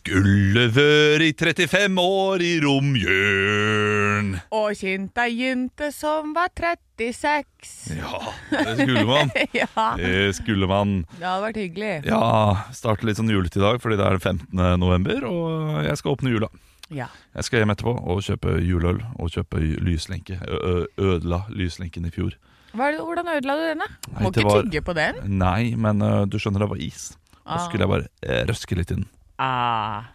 Skulle 0.00 0.62
vært 0.72 1.20
i 1.26 1.32
35 1.36 1.98
år 2.00 2.40
i 2.40 2.54
romjørn. 2.62 4.30
Og 4.56 4.70
kjent 4.78 5.18
ei 5.20 5.34
jente 5.42 5.90
som 5.92 6.30
var 6.36 6.48
36. 6.56 7.98
Ja, 7.98 8.20
det 8.48 8.78
skulle 8.80 9.02
man. 9.08 9.28
ja, 9.60 9.68
Det 10.00 10.14
skulle 10.38 10.68
man. 10.70 10.94
det 11.18 11.26
hadde 11.28 11.44
vært 11.44 11.60
hyggelig. 11.60 11.92
Ja, 12.08 12.64
starte 12.76 13.04
litt 13.08 13.20
sånn 13.20 13.28
julete 13.32 13.60
i 13.60 13.64
dag, 13.66 13.76
fordi 13.84 14.00
det 14.00 14.08
er 14.08 14.16
15. 14.22 14.48
november, 14.80 15.28
og 15.28 15.84
jeg 15.84 16.00
skal 16.00 16.16
åpne 16.16 16.32
jula. 16.32 16.48
Ja. 16.90 17.10
Jeg 17.36 17.46
skal 17.50 17.60
hjem 17.62 17.74
etterpå 17.76 17.92
og 18.00 18.24
kjøpe 18.24 18.56
juleøl 18.64 19.02
og 19.20 19.28
kjøpe 19.36 19.60
lyslenke. 19.84 20.40
Ø- 20.48 20.88
Ødela 20.96 21.44
lyslenken 21.52 22.08
i 22.08 22.14
fjor. 22.16 22.34
Hva 22.72 22.88
hvordan 22.96 23.28
ødela 23.36 23.60
du 23.60 23.68
den, 23.68 23.84
da? 23.84 23.92
Nei, 24.16 24.24
Må 24.24 24.32
ikke 24.32 24.48
var- 24.48 24.64
tygge 24.64 24.82
på 24.88 24.96
den. 24.96 25.20
Nei, 25.44 25.74
men 25.76 26.00
uh, 26.00 26.24
du 26.24 26.40
skjønner 26.40 26.64
det 26.64 26.72
var 26.72 26.80
is. 26.88 27.10
Og 27.44 27.56
så 27.58 27.64
skulle 27.68 27.82
jeg 27.84 27.90
bare 27.90 28.06
eh, 28.22 28.44
røske 28.48 28.76
litt 28.78 28.92
i 28.94 28.96
den. 29.02 29.08
Ah, 29.40 30.10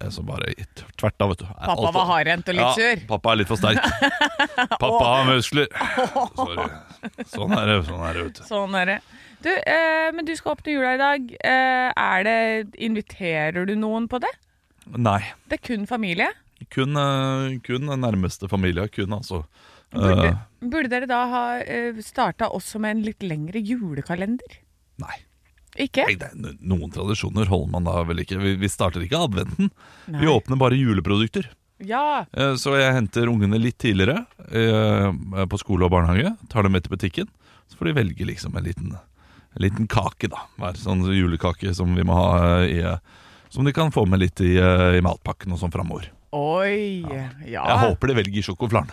Eh, 0.00 0.08
Så 0.10 0.22
bare 0.26 0.52
tvert 0.98 1.22
av, 1.22 1.32
vet 1.32 1.42
du. 1.42 1.46
Pappa 1.46 1.90
var 1.94 2.06
hardhendt 2.10 2.48
og 2.50 2.56
litt 2.58 2.74
sur? 2.74 2.96
ja, 2.96 3.06
pappa 3.08 3.32
er 3.32 3.40
litt 3.40 3.50
for 3.50 3.60
sterk. 3.60 3.78
Pappa 4.82 5.04
har 5.04 5.28
muskler. 5.28 5.68
Sorry. 6.36 6.68
Sånn 7.34 7.54
er 7.56 7.70
det, 7.70 7.76
sånn 7.88 8.02
er 8.04 8.16
det, 8.18 8.24
vet 8.26 8.40
du. 8.40 8.42
Sånn 8.48 8.74
er 8.76 8.90
det. 8.90 8.96
Du, 9.40 9.48
eh, 9.48 10.10
men 10.12 10.26
du 10.28 10.34
skal 10.36 10.52
opp 10.52 10.64
til 10.66 10.76
jula 10.76 10.94
i 10.96 11.00
dag. 11.00 11.30
Eh, 11.40 11.88
er 11.96 12.26
det, 12.26 12.36
inviterer 12.82 13.68
du 13.68 13.74
noen 13.78 14.08
på 14.10 14.20
det? 14.20 14.32
Nei. 14.90 15.20
Det 15.48 15.60
er 15.60 15.64
kun 15.70 15.86
familie. 15.88 16.28
Kun, 16.74 16.98
eh, 17.00 17.56
kun 17.64 17.88
nærmeste 18.02 18.50
familie. 18.52 18.88
Kun, 18.92 19.16
altså. 19.16 19.44
Burde, 19.94 20.28
Eh, 20.34 20.42
burde 20.70 20.90
dere 20.92 21.06
da 21.10 21.24
ha 21.26 21.44
uh, 21.66 21.96
starta 22.04 22.46
også 22.54 22.78
med 22.78 22.92
en 22.98 23.00
litt 23.08 23.24
lengre 23.26 23.58
julekalender? 23.58 24.60
nei. 25.00 25.16
Ikke? 25.78 26.04
Nei, 26.10 26.54
Noen 26.66 26.90
tradisjoner 26.90 27.46
holder 27.46 27.70
man 27.70 27.84
da 27.86 28.00
vel 28.08 28.24
ikke. 28.24 28.38
Vi, 28.42 28.56
vi 28.58 28.68
starter 28.68 29.04
ikke 29.06 29.20
adventen. 29.28 29.70
Nei. 30.10 30.20
Vi 30.24 30.30
åpner 30.32 30.58
bare 30.58 30.74
juleprodukter. 30.78 31.46
Ja. 31.86 32.24
Eh, 32.32 32.56
Så 32.60 32.74
jeg 32.76 32.92
henter 32.92 33.30
ungene 33.30 33.56
litt 33.62 33.78
tidligere 33.80 34.26
eh, 34.50 35.46
på 35.48 35.60
skole 35.62 35.86
og 35.86 35.92
barnehage. 35.94 36.34
Tar 36.52 36.66
dem 36.66 36.74
med 36.76 36.84
til 36.84 36.96
butikken. 36.96 37.30
Så 37.70 37.78
får 37.78 37.90
de 37.92 37.96
velge 38.00 38.26
liksom 38.26 38.56
en 38.58 38.66
liten, 38.66 38.90
en 38.98 39.62
liten 39.64 39.86
kake, 39.88 40.28
da. 40.32 40.42
Hver 40.58 40.76
sånn 40.82 41.06
julekake 41.14 41.72
som 41.78 41.94
vi 41.96 42.02
må 42.04 42.18
ha 42.18 42.30
eh, 42.64 42.80
i 42.80 42.96
Som 43.54 43.64
de 43.66 43.72
kan 43.74 43.90
få 43.94 44.04
med 44.06 44.20
litt 44.22 44.40
i, 44.46 44.56
i 44.58 45.00
matpakken 45.02 45.52
og 45.54 45.58
sånn 45.62 45.72
framover. 45.74 46.10
Oi. 46.36 47.02
Ja. 47.48 47.64
Jeg 47.66 47.78
håper 47.86 48.10
de 48.12 48.18
velger 48.20 48.44
sjokoflaren. 48.50 48.90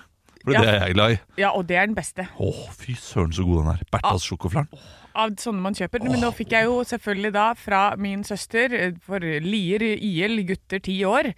For 0.47 0.53
Ja. 0.55 0.61
det 0.63 0.69
er 0.71 0.79
jeg 0.87 0.93
glad 0.95 1.11
i. 1.11 1.17
ja, 1.41 1.49
og 1.51 1.65
det 1.67 1.75
er 1.75 1.85
den 1.89 1.93
beste. 1.97 2.23
Å, 2.39 2.51
fy 2.71 2.93
søren 2.95 3.33
så 3.35 3.43
god 3.43 3.65
den 3.65 3.71
er. 3.73 3.81
Berthas 3.91 4.23
sjokoflaren. 4.23 4.69
Av 5.17 5.31
sånne 5.41 5.63
man 5.63 5.73
kjøper. 5.77 6.03
Men 6.05 6.21
nå 6.21 6.29
fikk 6.37 6.51
jeg 6.53 6.67
jo 6.69 6.81
selvfølgelig 6.85 7.31
da 7.33 7.45
fra 7.57 7.81
min 7.97 8.21
søster, 8.27 8.73
eh, 8.77 8.91
for 9.01 9.23
Lier 9.23 9.81
IL, 9.97 10.43
gutter 10.45 10.83
ti 10.85 10.99
år. 11.07 11.31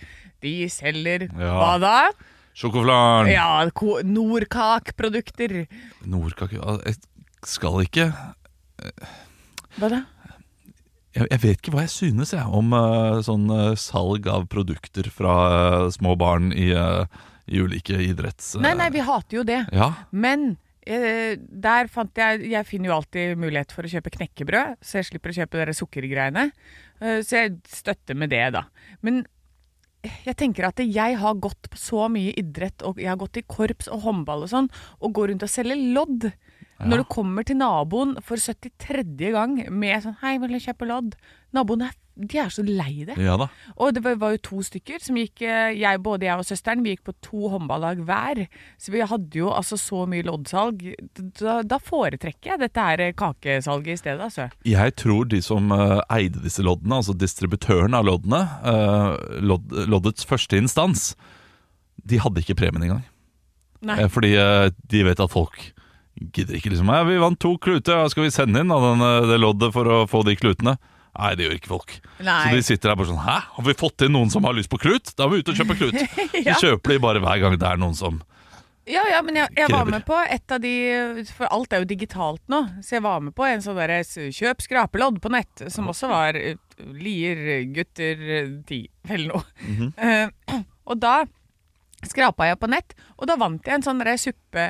De 0.43 0.53
selger 0.71 1.29
Ja. 1.31 1.53
hva 1.55 1.73
da? 1.79 1.95
Sjokoflan. 2.59 3.29
Ja, 3.31 3.63
nordkakprodukter! 4.03 5.67
Nordkake 6.03 6.59
Jeg 6.85 6.95
skal 7.47 7.81
ikke 7.85 8.09
Hva 9.79 9.89
da? 9.91 10.01
jeg, 11.15 11.27
jeg 11.31 11.41
vet 11.43 11.57
ikke 11.59 11.73
hva 11.73 11.83
jeg 11.85 11.93
synes 11.93 12.33
jeg 12.35 12.45
om 12.45 12.73
uh, 12.75 13.19
sånn 13.25 13.47
uh, 13.51 13.75
salg 13.79 14.27
av 14.29 14.45
produkter 14.51 15.07
fra 15.13 15.35
uh, 15.85 15.89
små 15.93 16.15
barn 16.19 16.51
i, 16.53 16.69
i 17.49 17.61
ulike 17.63 17.97
idretts... 18.05 18.53
Nei, 18.61 18.75
nei, 18.77 18.89
vi 18.93 19.03
hater 19.07 19.39
jo 19.39 19.45
det. 19.47 19.63
Ja, 19.73 19.93
Men 20.11 20.57
der 20.85 21.89
fant 21.91 22.17
jeg 22.17 22.47
Jeg 22.49 22.65
finner 22.65 22.89
jo 22.89 22.95
alltid 22.95 23.37
mulighet 23.37 23.73
for 23.75 23.85
å 23.85 23.91
kjøpe 23.91 24.13
knekkebrød, 24.15 24.79
så 24.81 24.99
jeg 24.99 25.09
slipper 25.09 25.33
å 25.33 25.37
kjøpe 25.41 25.65
de 25.67 25.75
sukkergreiene. 25.75 26.45
Eh, 27.01 27.19
så 27.25 27.43
jeg 27.43 27.59
støtter 27.67 28.17
med 28.17 28.31
det, 28.33 28.45
da. 28.55 28.65
Men 29.05 29.25
jeg 30.23 30.37
tenker 30.39 30.69
at 30.69 30.79
jeg 30.79 31.17
har 31.19 31.41
gått 31.43 31.69
på 31.69 31.77
så 31.79 32.07
mye 32.11 32.31
idrett, 32.39 32.81
og 32.87 33.01
jeg 33.01 33.11
har 33.11 33.19
gått 33.19 33.41
i 33.41 33.45
korps 33.45 33.89
og 33.91 34.05
håndball 34.05 34.45
og 34.45 34.51
sånn, 34.53 34.69
og 35.03 35.13
går 35.17 35.33
rundt 35.33 35.43
og 35.43 35.51
selger 35.51 35.81
lodd. 35.95 36.29
Når 36.79 37.01
du 37.01 37.09
kommer 37.11 37.43
til 37.43 37.57
naboen 37.59 38.13
for 38.23 38.39
73. 38.39 39.33
gang 39.35 39.57
med 39.67 39.99
sånn 40.03 40.15
'Hei, 40.21 40.37
vil 40.39 40.55
du 40.55 40.63
kjøpe 40.63 40.87
lodd?' 40.87 41.17
Naboen 41.51 41.83
er, 41.83 41.91
de 42.19 42.39
er 42.41 42.49
så 42.51 42.63
lei 42.65 43.05
det. 43.07 43.15
ja 43.21 43.37
da. 43.39 43.47
Og 43.79 43.93
det 43.95 44.03
var, 44.03 44.17
var 44.19 44.33
jo 44.35 44.41
to 44.43 44.63
stykker 44.65 44.99
som 45.03 45.17
gikk 45.19 45.43
eh, 45.47 45.71
jeg, 45.79 46.01
Både 46.03 46.27
jeg 46.27 46.41
og 46.41 46.47
søsteren 46.47 46.83
vi 46.83 46.95
gikk 46.95 47.05
på 47.07 47.15
to 47.23 47.51
håndballag 47.53 48.03
hver. 48.07 48.43
Så 48.81 48.93
vi 48.93 49.03
hadde 49.07 49.39
jo 49.39 49.53
altså 49.55 49.79
så 49.79 50.03
mye 50.09 50.25
loddsalg. 50.27 50.83
Da, 51.39 51.59
da 51.63 51.79
foretrekker 51.79 52.53
jeg 52.53 52.63
dette 52.65 52.87
her 52.89 53.05
kakesalget 53.17 53.95
i 53.95 54.01
stedet, 54.01 54.27
altså. 54.27 54.49
Jeg 54.67 54.95
tror 54.99 55.29
de 55.31 55.41
som 55.45 55.71
uh, 55.71 55.99
eide 56.11 56.43
disse 56.43 56.63
loddene, 56.65 56.99
altså 56.99 57.15
distributøren 57.15 57.95
av 57.95 58.07
loddene, 58.09 58.43
uh, 58.67 59.15
lodd, 59.39 59.71
loddets 59.87 60.27
første 60.27 60.59
instans, 60.59 61.13
de 62.09 62.19
hadde 62.19 62.43
ikke 62.43 62.57
premien 62.59 62.89
engang. 62.89 63.03
Nei. 63.85 64.01
Eh, 64.03 64.09
Fordi 64.11 64.35
uh, 64.35 64.67
de 64.91 65.03
vet 65.07 65.21
at 65.23 65.31
folk 65.31 65.71
gidder 66.19 66.57
ikke 66.57 66.73
liksom 66.73 66.89
ja, 66.91 67.03
'Vi 67.07 67.19
vant 67.21 67.39
to 67.39 67.55
kluter, 67.57 67.95
ja, 67.95 68.09
skal 68.11 68.25
vi 68.25 68.31
sende 68.33 68.59
inn 68.59 68.71
eh, 68.71 69.27
det 69.29 69.39
loddet 69.39 69.71
for 69.71 69.87
å 69.87 70.05
få 70.09 70.23
de 70.27 70.35
klutene?' 70.35 70.77
Nei, 71.17 71.35
det 71.35 71.45
gjør 71.45 71.55
ikke 71.57 71.71
folk. 71.71 71.93
Nei. 72.23 72.41
Så 72.43 72.55
de 72.55 72.65
sitter 72.65 72.91
der 72.91 72.97
bare 72.99 73.09
sånn 73.09 73.23
'Hæ, 73.25 73.37
har 73.55 73.65
vi 73.65 73.77
fått 73.77 74.05
inn 74.05 74.13
noen 74.15 74.29
som 74.31 74.43
har 74.43 74.53
lyst 74.53 74.69
på 74.71 74.79
klut?' 74.79 75.13
Da 75.17 75.27
må 75.27 75.35
vi 75.35 75.43
ut 75.43 75.49
og 75.49 75.57
kjøpe 75.57 75.77
klut. 75.79 75.95
Ja. 76.49 76.55
Så 76.55 76.69
kjøper 76.69 76.95
de 76.95 76.99
bare 77.03 77.19
hver 77.23 77.39
gang 77.41 77.57
det 77.59 77.67
er 77.67 77.79
noen 77.79 77.95
som 77.97 78.21
Ja, 78.89 79.03
ja, 79.11 79.19
men 79.21 79.35
jeg, 79.35 79.49
jeg 79.57 79.69
var 79.69 79.85
med 79.85 80.05
på 80.05 80.15
et 80.17 80.51
av 80.51 80.61
de 80.61 81.25
For 81.35 81.49
alt 81.51 81.73
er 81.73 81.83
jo 81.83 81.89
digitalt 81.89 82.41
nå. 82.47 82.61
Så 82.81 82.97
jeg 82.97 83.03
var 83.05 83.19
med 83.21 83.35
på 83.35 83.45
en 83.45 83.61
sånn 83.61 83.77
derre 83.77 84.01
kjøp 84.05 84.63
skrapelodd 84.65 85.19
på 85.21 85.31
nett, 85.33 85.65
som 85.69 85.89
også 85.91 86.09
var 86.09 86.39
eh, 86.39 86.55
Lier 86.79 87.65
gutter 87.75 88.23
eh, 88.37 88.53
ti, 88.65 88.87
eller 89.09 89.33
noe. 89.33 89.43
Mm 89.67 89.75
-hmm. 89.75 89.91
uh, 89.99 90.63
og 90.85 90.97
da 90.97 91.25
skrapa 92.07 92.47
jeg 92.47 92.59
på 92.59 92.69
nett, 92.71 92.95
og 93.17 93.27
da 93.27 93.35
vant 93.35 93.65
jeg 93.67 93.75
en 93.75 93.83
sånn 93.83 94.03
suppe 94.17 94.63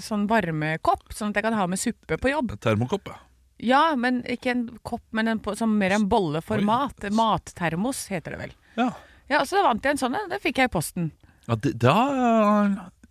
Sånn 0.00 0.26
varmekopp, 0.26 1.12
sånn 1.12 1.30
at 1.30 1.36
jeg 1.36 1.44
kan 1.44 1.58
ha 1.58 1.66
med 1.66 1.78
suppe 1.78 2.16
på 2.16 2.32
jobb. 2.32 2.58
Termokopp, 2.60 3.08
ja. 3.08 3.25
Ja, 3.58 3.96
men 3.96 4.20
ikke 4.28 4.50
en 4.52 4.64
kopp, 4.84 5.02
men 5.16 5.28
en, 5.28 5.40
som 5.56 5.72
mer 5.78 5.94
en 5.96 6.08
bolleformat. 6.08 7.06
Mattermos 7.16 8.06
heter 8.12 8.36
det 8.36 8.40
vel. 8.46 8.56
Ja, 8.76 8.90
Ja, 9.28 9.40
Så 9.44 9.56
da 9.56 9.62
vant 9.66 9.82
jeg 9.84 9.96
en 9.96 9.98
sånn 9.98 10.14
en. 10.14 10.28
Det 10.30 10.38
fikk 10.42 10.60
jeg 10.60 10.68
i 10.70 10.72
posten. 10.76 11.10
ja 11.48 11.56
det, 11.56 11.72
da 11.82 11.94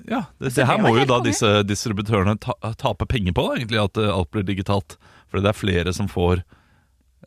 Ja, 0.05 0.21
det, 0.39 0.51
det 0.55 0.65
her 0.69 0.77
må 0.83 0.93
jo 0.99 1.05
da 1.09 1.17
disse 1.25 1.63
distributørene 1.65 2.37
ta, 2.39 2.53
tape 2.77 3.07
penger 3.09 3.33
på, 3.33 3.47
da, 3.47 3.55
egentlig, 3.57 3.81
at 3.81 3.97
eh, 3.97 4.11
alt 4.13 4.29
blir 4.31 4.45
digitalt. 4.45 4.97
Fordi 5.31 5.43
det 5.43 5.49
er 5.49 5.57
flere 5.57 5.93
som 5.97 6.07
får 6.07 6.43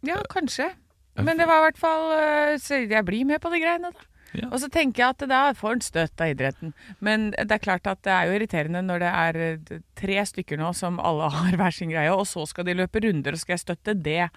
Ja, 0.07 0.21
kanskje. 0.31 0.71
Men 1.19 1.37
det 1.41 1.49
var 1.51 1.59
i 1.59 1.67
hvert 1.67 1.81
fall 1.83 2.13
eh, 2.15 2.53
Så 2.63 2.79
jeg 2.87 3.03
blir 3.05 3.25
med 3.27 3.43
på 3.43 3.51
de 3.51 3.59
greiene, 3.59 3.91
da. 3.91 4.07
Ja. 4.37 4.49
Og 4.53 4.59
så 4.61 4.69
tenker 4.69 5.03
jeg 5.03 5.15
at 5.15 5.23
det 5.23 5.29
da 5.31 5.41
får 5.57 5.73
en 5.79 5.85
støt 5.87 6.21
av 6.21 6.33
idretten. 6.35 6.75
Men 7.01 7.31
det 7.33 7.51
er 7.57 7.63
klart 7.65 7.87
at 7.89 8.03
det 8.05 8.13
er 8.13 8.27
jo 8.29 8.35
irriterende 8.37 8.83
når 8.85 9.01
det 9.05 9.13
er 9.25 9.39
eh, 9.47 9.79
tre 9.97 10.19
stykker 10.29 10.61
nå 10.61 10.75
som 10.77 10.99
alle 11.01 11.31
har 11.39 11.57
hver 11.57 11.73
sin 11.75 11.93
greie, 11.95 12.13
og 12.13 12.27
så 12.29 12.45
skal 12.51 12.69
de 12.69 12.77
løpe 12.77 13.01
runder, 13.05 13.33
og 13.33 13.41
skal 13.41 13.57
jeg 13.57 13.65
støtte 13.65 13.95
det. 13.97 14.29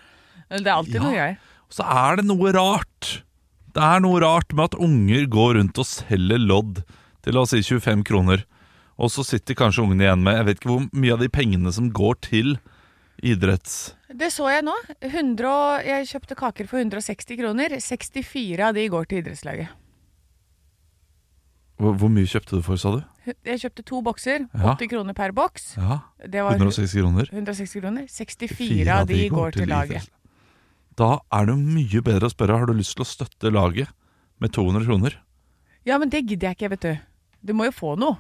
Det 0.52 0.64
er 0.64 0.74
alltid 0.78 0.96
Ja. 1.00 1.04
noe 1.04 1.18
greier. 1.18 1.38
Og 1.68 1.76
så 1.76 1.84
er 1.88 2.16
det 2.22 2.26
noe 2.28 2.52
rart. 2.56 3.12
Det 3.72 3.84
er 3.84 4.02
noe 4.04 4.20
rart 4.24 4.52
med 4.56 4.66
at 4.72 4.80
unger 4.84 5.28
går 5.32 5.54
rundt 5.60 5.78
og 5.80 5.88
selger 5.88 6.40
lodd 6.40 6.82
til 7.24 7.34
la 7.38 7.44
oss 7.46 7.54
si 7.56 7.62
25 7.64 8.04
kroner. 8.08 8.44
Og 9.02 9.10
så 9.10 9.24
sitter 9.26 9.56
kanskje 9.56 9.84
ungene 9.86 10.04
igjen 10.04 10.24
med 10.26 10.36
Jeg 10.36 10.46
vet 10.46 10.60
ikke 10.60 10.70
hvor 10.74 10.88
mye 10.92 11.14
av 11.16 11.22
de 11.24 11.30
pengene 11.32 11.72
som 11.74 11.88
går 11.96 12.20
til 12.28 12.58
idretts... 13.24 13.94
Det 14.12 14.28
så 14.34 14.50
jeg 14.52 14.66
nå. 14.68 14.74
100, 15.08 15.52
jeg 15.88 16.08
kjøpte 16.10 16.36
kaker 16.36 16.68
for 16.68 16.82
160 16.84 17.38
kroner. 17.40 17.78
64 17.80 18.66
av 18.68 18.76
de 18.76 18.84
går 18.92 19.08
til 19.08 19.22
idrettslaget. 19.22 19.72
Hvor, 21.82 21.96
hvor 21.98 22.12
mye 22.14 22.30
kjøpte 22.30 22.60
du 22.60 22.62
for, 22.66 22.78
sa 22.78 22.92
du? 22.94 23.02
Jeg 23.46 23.62
kjøpte 23.64 23.84
to 23.90 24.02
bokser. 24.06 24.44
Ja. 24.54 24.76
80 24.76 24.90
kroner 24.92 25.16
per 25.18 25.34
boks. 25.34 25.72
Ja, 25.78 26.00
Det 26.22 26.44
var 26.46 26.60
160 26.60 26.94
kroner. 27.00 27.30
160 27.32 27.82
kroner. 27.82 28.06
64 28.10 28.92
av 28.94 29.08
de 29.10 29.22
går 29.34 29.56
til 29.58 29.72
laget. 29.72 30.10
Da 31.00 31.16
er 31.34 31.48
det 31.50 31.56
mye 31.58 32.02
bedre 32.04 32.28
å 32.28 32.34
spørre 32.34 32.58
Har 32.60 32.70
du 32.70 32.76
lyst 32.78 32.94
til 32.98 33.06
å 33.06 33.10
støtte 33.10 33.50
laget 33.54 33.90
med 34.42 34.54
200 34.54 34.86
kroner. 34.86 35.16
Ja, 35.86 35.98
men 35.98 36.10
det 36.14 36.24
gidder 36.28 36.52
jeg 36.52 36.60
ikke, 36.60 36.70
vet 36.76 36.86
du. 36.86 36.94
Du 37.42 37.54
må 37.58 37.66
jo 37.66 37.74
få 37.74 37.96
noe. 37.98 38.20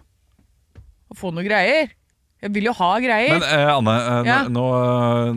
Få 1.17 1.29
noe 1.33 1.45
greier. 1.45 1.91
Jeg 2.41 2.53
vil 2.55 2.65
jo 2.65 2.73
ha 2.73 2.89
greier. 3.03 3.35
Men 3.37 3.43
eh, 3.45 3.69
Anne, 3.69 3.93
eh, 4.01 4.25
Ja. 4.25 4.37
nå, 4.49 4.63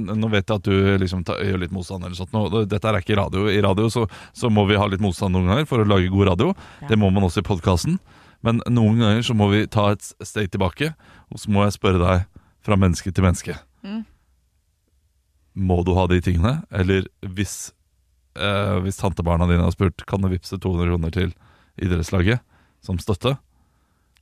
nå, 0.01 0.15
nå 0.17 0.31
vet 0.33 0.49
jeg 0.49 0.57
at 0.57 0.69
du 0.69 0.99
liksom 1.03 1.25
ta, 1.29 1.37
gjør 1.37 1.61
litt 1.61 1.75
motstand. 1.75 2.05
eller 2.07 2.17
sånt. 2.17 2.33
Nå, 2.33 2.65
dette 2.71 2.89
er 2.89 2.97
ikke 3.01 3.19
radio. 3.21 3.45
I 3.53 3.61
radio 3.65 3.91
så, 3.93 4.07
så 4.33 4.49
må 4.51 4.65
vi 4.71 4.79
ha 4.81 4.87
litt 4.89 5.03
motstand 5.05 5.37
noen 5.37 5.51
ganger 5.53 5.69
for 5.69 5.85
å 5.85 5.89
lage 5.89 6.09
god 6.13 6.31
radio. 6.33 6.55
Ja. 6.81 6.89
Det 6.89 6.99
må 6.99 7.11
man 7.13 7.27
også 7.29 7.45
i 7.45 7.49
podkasten. 7.49 7.99
Men 8.45 8.61
noen 8.69 8.99
ganger 9.01 9.23
så 9.25 9.37
må 9.37 9.51
vi 9.53 9.67
ta 9.73 9.91
et 9.93 10.05
steg 10.25 10.51
tilbake, 10.53 10.91
og 11.33 11.41
så 11.41 11.53
må 11.53 11.65
jeg 11.65 11.77
spørre 11.77 12.01
deg 12.01 12.27
fra 12.65 12.77
menneske 12.81 13.13
til 13.13 13.25
menneske. 13.25 13.57
Mm. 13.85 14.03
Må 15.55 15.83
du 15.87 15.93
ha 15.97 16.07
de 16.11 16.19
tingene? 16.25 16.55
Eller 16.75 17.07
hvis, 17.37 17.73
eh, 18.37 18.77
hvis 18.85 18.99
tantebarna 19.01 19.47
dine 19.47 19.63
har 19.63 19.71
spurt 19.77 20.05
Kan 20.09 20.25
du 20.25 20.29
vippse 20.33 20.57
200 20.59 20.89
kroner 20.89 21.13
til 21.15 21.35
idrettslaget 21.81 22.41
som 22.85 22.99
støtte, 23.01 23.37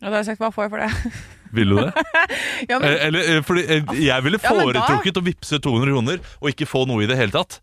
Og 0.03 0.09
da 0.11 0.17
har 0.17 0.23
jeg 0.25 0.33
sagt 0.33 0.43
hva 0.43 0.51
får 0.51 0.67
jeg 0.67 0.73
for 0.75 0.83
det? 0.83 1.23
vil 1.53 1.69
du 1.73 1.77
det? 1.79 1.93
ja, 2.71 2.79
men, 2.81 2.89
Eh, 2.89 3.07
Eller, 3.07 3.27
eh, 3.37 3.41
fordi 3.47 3.63
eh, 3.69 3.95
jeg 4.03 4.25
ville 4.27 4.41
Ja, 4.43 4.51
da- 4.51 4.63
foretrukket 4.65 5.21
å 5.21 5.25
vippse 5.27 5.61
200 5.63 5.93
kroner 5.95 6.23
og 6.41 6.49
ikke 6.51 6.67
få 6.67 6.85
noe 6.91 7.05
i 7.05 7.09
det 7.11 7.19
hele 7.21 7.35
tatt. 7.35 7.61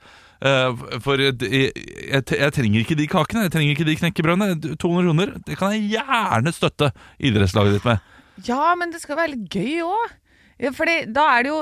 For 1.04 1.20
jeg, 1.20 1.36
jeg, 1.52 1.72
jeg 2.24 2.54
trenger 2.56 2.80
ikke 2.80 2.96
de 2.96 3.08
kakene, 3.12 3.42
jeg 3.50 3.52
trenger 3.58 3.74
ikke 3.76 3.88
de 3.90 3.96
knekkebrødene. 4.00 4.76
200 4.80 5.10
kroner, 5.10 5.34
det 5.50 5.58
kan 5.60 5.74
jeg 5.76 5.90
gjerne 5.98 6.54
støtte 6.56 6.92
idrettslaget 7.20 7.76
ditt 7.76 7.88
med. 7.90 8.00
ja, 8.48 8.70
men 8.80 8.94
det 8.94 9.02
skal 9.04 9.20
være 9.20 9.34
litt 9.34 9.50
gøy 9.52 9.82
òg. 9.84 10.14
Ja, 10.64 10.72
fordi 10.76 10.96
da 11.12 11.26
er 11.36 11.44
det 11.44 11.52
jo 11.52 11.60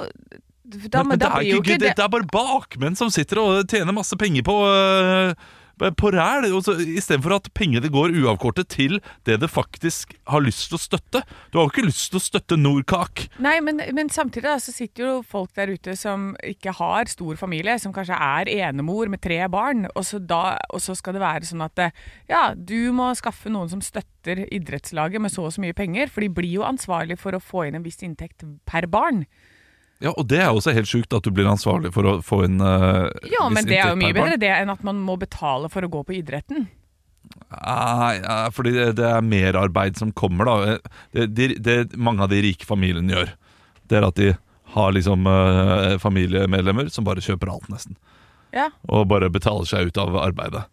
da, 0.68 1.02
Men, 1.02 1.14
men 1.16 1.20
det, 1.24 1.28
er 1.32 1.48
ikke, 1.48 1.78
det, 1.80 1.94
det 1.96 2.04
er 2.06 2.10
bare 2.12 2.28
bakmenn 2.30 2.98
som 3.00 3.10
sitter 3.14 3.40
og 3.42 3.66
tjener 3.72 3.96
masse 3.96 4.18
penger 4.20 4.44
på 4.46 4.56
øh, 4.68 5.32
på 5.78 6.12
ræl, 6.14 6.48
istedenfor 6.98 7.38
at 7.38 7.50
pengene 7.58 7.90
går 7.94 8.16
uavkortet 8.18 8.70
til 8.74 8.98
det 9.28 9.40
det 9.42 9.50
faktisk 9.52 10.16
har 10.32 10.44
lyst 10.44 10.70
til 10.72 10.78
å 10.78 10.82
støtte. 10.82 11.24
Du 11.52 11.60
har 11.60 11.68
jo 11.68 11.74
ikke 11.74 11.88
lyst 11.88 12.10
til 12.12 12.20
å 12.20 12.24
støtte 12.24 12.58
Nordkak. 12.60 13.28
Nei, 13.44 13.58
men, 13.64 13.82
men 13.96 14.12
samtidig 14.14 14.48
da, 14.48 14.58
så 14.62 14.74
sitter 14.76 15.06
jo 15.06 15.14
folk 15.28 15.54
der 15.58 15.74
ute 15.74 15.96
som 16.00 16.32
ikke 16.46 16.74
har 16.80 17.12
stor 17.12 17.40
familie, 17.40 17.78
som 17.82 17.94
kanskje 17.96 18.18
er 18.18 18.52
enemor 18.68 19.12
med 19.14 19.22
tre 19.24 19.40
barn, 19.52 19.86
og 19.94 20.06
så, 20.08 20.20
da, 20.20 20.58
og 20.74 20.84
så 20.84 20.96
skal 20.98 21.18
det 21.18 21.24
være 21.24 21.50
sånn 21.50 21.66
at 21.66 21.84
eh, 21.84 22.06
ja, 22.32 22.44
du 22.56 22.92
må 22.96 23.12
skaffe 23.18 23.52
noen 23.54 23.72
som 23.72 23.84
støtter 23.84 24.46
idrettslaget 24.48 25.24
med 25.24 25.34
så 25.34 25.48
og 25.48 25.54
så 25.56 25.64
mye 25.64 25.78
penger, 25.78 26.10
for 26.12 26.26
de 26.26 26.32
blir 26.34 26.58
jo 26.60 26.66
ansvarlig 26.68 27.20
for 27.22 27.38
å 27.38 27.44
få 27.44 27.68
inn 27.68 27.80
en 27.80 27.86
viss 27.86 28.02
inntekt 28.06 28.46
per 28.68 28.90
barn. 28.92 29.26
Ja, 30.04 30.12
Og 30.14 30.28
det 30.30 30.42
er 30.44 30.52
også 30.52 30.76
helt 30.78 30.90
sjukt 30.90 31.14
at 31.18 31.26
du 31.26 31.32
blir 31.34 31.48
ansvarlig 31.50 31.90
for 31.96 32.06
å 32.06 32.18
få 32.26 32.44
inn 32.46 32.62
uh, 32.62 33.08
Ja, 33.32 33.48
men 33.50 33.66
det 33.66 33.80
er 33.80 33.94
jo 33.94 34.00
mye 34.00 34.14
bedre 34.14 34.38
det 34.42 34.52
enn 34.54 34.70
at 34.70 34.84
man 34.86 35.00
må 35.02 35.18
betale 35.18 35.72
for 35.74 35.86
å 35.86 35.90
gå 35.90 36.04
på 36.06 36.20
idretten. 36.20 36.68
Nei, 37.50 38.14
fordi 38.56 38.72
det, 38.76 38.92
det 39.00 39.08
er 39.10 39.26
merarbeid 39.26 39.98
som 40.00 40.14
kommer, 40.16 40.48
da. 40.48 40.78
Det, 41.12 41.28
det, 41.34 41.48
det 41.66 41.78
mange 41.98 42.24
av 42.24 42.32
de 42.32 42.40
rike 42.46 42.68
familiene 42.68 43.16
gjør, 43.16 43.34
det 43.90 43.98
er 44.00 44.08
at 44.08 44.20
de 44.20 44.30
har 44.78 44.94
liksom 44.94 45.28
uh, 45.28 45.98
familiemedlemmer 46.00 46.92
som 46.94 47.08
bare 47.08 47.24
kjøper 47.24 47.52
alt, 47.52 47.68
nesten. 47.72 47.98
Ja, 48.56 48.70
og 48.88 49.10
bare 49.12 49.32
betaler 49.34 49.68
seg 49.68 49.90
ut 49.90 50.00
av 50.02 50.16
arbeidet. 50.20 50.66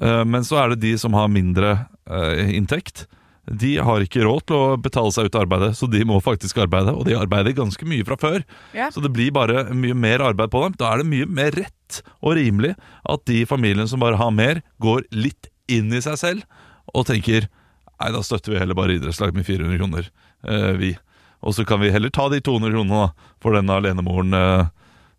Uh, 0.00 0.22
Men 0.24 0.46
så 0.46 0.60
er 0.62 0.72
det 0.72 0.84
de 0.84 0.94
som 1.00 1.16
har 1.16 1.32
mindre 1.32 1.74
uh, 2.08 2.52
inntekt. 2.54 3.06
De 3.48 3.70
har 3.82 4.04
ikke 4.04 4.22
råd 4.26 4.42
til 4.46 4.56
å 4.56 4.78
betale 4.80 5.12
seg 5.14 5.28
ut 5.28 5.36
av 5.36 5.44
arbeidet, 5.46 5.72
så 5.78 5.88
de 5.90 6.02
må 6.06 6.20
faktisk 6.22 6.60
arbeide. 6.62 6.92
Og 6.94 7.06
de 7.08 7.16
arbeider 7.18 7.56
ganske 7.56 7.86
mye 7.88 8.06
fra 8.06 8.18
før, 8.20 8.42
ja. 8.76 8.90
så 8.92 9.02
det 9.02 9.12
blir 9.14 9.32
bare 9.34 9.64
mye 9.74 9.96
mer 9.96 10.22
arbeid 10.30 10.52
på 10.52 10.62
dem. 10.64 10.76
Da 10.78 10.92
er 10.92 11.02
det 11.02 11.10
mye 11.10 11.28
mer 11.28 11.56
rett 11.56 12.02
og 12.20 12.36
rimelig 12.38 12.74
at 13.08 13.24
de 13.30 13.42
familiene 13.48 13.88
som 13.90 14.02
bare 14.02 14.20
har 14.20 14.34
mer, 14.34 14.62
går 14.82 15.08
litt 15.14 15.50
inn 15.70 15.90
i 15.94 16.02
seg 16.04 16.18
selv 16.20 16.60
og 16.94 17.06
tenker 17.10 17.48
Nei, 18.00 18.14
da 18.14 18.22
støtter 18.24 18.54
vi 18.54 18.56
heller 18.56 18.72
bare 18.72 18.94
idrettslag 18.96 19.34
med 19.36 19.44
400 19.44 19.76
kroner, 19.76 20.06
eh, 20.48 20.70
vi. 20.80 20.94
Og 21.44 21.52
så 21.52 21.66
kan 21.68 21.82
vi 21.82 21.90
heller 21.92 22.08
ta 22.08 22.30
de 22.32 22.38
200 22.40 22.72
kronene 22.72 22.96
da, 23.02 23.32
for 23.44 23.52
den 23.52 23.68
alenemoren 23.68 24.32
eh, 24.38 24.70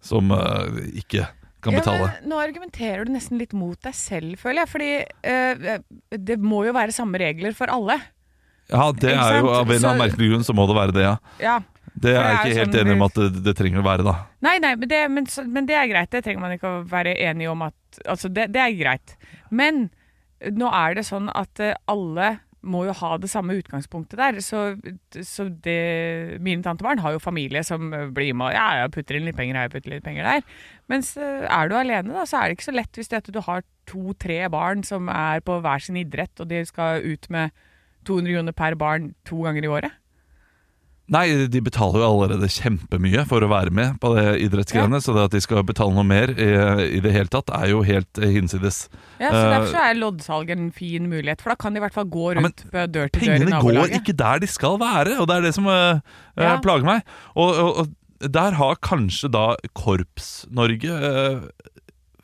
som 0.02 0.34
eh, 0.34 0.80
ikke 1.04 1.28
kan 1.64 1.78
betale. 1.78 2.08
Ja, 2.08 2.22
men 2.22 2.32
nå 2.32 2.40
argumenterer 2.42 3.06
du 3.06 3.14
nesten 3.14 3.42
litt 3.42 3.54
mot 3.58 3.80
deg 3.86 3.96
selv, 3.98 4.38
føler 4.42 4.64
jeg. 4.64 4.72
Fordi 4.72 4.90
eh, 5.34 5.76
det 6.30 6.40
må 6.42 6.64
jo 6.68 6.76
være 6.78 6.96
samme 6.96 7.22
regler 7.22 7.56
for 7.58 7.72
alle. 7.74 8.00
Ja, 8.72 8.88
det 8.96 9.14
er 9.14 9.42
jo 9.42 9.52
av 9.52 9.68
en 9.68 9.76
eller 9.76 9.90
annen 9.90 10.04
merkelig 10.06 10.32
grunn 10.32 10.46
så 10.48 10.56
må 10.56 10.66
det 10.70 10.78
være 10.78 10.96
det, 10.96 11.04
ja. 11.04 11.16
Ja. 11.44 11.60
Det 12.02 12.14
er 12.16 12.22
jeg 12.24 12.36
ikke 12.38 12.52
er 12.52 12.60
helt 12.62 12.76
sånn 12.76 12.86
enig 12.86 12.94
om 12.96 13.02
at 13.04 13.18
det, 13.20 13.42
det 13.46 13.54
trenger 13.60 13.82
å 13.82 13.88
være, 13.88 14.06
da. 14.08 14.14
Nei, 14.48 14.54
nei, 14.64 14.76
men 14.80 14.90
det, 14.90 15.02
men, 15.12 15.28
men 15.52 15.68
det 15.68 15.76
er 15.76 15.90
greit. 15.92 16.12
Det 16.14 16.22
trenger 16.24 16.46
man 16.46 16.54
ikke 16.56 16.70
å 16.70 16.84
være 16.88 17.18
enig 17.20 17.50
om 17.52 17.68
at 17.68 17.78
Altså, 18.08 18.30
det, 18.32 18.46
det 18.56 18.62
er 18.64 18.78
greit. 18.80 19.18
Men 19.52 19.90
nå 20.56 20.70
er 20.72 20.96
det 20.96 21.04
sånn 21.04 21.28
at 21.36 21.60
eh, 21.60 21.76
alle 21.92 22.38
må 22.62 22.84
jo 22.86 22.94
ha 23.00 23.16
det 23.18 23.30
samme 23.32 23.56
utgangspunktet 23.58 24.20
der. 24.20 24.40
Så, 24.46 24.76
så 25.26 25.48
det 25.66 26.40
Mine 26.44 26.64
tantebarn 26.66 27.02
har 27.02 27.16
jo 27.16 27.24
familie 27.24 27.64
som 27.66 27.94
eh, 27.94 28.10
blir 28.14 28.36
med 28.38 28.52
og 28.52 28.58
ja, 28.58 28.68
jeg 28.82 28.94
putter 28.96 29.18
inn 29.18 29.28
litt 29.30 29.38
penger 29.40 29.58
her, 29.58 29.72
putter 29.74 29.96
litt 29.96 30.06
penger 30.06 30.28
der. 30.28 30.46
Mens 30.92 31.16
eh, 31.18 31.48
er 31.48 31.72
du 31.72 31.78
alene, 31.78 32.14
da, 32.14 32.26
så 32.30 32.42
er 32.42 32.50
det 32.50 32.60
ikke 32.60 32.70
så 32.70 32.78
lett 32.78 33.02
hvis 33.02 33.12
det 33.14 33.24
du 33.34 33.42
har 33.46 33.66
to-tre 33.90 34.44
barn 34.54 34.86
som 34.88 35.10
er 35.12 35.42
på 35.46 35.58
hver 35.64 35.84
sin 35.84 36.00
idrett, 36.00 36.34
og 36.40 36.52
de 36.52 36.62
skal 36.68 37.02
ut 37.06 37.28
med 37.34 37.56
200 38.08 38.38
kroner 38.38 38.58
per 38.58 38.78
barn 38.80 39.12
to 39.28 39.42
ganger 39.46 39.66
i 39.66 39.74
året. 39.80 40.01
Nei, 41.12 41.26
de 41.52 41.60
betaler 41.60 42.00
jo 42.00 42.08
allerede 42.08 42.48
kjempemye 42.48 43.26
for 43.28 43.44
å 43.44 43.50
være 43.52 43.74
med 43.76 43.98
på 44.00 44.14
det 44.16 44.24
idrettsgreiene, 44.46 45.02
så 45.04 45.12
det 45.18 45.26
at 45.28 45.34
de 45.36 45.42
skal 45.44 45.66
betale 45.68 45.92
noe 45.98 46.06
mer 46.08 46.32
i, 46.32 46.46
i 46.96 47.02
det 47.04 47.12
hele 47.12 47.28
tatt, 47.34 47.52
er 47.52 47.74
jo 47.74 47.82
helt 47.84 48.22
eh, 48.22 48.32
hinsides. 48.38 48.86
Ja, 49.20 49.28
så 49.34 49.42
Eh, 49.42 49.50
Derfor 49.52 49.68
så 49.74 49.82
er 49.90 50.00
loddsalg 50.00 50.54
en 50.56 50.70
fin 50.72 51.10
mulighet, 51.12 51.44
for 51.44 51.52
da 51.52 51.58
kan 51.60 51.76
de 51.76 51.82
i 51.82 51.84
hvert 51.84 51.98
fall 51.98 52.08
gå 52.14 52.30
Ja, 52.32 52.38
rundt 52.40 52.64
på 52.72 52.86
dør 52.96 53.12
til 53.12 53.28
dør 53.28 53.36
i 53.36 53.40
nabolaget. 53.44 53.60
Pengene 53.60 53.82
går 53.92 53.98
ikke 54.00 54.16
der 54.24 54.40
de 54.46 54.48
skal 54.56 54.80
være, 54.80 55.18
og 55.20 55.28
det 55.28 55.36
er 55.42 55.48
det 55.50 55.54
som 55.60 55.68
eh, 55.68 56.00
eh, 56.40 56.46
Ja. 56.48 56.54
plager 56.64 56.88
meg. 56.88 57.04
Og, 57.36 57.60
og, 57.60 57.84
og 57.84 58.32
der 58.32 58.56
har 58.62 58.80
kanskje 58.86 59.28
da 59.34 59.46
Korps-Norge 59.76 60.96
uh, 60.96 61.42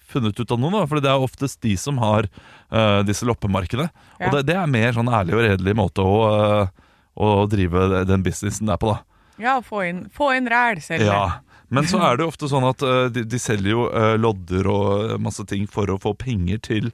funnet 0.08 0.40
ut 0.40 0.52
av 0.54 0.60
noe, 0.62 0.72
da, 0.78 0.84
for 0.88 1.02
det 1.04 1.10
er 1.12 1.24
oftest 1.28 1.60
de 1.66 1.74
som 1.80 1.98
har 2.02 2.28
uh, 2.72 3.02
disse 3.08 3.26
loppemarkedene. 3.28 3.90
Ja. 4.20 4.30
Og 4.30 4.38
det, 4.38 4.46
det 4.52 4.58
er 4.62 4.70
mer 4.72 4.94
sånn 4.96 5.12
ærlig 5.12 5.36
og 5.36 5.44
redelig 5.44 5.76
måte 5.78 6.06
å, 6.06 6.20
eh, 6.38 6.86
å 7.18 7.48
drive 7.50 8.06
den 8.08 8.24
businessen 8.26 8.70
der 8.70 8.80
på, 8.82 8.94
da. 8.94 9.02
Ja, 9.42 9.58
få 9.62 9.84
inn, 9.86 10.06
få 10.14 10.32
inn 10.38 10.50
ræl 10.50 10.82
selv. 10.82 11.06
Ja, 11.06 11.42
men 11.74 11.88
så 11.90 12.00
er 12.02 12.18
det 12.18 12.26
jo 12.26 12.32
ofte 12.32 12.50
sånn 12.50 12.66
at 12.66 12.84
uh, 12.86 13.06
de, 13.14 13.26
de 13.28 13.40
selger 13.42 13.74
jo 13.74 13.88
uh, 13.92 14.16
lodder 14.18 14.70
og 14.72 15.18
masse 15.22 15.44
ting 15.50 15.68
for 15.70 15.90
å 15.94 16.00
få 16.02 16.16
penger 16.18 16.62
til 16.64 16.92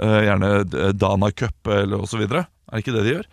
uh, 0.00 0.22
gjerne 0.24 0.52
eh, 0.64 0.94
Dana 0.96 1.30
Cup 1.36 1.68
eller 1.70 2.06
så 2.08 2.20
videre. 2.22 2.46
Er 2.66 2.78
det 2.78 2.86
ikke 2.86 2.96
det 2.96 3.04
de 3.06 3.14
gjør? 3.18 3.28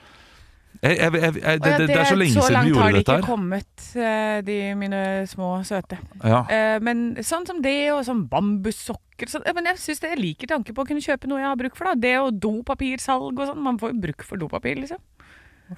Jeg, 0.84 0.98
jeg, 1.00 1.14
jeg, 1.16 1.60
det, 1.64 1.72
det, 1.80 1.86
det 1.88 1.96
er 1.96 2.08
så 2.10 2.16
lenge 2.18 2.34
siden 2.34 2.56
langt 2.58 2.66
vi 2.66 2.72
gjorde 2.74 2.88
de 2.90 2.98
dette 2.98 3.14
ikke 3.14 3.24
Så 3.24 3.28
kommet, 3.30 3.84
har 3.94 4.42
de 4.44 4.56
mine 4.76 5.02
små 5.32 5.50
søte. 5.64 6.00
Ja. 6.20 6.42
Eh, 6.52 6.78
Men 6.84 7.04
sånn 7.24 7.46
som 7.48 7.62
det, 7.64 7.78
og 7.94 8.02
sånn 8.08 8.26
bambussokker 8.32 9.32
så, 9.32 9.40
Men 9.56 9.70
jeg 9.72 9.80
synes 9.80 10.04
det, 10.04 10.12
jeg 10.16 10.20
liker 10.20 10.52
tanken 10.52 10.76
på 10.76 10.84
å 10.84 10.90
kunne 10.90 11.04
kjøpe 11.06 11.30
noe 11.32 11.40
jeg 11.40 11.48
har 11.48 11.60
bruk 11.62 11.78
for. 11.80 11.88
da 11.88 11.96
Det 12.10 12.14
og 12.20 12.42
dopapirsalg 12.44 13.32
og 13.32 13.46
sånn. 13.48 13.64
Man 13.64 13.80
får 13.80 13.94
jo 13.94 14.02
bruk 14.10 14.28
for 14.28 14.42
dopapir, 14.42 14.82
liksom. 14.82 15.00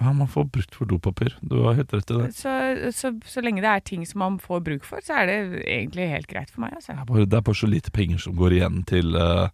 Ja, 0.02 0.12
man 0.14 0.28
får 0.28 0.46
brukt 0.52 0.76
for 0.76 0.86
dopapir. 0.90 1.36
Du 1.42 1.56
har 1.64 1.74
helt 1.78 1.94
rett 1.94 2.12
i 2.12 2.18
det. 2.20 2.30
Så, 2.36 2.52
så, 2.96 3.12
så 3.26 3.42
lenge 3.44 3.62
det 3.64 3.70
er 3.72 3.80
ting 3.86 4.06
som 4.08 4.20
man 4.24 4.40
får 4.40 4.64
bruk 4.66 4.84
for, 4.88 5.00
så 5.06 5.22
er 5.22 5.26
det 5.32 5.38
egentlig 5.66 6.10
helt 6.12 6.28
greit 6.32 6.50
for 6.54 6.62
meg. 6.66 6.74
Altså. 6.78 6.94
Det 6.94 7.02
er 7.02 7.10
bare, 7.12 7.26
det 7.26 7.40
er 7.40 7.46
bare 7.50 7.60
så 7.62 7.70
lite 7.72 7.92
penger 7.96 8.18
som 8.24 8.36
går 8.40 8.58
igjen 8.60 8.84
til 8.90 9.16
eh, 9.16 9.50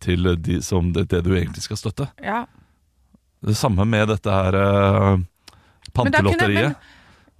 Til 0.00 0.30
de 0.40 0.60
som 0.64 0.92
det, 0.96 1.08
det 1.12 1.22
du 1.26 1.34
egentlig 1.36 1.62
skal 1.62 1.76
støtte. 1.76 2.06
Ja. 2.24 2.44
Det 3.44 3.54
samme 3.56 3.84
med 3.84 4.08
dette 4.08 4.32
her 4.32 4.56
uh, 4.56 5.18
pantelotteriet. 5.92 5.92
Pantelotteriet. 5.92 6.76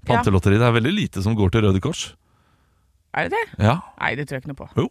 men- 0.05 0.07
Pantelotteriet. 0.11 0.61
Det 0.61 0.66
er 0.69 0.75
veldig 0.76 0.93
lite 0.93 1.23
som 1.25 1.35
går 1.35 1.50
til 1.55 1.64
Røde 1.64 1.81
Kors. 1.81 2.02
Er 3.16 3.26
det 3.31 3.33
det? 3.33 3.64
Ja, 3.64 3.78
Nei, 3.99 4.12
det 4.14 4.28
tror 4.28 4.37
jeg 4.37 4.45
ikke 4.45 4.52
noe 4.52 4.61
på. 4.61 4.69
jo. 4.76 4.88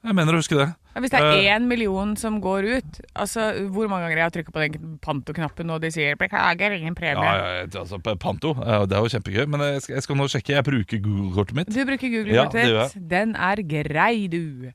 Jeg 0.00 0.16
mener 0.16 0.32
å 0.32 0.40
huske 0.40 0.56
det. 0.56 0.66
Ja, 0.94 1.00
Hvis 1.00 1.10
det 1.12 1.20
er 1.20 1.32
Eh. 1.36 1.56
én 1.56 1.66
million 1.68 2.16
som 2.16 2.40
går 2.40 2.64
ut 2.78 3.00
Altså, 3.14 3.68
Hvor 3.70 3.86
mange 3.88 4.08
ganger 4.08 4.16
jeg 4.16 4.22
har 4.24 4.30
trykka 4.30 4.52
på 4.52 4.62
den 4.72 4.98
pantoknappen 4.98 5.70
og 5.70 5.80
de 5.82 5.90
sier 5.90 6.16
'beklager, 6.16 6.72
ingen 6.72 6.94
premie'? 6.94 7.22
Ja, 7.22 7.60
ja, 7.60 7.66
altså, 7.66 7.98
Panto, 8.18 8.54
det 8.54 8.92
er 8.92 9.02
jo 9.04 9.12
kjempegøy. 9.12 9.46
Men 9.46 9.60
jeg 9.60 9.82
skal, 9.82 9.94
jeg 9.96 10.02
skal 10.02 10.16
nå 10.16 10.24
sjekke. 10.24 10.54
Jeg 10.56 10.64
bruker 10.64 10.98
Google-kortet 11.02 11.54
mitt. 11.54 11.68
Du 11.68 11.84
bruker 11.84 12.08
Google-kortet 12.08 12.94
ditt. 12.94 13.08
Den 13.08 13.36
er 13.36 13.56
grei, 13.56 14.26
du. 14.26 14.72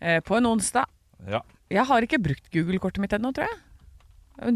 Eh, 0.00 0.20
på 0.20 0.36
en 0.36 0.46
onsdag. 0.46 0.86
Ja. 1.28 1.40
Jeg 1.70 1.86
har 1.86 2.00
ikke 2.00 2.18
brukt 2.22 2.50
Google-kortet 2.50 2.98
mitt 2.98 3.12
ennå, 3.12 3.32
tror 3.32 3.46
jeg. 3.46 3.58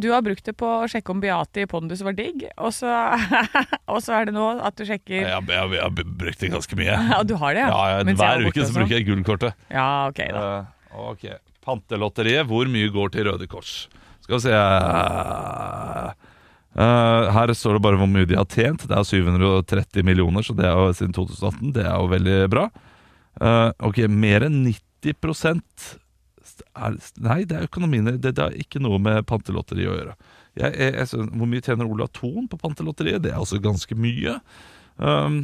Du 0.00 0.08
har 0.10 0.22
brukt 0.24 0.44
det 0.46 0.54
på 0.56 0.66
å 0.66 0.86
sjekke 0.90 1.12
om 1.12 1.20
Beate 1.22 1.62
i 1.62 1.66
Pondus 1.68 2.00
var 2.04 2.16
digg, 2.16 2.46
og 2.56 2.72
så, 2.74 2.88
og 3.92 4.00
så 4.02 4.16
er 4.18 4.28
det 4.28 4.34
nå 4.34 4.46
at 4.64 4.76
du 4.78 4.86
sjekker 4.88 5.18
Jeg, 5.20 5.28
jeg, 5.28 5.42
jeg, 5.52 5.82
har 5.82 5.92
brukt 5.92 6.40
det 6.42 6.50
ganske 6.54 6.78
mye. 6.80 6.94
Ja, 7.12 7.20
du 7.26 7.34
har 7.38 7.54
det, 7.54 7.66
ja? 7.66 7.68
Ja, 7.68 7.82
ja, 7.92 8.16
Hver 8.16 8.46
uke 8.48 8.62
så 8.62 8.70
sånn. 8.70 8.78
bruker 8.80 8.96
jeg 8.96 9.06
Google-kortet. 9.10 9.58
Ja, 9.70 10.08
ok, 10.08 10.20
da. 10.32 10.46
Uh, 10.96 11.10
ok, 11.12 11.26
Pantelotteriet. 11.66 12.48
Hvor 12.48 12.66
mye 12.72 12.88
går 12.94 13.12
til 13.14 13.28
Røde 13.28 13.46
Kors? 13.50 13.74
Skal 14.24 14.38
vi 14.38 14.42
se 14.48 14.54
uh, 14.56 16.10
Her 17.36 17.52
står 17.54 17.76
det 17.76 17.84
bare 17.84 18.00
hvor 18.00 18.10
mye 18.10 18.26
de 18.26 18.40
har 18.40 18.48
tjent. 18.50 18.88
Det 18.88 18.96
er 18.96 19.06
730 19.06 20.08
millioner, 20.08 20.42
så 20.46 20.56
det 20.56 20.66
er 20.66 20.74
jo 20.74 20.96
siden 20.96 21.14
2018. 21.14 21.76
Det 21.76 21.84
er 21.84 21.94
jo 21.94 22.10
veldig 22.16 22.40
bra. 22.56 22.66
Uh, 23.36 23.70
ok, 23.84 24.06
mer 24.08 24.48
enn 24.48 24.64
90 24.64 25.14
er, 26.76 26.96
Nei, 27.20 27.42
det 27.48 27.56
er 27.58 27.66
økonomien. 27.68 28.08
Det, 28.16 28.32
det 28.36 28.42
har 28.42 28.56
ikke 28.56 28.80
noe 28.82 28.98
med 29.02 29.26
pantelotteri 29.28 29.86
å 29.88 29.96
gjøre. 29.98 30.16
Jeg, 30.56 30.72
jeg, 30.80 30.94
jeg, 30.96 31.26
hvor 31.36 31.50
mye 31.50 31.64
tjener 31.64 31.88
Ola 31.90 32.06
Thon 32.16 32.46
på 32.48 32.58
pantelotteriet? 32.62 33.22
Det 33.26 33.32
er 33.34 33.42
også 33.42 33.58
ganske 33.60 33.96
mye. 34.00 34.38
Um, 34.96 35.42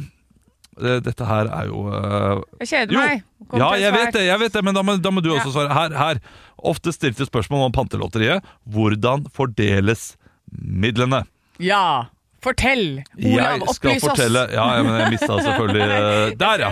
dette 0.73 1.27
her 1.29 1.49
er 1.53 1.67
jo 1.69 1.83
uh, 1.85 2.39
Jeg 2.63 2.69
kjeder 2.71 2.97
meg. 2.97 3.21
Kom 3.45 3.61
ja, 3.61 3.67
jeg 3.77 3.93
vet 3.93 4.15
det, 4.15 4.23
jeg 4.25 4.41
vet 4.41 4.55
det, 4.55 4.63
men 4.65 4.73
da 4.73 4.81
må, 4.81 4.95
da 4.97 5.11
må 5.13 5.21
du 5.21 5.29
Ja. 5.29 5.37
også 5.43 5.53
svare. 5.53 5.69
Her, 5.77 5.93
her. 5.99 6.21
Ofte 6.57 6.93
stilte 6.95 7.27
spørsmål 7.29 7.67
om 7.67 7.75
pantelotteriet. 7.75 8.41
Hvordan 8.65 9.27
fordeles 9.35 10.15
midlene. 10.49 11.23
Ja, 11.61 12.07
fortell! 12.43 13.03
Olav, 13.13 13.61
Jeg 13.61 13.61
skal 13.77 13.91
opplys 13.93 14.03
oss! 14.03 14.09
fortelle 14.09 14.41
Ja, 14.51 14.65
ja, 14.79 14.83
men 14.83 14.97
jeg 14.99 15.13
mista 15.13 15.37
selvfølgelig 15.45 15.85
eh, 15.85 16.33
Der, 16.41 16.63
ja. 16.65 16.71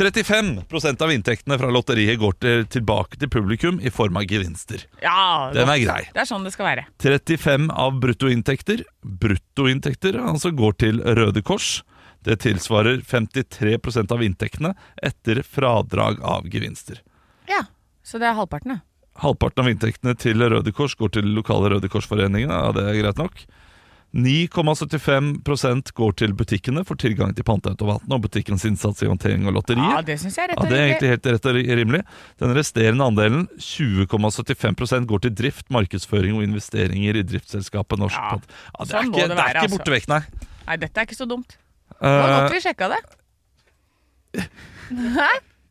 35% 0.00 1.02
av 1.04 1.10
inntektene 1.12 1.58
fra 1.60 1.68
lotteriet 1.74 2.16
går 2.20 2.36
til, 2.40 2.62
tilbake 2.72 3.18
til 3.20 3.28
publikum 3.32 3.80
i 3.84 3.92
form 3.92 4.16
av 4.16 4.24
gevinster. 4.24 4.86
Ja, 5.02 5.50
Den 5.52 5.68
er 5.68 5.80
grei. 5.82 6.00
Det 6.14 6.22
er 6.22 6.28
sånn 6.30 6.46
det 6.46 6.54
skal 6.54 6.70
være. 6.70 6.86
35 7.04 7.68
av 7.68 7.98
bruttoinntekter 8.00 8.84
Bruttoinntekter 9.04 10.16
altså 10.24 10.54
går 10.56 10.78
til 10.80 11.02
Røde 11.04 11.42
Kors. 11.44 11.82
Det 12.24 12.38
tilsvarer 12.44 13.02
53% 13.04 14.12
av 14.16 14.24
inntektene 14.24 14.72
etter 15.04 15.42
fradrag 15.44 16.20
av 16.24 16.48
gevinster. 16.52 17.02
Ja, 17.48 17.66
Så 18.02 18.18
det 18.18 18.30
er 18.30 18.38
halvparten, 18.40 18.78
ja. 18.78 18.80
Halvparten 19.20 19.66
av 19.66 19.68
inntektene 19.68 20.16
til 20.16 20.40
Røde 20.40 20.72
Kors 20.72 20.96
går 20.96 21.12
til 21.18 21.28
lokale 21.36 21.74
Røde 21.74 21.90
Kors-foreninger. 21.92 22.48
Ja, 22.48 22.72
det 22.72 22.86
er 22.88 22.96
greit 23.02 23.20
nok. 23.20 23.42
9,75% 24.14 25.92
går 25.94 26.14
til 26.18 26.32
butikkene 26.34 26.82
for 26.86 26.98
tilgang 26.98 27.30
til 27.36 27.44
panteautomatene 27.46 28.16
og 28.16 28.24
butikkens 28.24 28.64
innsats 28.66 29.04
i 29.04 29.08
håndtering 29.10 29.46
og 29.46 29.54
lotterier. 29.58 29.96
Ja. 29.98 30.00
Det 30.06 30.16
synes 30.20 30.36
jeg 30.38 30.48
er 30.48 30.52
rett 30.54 30.58
og 30.58 30.66
Ja, 30.66 30.70
Det 30.70 30.78
er 30.80 30.86
egentlig 30.88 31.12
helt 31.12 31.28
rett 31.30 31.46
og 31.46 31.58
rimelig. 31.80 32.02
Den 32.42 32.54
resterende 32.56 33.06
andelen, 33.06 33.46
20,75% 33.60 35.06
går 35.10 35.24
til 35.26 35.34
drift, 35.42 35.66
markedsføring 35.70 36.36
og 36.40 36.42
investeringer 36.46 37.20
i 37.20 37.22
driftsselskapet 37.22 38.02
Norsk 38.02 38.18
Ja, 38.18 38.30
Pant. 38.34 38.50
Ja, 38.50 38.84
det, 38.84 38.90
sånn 38.90 38.98
er 39.00 39.10
ikke, 39.10 39.20
det 39.20 39.28
det 39.30 39.44
er 39.44 39.50
ikke 39.54 39.64
altså. 39.66 39.78
borte 39.78 39.94
vekk, 39.96 40.08
nei. 40.10 40.20
Nei, 40.66 40.76
dette 40.84 41.00
er 41.00 41.08
ikke 41.08 41.20
så 41.20 41.28
dumt. 41.30 41.56
Det 42.00 42.08
var 42.10 42.30
Eh, 42.30 42.36
godt 42.40 42.54
vi 42.54 42.60
sjekka 42.66 42.88
det. 42.94 43.00
Hæ? 44.90 45.30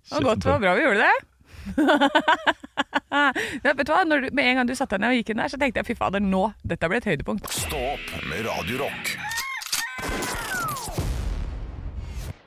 Det 0.10 0.16
var 0.16 0.24
godt, 0.32 0.40
det 0.44 0.50
var 0.52 0.60
bra 0.64 0.74
vi 0.80 0.84
gjorde 0.88 1.04
det. 1.06 1.29
ja, 3.66 3.74
vet 3.74 3.86
du 3.86 3.94
hva? 3.94 4.04
Når 4.08 4.26
du, 4.26 4.30
med 4.36 4.50
en 4.52 4.62
gang 4.62 4.70
du 4.70 4.76
satte 4.78 4.98
deg 4.98 5.06
ned 5.06 5.14
og 5.16 5.20
gikk 5.22 5.34
inn 5.34 5.44
der, 5.44 5.52
så 5.52 5.60
tenkte 5.62 5.82
jeg 5.84 5.90
fy 5.92 5.98
fader, 6.00 6.24
nå, 6.24 6.50
dette 6.68 6.90
ble 6.92 7.02
et 7.02 7.10
høydepunkt. 7.10 7.50
Stopp 7.54 8.14
med 8.30 8.46
Radio 8.48 8.86
Rock. 8.86 9.16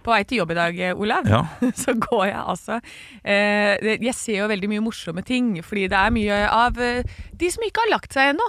På 0.03 0.11
vei 0.11 0.23
til 0.27 0.41
jobb 0.41 0.51
i 0.51 0.59
dag, 0.59 0.79
eh, 0.83 0.99
Olav, 0.99 1.29
Ja. 1.31 1.45
så 1.83 1.95
går 1.95 2.25
jeg 2.27 2.41
altså 2.41 2.81
eh, 3.23 3.79
Jeg 4.03 4.15
ser 4.19 4.41
jo 4.41 4.49
veldig 4.51 4.71
mye 4.73 4.83
morsomme 4.83 5.23
ting, 5.23 5.55
fordi 5.63 5.87
det 5.93 5.99
er 5.99 6.15
mye 6.15 6.41
av 6.51 6.81
eh, 6.83 7.05
de 7.39 7.51
som 7.55 7.63
ikke 7.67 7.85
har 7.85 7.93
lagt 7.95 8.17
seg 8.17 8.33
ennå. 8.33 8.49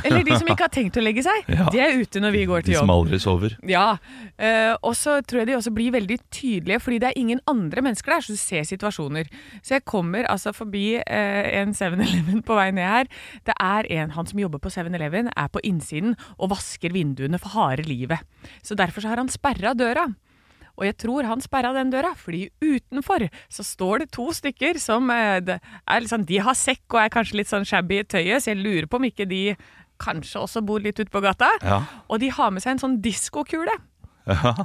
Eller 0.00 0.24
de 0.26 0.38
som 0.38 0.48
ikke 0.48 0.66
har 0.66 0.72
tenkt 0.72 0.96
å 0.98 1.04
legge 1.04 1.24
seg. 1.26 1.48
Ja. 1.52 1.66
De 1.70 1.78
er 1.84 1.98
ute 2.00 2.18
når 2.18 2.32
vi 2.32 2.40
går 2.48 2.64
til 2.64 2.72
jobb. 2.74 2.86
De 2.86 2.88
som 2.88 2.92
aldri 2.94 3.18
sover. 3.22 3.52
Ja, 3.68 3.98
Uh, 4.42 4.74
og 4.82 4.94
så 4.98 5.18
tror 5.22 5.42
jeg 5.42 5.50
de 5.52 5.54
også 5.58 5.70
blir 5.74 5.92
veldig 5.94 6.16
tydelige, 6.32 6.80
fordi 6.82 6.98
det 7.02 7.10
er 7.10 7.20
ingen 7.20 7.42
andre 7.46 7.84
mennesker 7.84 8.14
der, 8.14 8.24
så 8.24 8.34
du 8.34 8.40
ser 8.40 8.64
situasjoner. 8.66 9.28
Så 9.62 9.76
jeg 9.76 9.84
kommer 9.86 10.26
altså 10.26 10.54
forbi 10.56 10.96
uh, 10.98 11.44
en 11.60 11.76
7-Eleven 11.76 12.42
på 12.46 12.56
vei 12.58 12.70
ned 12.74 12.88
her. 12.88 13.12
Det 13.46 13.54
er 13.54 13.86
en, 14.00 14.16
han 14.16 14.26
som 14.26 14.42
jobber 14.42 14.62
på 14.62 14.72
7-Eleven, 14.72 15.30
er 15.36 15.52
på 15.52 15.62
innsiden 15.62 16.16
og 16.38 16.50
vasker 16.56 16.94
vinduene 16.96 17.38
for 17.42 17.54
harde 17.54 17.86
livet. 17.86 18.24
Så 18.66 18.74
derfor 18.78 19.04
så 19.04 19.12
har 19.12 19.22
han 19.22 19.30
sperra 19.30 19.76
døra. 19.78 20.08
Og 20.80 20.86
jeg 20.88 20.96
tror 21.04 21.26
han 21.28 21.42
sperra 21.44 21.74
den 21.76 21.92
døra, 21.92 22.14
fordi 22.16 22.46
utenfor 22.64 23.26
så 23.52 23.64
står 23.66 24.02
det 24.02 24.12
to 24.16 24.30
stykker 24.32 24.80
som 24.80 25.10
eh, 25.12 25.42
er 25.44 26.00
liksom, 26.00 26.24
De 26.26 26.40
har 26.40 26.56
sekk 26.56 26.96
og 26.96 27.02
er 27.02 27.12
kanskje 27.12 27.42
litt 27.42 27.50
sånn 27.50 27.68
shabby 27.68 28.00
i 28.00 28.06
tøyet, 28.08 28.40
så 28.40 28.54
jeg 28.54 28.62
lurer 28.62 28.88
på 28.88 28.98
om 28.98 29.06
ikke 29.10 29.28
de 29.28 29.42
kanskje 30.02 30.42
også 30.42 30.64
bor 30.66 30.82
litt 30.82 30.98
ute 31.00 31.12
på 31.12 31.22
gata. 31.24 31.50
Ja. 31.62 31.82
Og 32.08 32.22
de 32.22 32.32
har 32.34 32.52
med 32.54 32.64
seg 32.64 32.76
en 32.76 32.84
sånn 32.86 33.00
diskokule. 33.04 33.78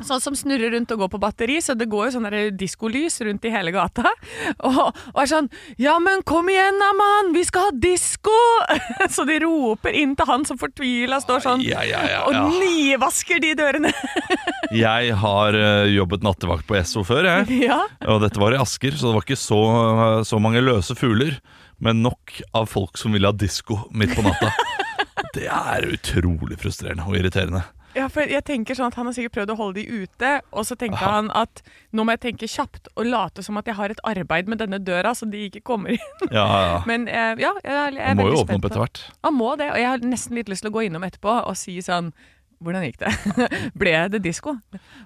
Sånn 0.05 0.21
som 0.21 0.35
snurrer 0.37 0.69
rundt 0.75 0.91
og 0.93 0.99
går 1.01 1.09
på 1.15 1.19
batteri, 1.21 1.55
så 1.65 1.73
det 1.77 1.87
går 1.89 2.07
jo 2.07 2.17
sånn 2.17 2.27
diskolys 2.57 3.17
rundt 3.25 3.45
i 3.47 3.53
hele 3.53 3.73
gata. 3.73 4.05
Og, 4.67 4.93
og 5.13 5.19
er 5.21 5.29
sånn 5.29 5.47
Ja, 5.81 5.95
men 6.01 6.21
kom 6.27 6.49
igjen 6.51 6.77
da, 6.81 6.91
mann! 6.97 7.31
Vi 7.35 7.43
skal 7.47 7.67
ha 7.67 7.73
disko! 7.73 8.33
Så 9.13 9.25
de 9.27 9.39
roper 9.43 9.95
inn 9.97 10.15
til 10.17 10.27
han 10.29 10.45
som 10.47 10.59
fortvila 10.61 11.19
står 11.23 11.43
sånn 11.45 11.63
Ja, 11.65 11.83
ja, 11.87 12.01
ja, 12.09 12.21
og 12.27 12.35
ja. 12.35 12.43
nivasker 12.51 13.41
de 13.43 13.53
dørene. 13.57 13.91
Jeg 14.85 15.13
har 15.21 15.57
eh, 15.57 15.89
jobbet 15.95 16.25
nattevakt 16.25 16.67
på 16.67 16.77
Esso 16.77 17.03
før, 17.07 17.25
jeg. 17.29 17.61
ja. 17.69 17.79
Og 18.11 18.19
dette 18.23 18.41
var 18.41 18.53
i 18.53 18.59
Asker, 18.59 18.97
så 18.97 19.09
det 19.09 19.15
var 19.15 19.25
ikke 19.25 19.39
så, 19.39 19.61
så 20.27 20.41
mange 20.43 20.61
løse 20.63 20.97
fugler. 20.97 21.37
Men 21.79 22.01
nok 22.03 22.39
av 22.57 22.67
folk 22.69 22.97
som 22.99 23.13
ville 23.15 23.29
ha 23.29 23.35
disko 23.35 23.85
midt 23.95 24.15
på 24.17 24.25
natta. 24.25 24.51
Det 25.35 25.47
er 25.49 25.89
utrolig 25.89 26.59
frustrerende 26.61 27.07
og 27.07 27.17
irriterende. 27.19 27.63
Ja, 27.97 28.05
for 28.13 28.29
jeg 28.29 28.43
tenker 28.45 28.77
sånn 28.77 28.91
at 28.91 28.97
Han 28.99 29.07
har 29.09 29.15
sikkert 29.15 29.37
prøvd 29.39 29.53
å 29.53 29.57
holde 29.57 29.81
de 29.81 30.03
ute, 30.03 30.31
og 30.51 30.67
så 30.67 30.77
tenker 30.77 31.01
han 31.01 31.31
at 31.37 31.63
nå 31.95 32.05
må 32.05 32.13
jeg 32.13 32.23
tenke 32.27 32.49
kjapt 32.51 32.91
og 32.93 33.09
late 33.09 33.41
som 33.45 33.57
at 33.57 33.69
jeg 33.69 33.77
har 33.79 33.93
et 33.93 34.01
arbeid 34.05 34.51
med 34.51 34.61
denne 34.61 34.79
døra, 34.83 35.15
så 35.17 35.25
de 35.29 35.47
ikke 35.47 35.63
kommer 35.65 35.95
inn. 35.95 36.25
Ja, 36.29 36.45
ja. 36.45 36.79
Men 36.89 37.07
eh, 37.09 37.33
ja, 37.41 37.55
jeg, 37.63 37.73
jeg 37.73 38.01
er 38.03 38.11
Han 38.11 38.21
må 38.21 38.29
jo 38.29 38.41
åpne 38.43 38.59
opp 38.59 38.69
etter 38.69 38.83
hvert. 38.83 39.03
Han 39.25 39.37
må 39.39 39.53
det, 39.57 39.71
og 39.73 39.81
jeg 39.81 39.89
har 39.89 40.05
nesten 40.05 40.37
litt 40.37 40.51
lyst 40.51 40.65
til 40.65 40.73
å 40.73 40.77
gå 40.77 40.85
innom 40.87 41.07
etterpå 41.07 41.39
og 41.39 41.57
si 41.57 41.79
sånn 41.85 42.11
Hvordan 42.63 42.85
gikk 42.87 42.99
det? 43.03 43.11
Ble 43.81 43.93
det 44.13 44.21
disko? 44.25 44.55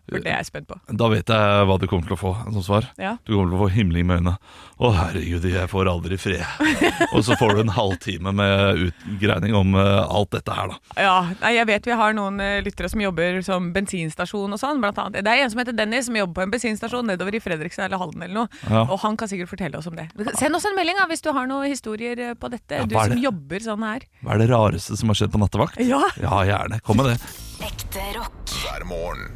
For 0.08 0.24
det 0.24 0.32
er 0.32 0.40
jeg 0.40 0.50
spent 0.52 0.70
på. 0.70 0.78
Da 0.88 1.10
vet 1.12 1.32
jeg 1.32 1.66
hva 1.68 1.78
du 1.82 1.88
kommer 1.92 2.08
til 2.08 2.16
å 2.16 2.20
få 2.20 2.34
som 2.48 2.64
svar. 2.66 2.88
Ja. 3.02 3.18
Du 3.28 3.34
kommer 3.36 3.52
til 3.52 3.58
å 3.58 3.64
få 3.66 3.70
himling 3.76 4.08
med 4.08 4.22
øynene. 4.22 4.38
Å 4.82 4.92
herregud, 4.98 5.46
jeg 5.46 5.70
får 5.70 5.90
aldri 5.92 6.18
fred. 6.18 6.46
Og 7.16 7.26
så 7.28 7.36
får 7.38 7.58
du 7.58 7.64
en 7.66 7.74
halvtime 7.76 8.34
med 8.34 8.88
utgreining 8.88 9.54
om 9.58 9.76
uh, 9.78 10.02
alt 10.08 10.32
dette 10.34 10.56
her, 10.56 10.72
da. 10.72 10.96
Ja, 10.98 11.18
nei, 11.44 11.54
jeg 11.58 11.68
vet 11.70 11.90
vi 11.92 11.98
har 12.00 12.16
noen 12.18 12.40
uh, 12.42 12.62
lyttere 12.66 12.90
som 12.90 13.04
jobber 13.04 13.42
som 13.46 13.70
bensinstasjon 13.76 14.56
og 14.56 14.62
sånn. 14.62 14.82
Blant 14.82 14.98
annet. 15.04 15.22
Det 15.28 15.36
er 15.36 15.44
en 15.44 15.54
som 15.54 15.62
heter 15.62 15.78
Dennis 15.78 16.08
som 16.10 16.18
jobber 16.18 16.40
på 16.40 16.46
en 16.48 16.56
bensinstasjon 16.56 17.12
nedover 17.12 17.38
i 17.38 17.44
Fredrikstad 17.44 17.90
eller 17.90 18.02
Halden 18.02 18.26
eller 18.26 18.44
noe. 18.44 18.64
Ja. 18.66 18.88
Og 18.88 18.98
han 19.04 19.20
kan 19.20 19.30
sikkert 19.32 19.52
fortelle 19.52 19.78
oss 19.78 19.92
om 19.92 20.00
det. 20.00 20.08
Send 20.40 20.58
oss 20.58 20.66
en 20.70 20.78
melding 20.78 20.98
da, 20.98 21.06
hvis 21.12 21.24
du 21.26 21.32
har 21.36 21.50
noen 21.52 21.70
historier 21.70 22.26
eh, 22.32 22.34
på 22.40 22.50
dette. 22.54 22.82
Ja, 22.82 22.88
du 22.88 22.98
som 22.98 23.16
det? 23.16 23.22
jobber 23.22 23.64
sånn 23.68 23.86
her. 23.86 24.08
Hva 24.26 24.36
er 24.36 24.44
det 24.44 24.52
rareste 24.54 24.98
som 25.00 25.12
har 25.14 25.22
skjedd 25.22 25.34
på 25.34 25.42
nattevakt? 25.42 25.80
Ja. 25.86 26.04
Ja, 26.22 26.44
gjerne. 26.48 26.82
Kom 26.86 27.02
med 27.02 27.14
det. 27.14 27.20
Ekte 27.64 28.00
rock. 28.18 28.50
hver 28.64 28.84
morgen. 28.86 29.32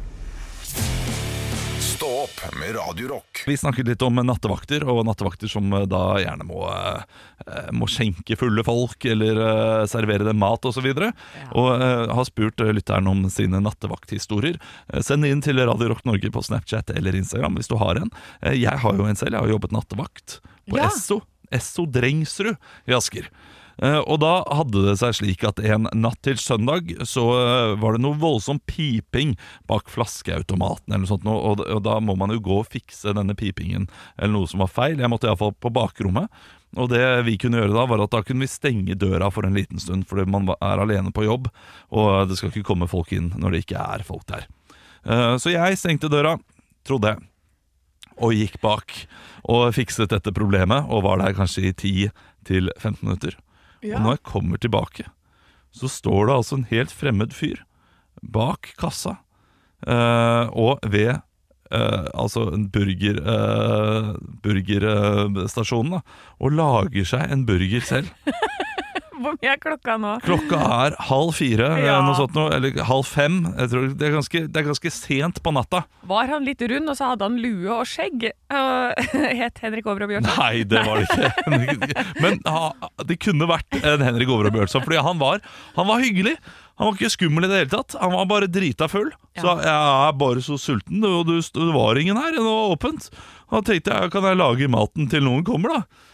Stå 1.80 2.06
opp 2.24 2.40
med 2.60 2.74
Radio 2.76 3.08
Rock. 3.08 3.42
Vi 3.46 3.56
snakket 3.56 3.86
litt 3.88 4.02
om 4.04 4.18
nattevakter, 4.26 4.82
og 4.84 5.04
nattevakter 5.08 5.48
som 5.48 5.70
eh, 5.72 5.86
da 5.88 6.00
gjerne 6.20 6.44
må, 6.44 6.58
eh, 6.68 7.70
må 7.72 7.88
skjenke 7.88 8.36
fulle 8.36 8.64
folk 8.66 9.06
eller 9.08 9.40
eh, 9.40 9.84
servere 9.88 10.26
dem 10.28 10.36
mat 10.42 10.66
osv. 10.68 10.90
Og, 10.92 11.00
så 11.00 11.62
og 11.62 11.70
eh, 11.86 12.12
har 12.18 12.28
spurt 12.28 12.60
eh, 12.66 12.72
lytteren 12.76 13.08
om 13.08 13.24
sine 13.32 13.62
nattevakthistorier. 13.64 14.58
Eh, 14.92 15.00
Send 15.06 15.24
inn 15.28 15.40
til 15.44 15.62
Radio 15.62 15.88
Rock 15.94 16.04
Norge 16.08 16.32
på 16.34 16.44
Snapchat 16.44 16.92
eller 16.98 17.16
Instagram 17.16 17.56
hvis 17.60 17.72
du 17.72 17.78
har 17.80 18.02
en. 18.02 18.12
Eh, 18.42 18.58
Jeg 18.60 18.82
har 18.84 19.00
jo 19.00 19.08
en 19.08 19.16
selv, 19.16 19.38
jeg 19.38 19.46
har 19.46 19.54
jobbet 19.56 19.76
nattevakt 19.78 20.40
på 20.68 20.80
Ja. 20.82 20.90
Esso. 20.90 21.22
Esso 21.54 21.86
Drengsrud 21.86 22.56
i 22.90 22.92
Asker. 22.96 23.30
Eh, 23.82 23.98
og 23.98 24.20
da 24.22 24.40
hadde 24.56 24.86
det 24.86 24.94
seg 25.02 25.16
slik 25.18 25.44
at 25.44 25.60
en 25.60 25.88
natt 25.92 26.22
til 26.24 26.38
søndag 26.40 26.94
så 27.04 27.24
eh, 27.36 27.72
var 27.80 27.96
det 27.96 28.02
noe 28.04 28.16
voldsom 28.20 28.60
piping 28.64 29.34
bak 29.68 29.90
flaskeautomaten 29.92 30.94
eller 30.94 31.04
noe 31.04 31.10
sånt, 31.10 31.28
og, 31.28 31.64
da 31.84 31.98
må 32.00 32.16
man 32.16 32.32
jo 32.32 32.40
gå 32.40 32.60
og 32.62 32.70
fikse 32.72 33.12
denne 33.16 33.36
pipingen 33.36 33.88
eller 34.16 34.32
noe 34.38 34.48
som 34.50 34.64
var 34.64 34.72
feil. 34.72 34.96
Jeg 35.00 35.12
måtte 35.12 35.28
iallfall 35.28 35.54
på 35.60 35.72
bakrommet. 35.76 36.32
Og 36.76 36.90
det 36.90 37.04
vi 37.24 37.36
kunne 37.40 37.60
gjøre 37.60 37.72
da, 37.72 37.84
var 37.88 38.02
at 38.04 38.12
da 38.12 38.20
kunne 38.26 38.44
vi 38.44 38.50
stenge 38.50 38.96
døra 38.98 39.30
for 39.32 39.46
en 39.46 39.54
liten 39.56 39.80
stund, 39.80 40.04
fordi 40.08 40.26
man 40.28 40.50
er 40.56 40.82
alene 40.82 41.12
på 41.14 41.24
jobb, 41.24 41.46
og 41.94 42.28
det 42.28 42.36
skal 42.36 42.50
ikke 42.50 42.66
komme 42.68 42.88
folk 42.90 43.14
inn 43.16 43.30
når 43.38 43.54
det 43.54 43.62
ikke 43.64 43.80
er 43.80 44.04
folk 44.04 44.26
der. 44.28 44.44
Eh, 45.06 45.36
Så 45.40 45.54
jeg 45.54 45.78
stengte 45.80 46.12
døra, 46.12 46.36
trodde 46.84 47.14
jeg 47.14 47.24
og 48.16 48.32
gikk 48.32 48.60
bak 48.62 48.92
og 49.52 49.74
fikset 49.76 50.08
dette 50.12 50.32
problemet, 50.32 50.88
og 50.88 51.04
var 51.04 51.20
der 51.20 51.36
kanskje 51.36 51.68
i 51.68 51.72
10-15 51.76 53.02
minutter. 53.02 53.36
Og 53.84 54.00
når 54.02 54.16
jeg 54.16 54.26
kommer 54.26 54.60
tilbake, 54.60 55.06
så 55.76 55.90
står 55.92 56.28
det 56.28 56.36
altså 56.36 56.58
en 56.58 56.68
helt 56.70 56.92
fremmed 56.94 57.34
fyr 57.36 57.62
bak 58.22 58.72
kassa, 58.80 59.18
eh, 59.86 60.48
og 60.56 60.80
ved 60.88 61.12
eh, 61.12 62.06
altså 62.14 62.46
en 62.54 62.68
burger, 62.72 63.20
eh, 63.20 64.12
burgerstasjonen, 64.42 66.00
og 66.40 66.56
lager 66.56 67.08
seg 67.12 67.32
en 67.32 67.46
burger 67.48 67.84
selv. 67.84 68.12
Hvor 69.22 69.36
mye 69.38 69.52
er 69.52 69.60
klokka 69.62 69.96
nå? 70.00 70.12
Klokka 70.24 70.58
er 70.86 70.96
halv 71.08 71.32
fire, 71.36 71.70
eh, 71.78 71.86
Ja. 71.86 72.00
noe 72.04 72.16
sånt 72.18 72.34
noe, 72.36 72.50
eller 72.56 72.76
halv 72.88 73.06
fem. 73.08 73.38
Det, 73.56 74.04
er 74.04 74.14
ganske, 74.16 74.42
det 74.52 74.60
er 74.60 74.66
ganske 74.68 74.92
sent 74.92 75.40
på 75.44 75.52
natta. 75.56 75.84
Var 76.06 76.28
han 76.32 76.44
litt 76.46 76.62
rund, 76.62 76.90
og 76.92 76.98
så 76.98 77.12
hadde 77.12 77.28
han 77.28 77.38
lue 77.40 77.70
og 77.72 77.86
skjegg? 77.88 78.28
Uh, 78.52 78.92
het 79.42 79.62
Henrik 79.64 79.88
Over 79.88 80.06
og 80.06 80.12
Bjørnson? 80.12 80.36
Nei, 80.38 80.62
det 80.68 80.84
var 80.86 81.00
det 81.00 81.08
ikke. 81.08 82.06
Men 82.22 82.38
ha, 82.46 82.70
det 83.08 83.18
kunne 83.24 83.48
vært 83.50 83.80
en 83.82 84.04
Henrik 84.04 84.30
Over 84.32 84.50
og 84.50 84.56
Bjørnson, 84.58 84.84
fordi 84.86 85.02
han 85.08 85.20
var, 85.22 85.42
han 85.78 85.90
var 85.90 86.04
hyggelig. 86.04 86.36
Han 86.76 86.90
var 86.90 86.98
ikke 86.98 87.14
skummel 87.14 87.46
i 87.46 87.48
det 87.48 87.62
hele 87.62 87.72
tatt. 87.72 87.96
Han 88.02 88.12
var 88.12 88.26
bare 88.28 88.50
drita 88.52 88.88
full. 88.92 89.08
Så 89.38 89.54
jeg 89.64 89.72
er 89.72 90.18
bare 90.20 90.42
så 90.44 90.58
sulten, 90.60 91.00
og 91.08 91.24
det 91.30 91.70
var 91.72 91.96
ingen 91.96 92.20
her. 92.20 92.34
Det 92.36 92.44
var 92.44 92.74
åpent. 92.74 93.08
Da 93.48 93.62
tenkte 93.64 93.94
jeg, 93.94 94.12
kan 94.12 94.26
jeg 94.28 94.36
lage 94.36 94.68
maten 94.68 95.08
til 95.08 95.24
noen 95.24 95.46
kommer, 95.46 95.72
da? 95.78 96.04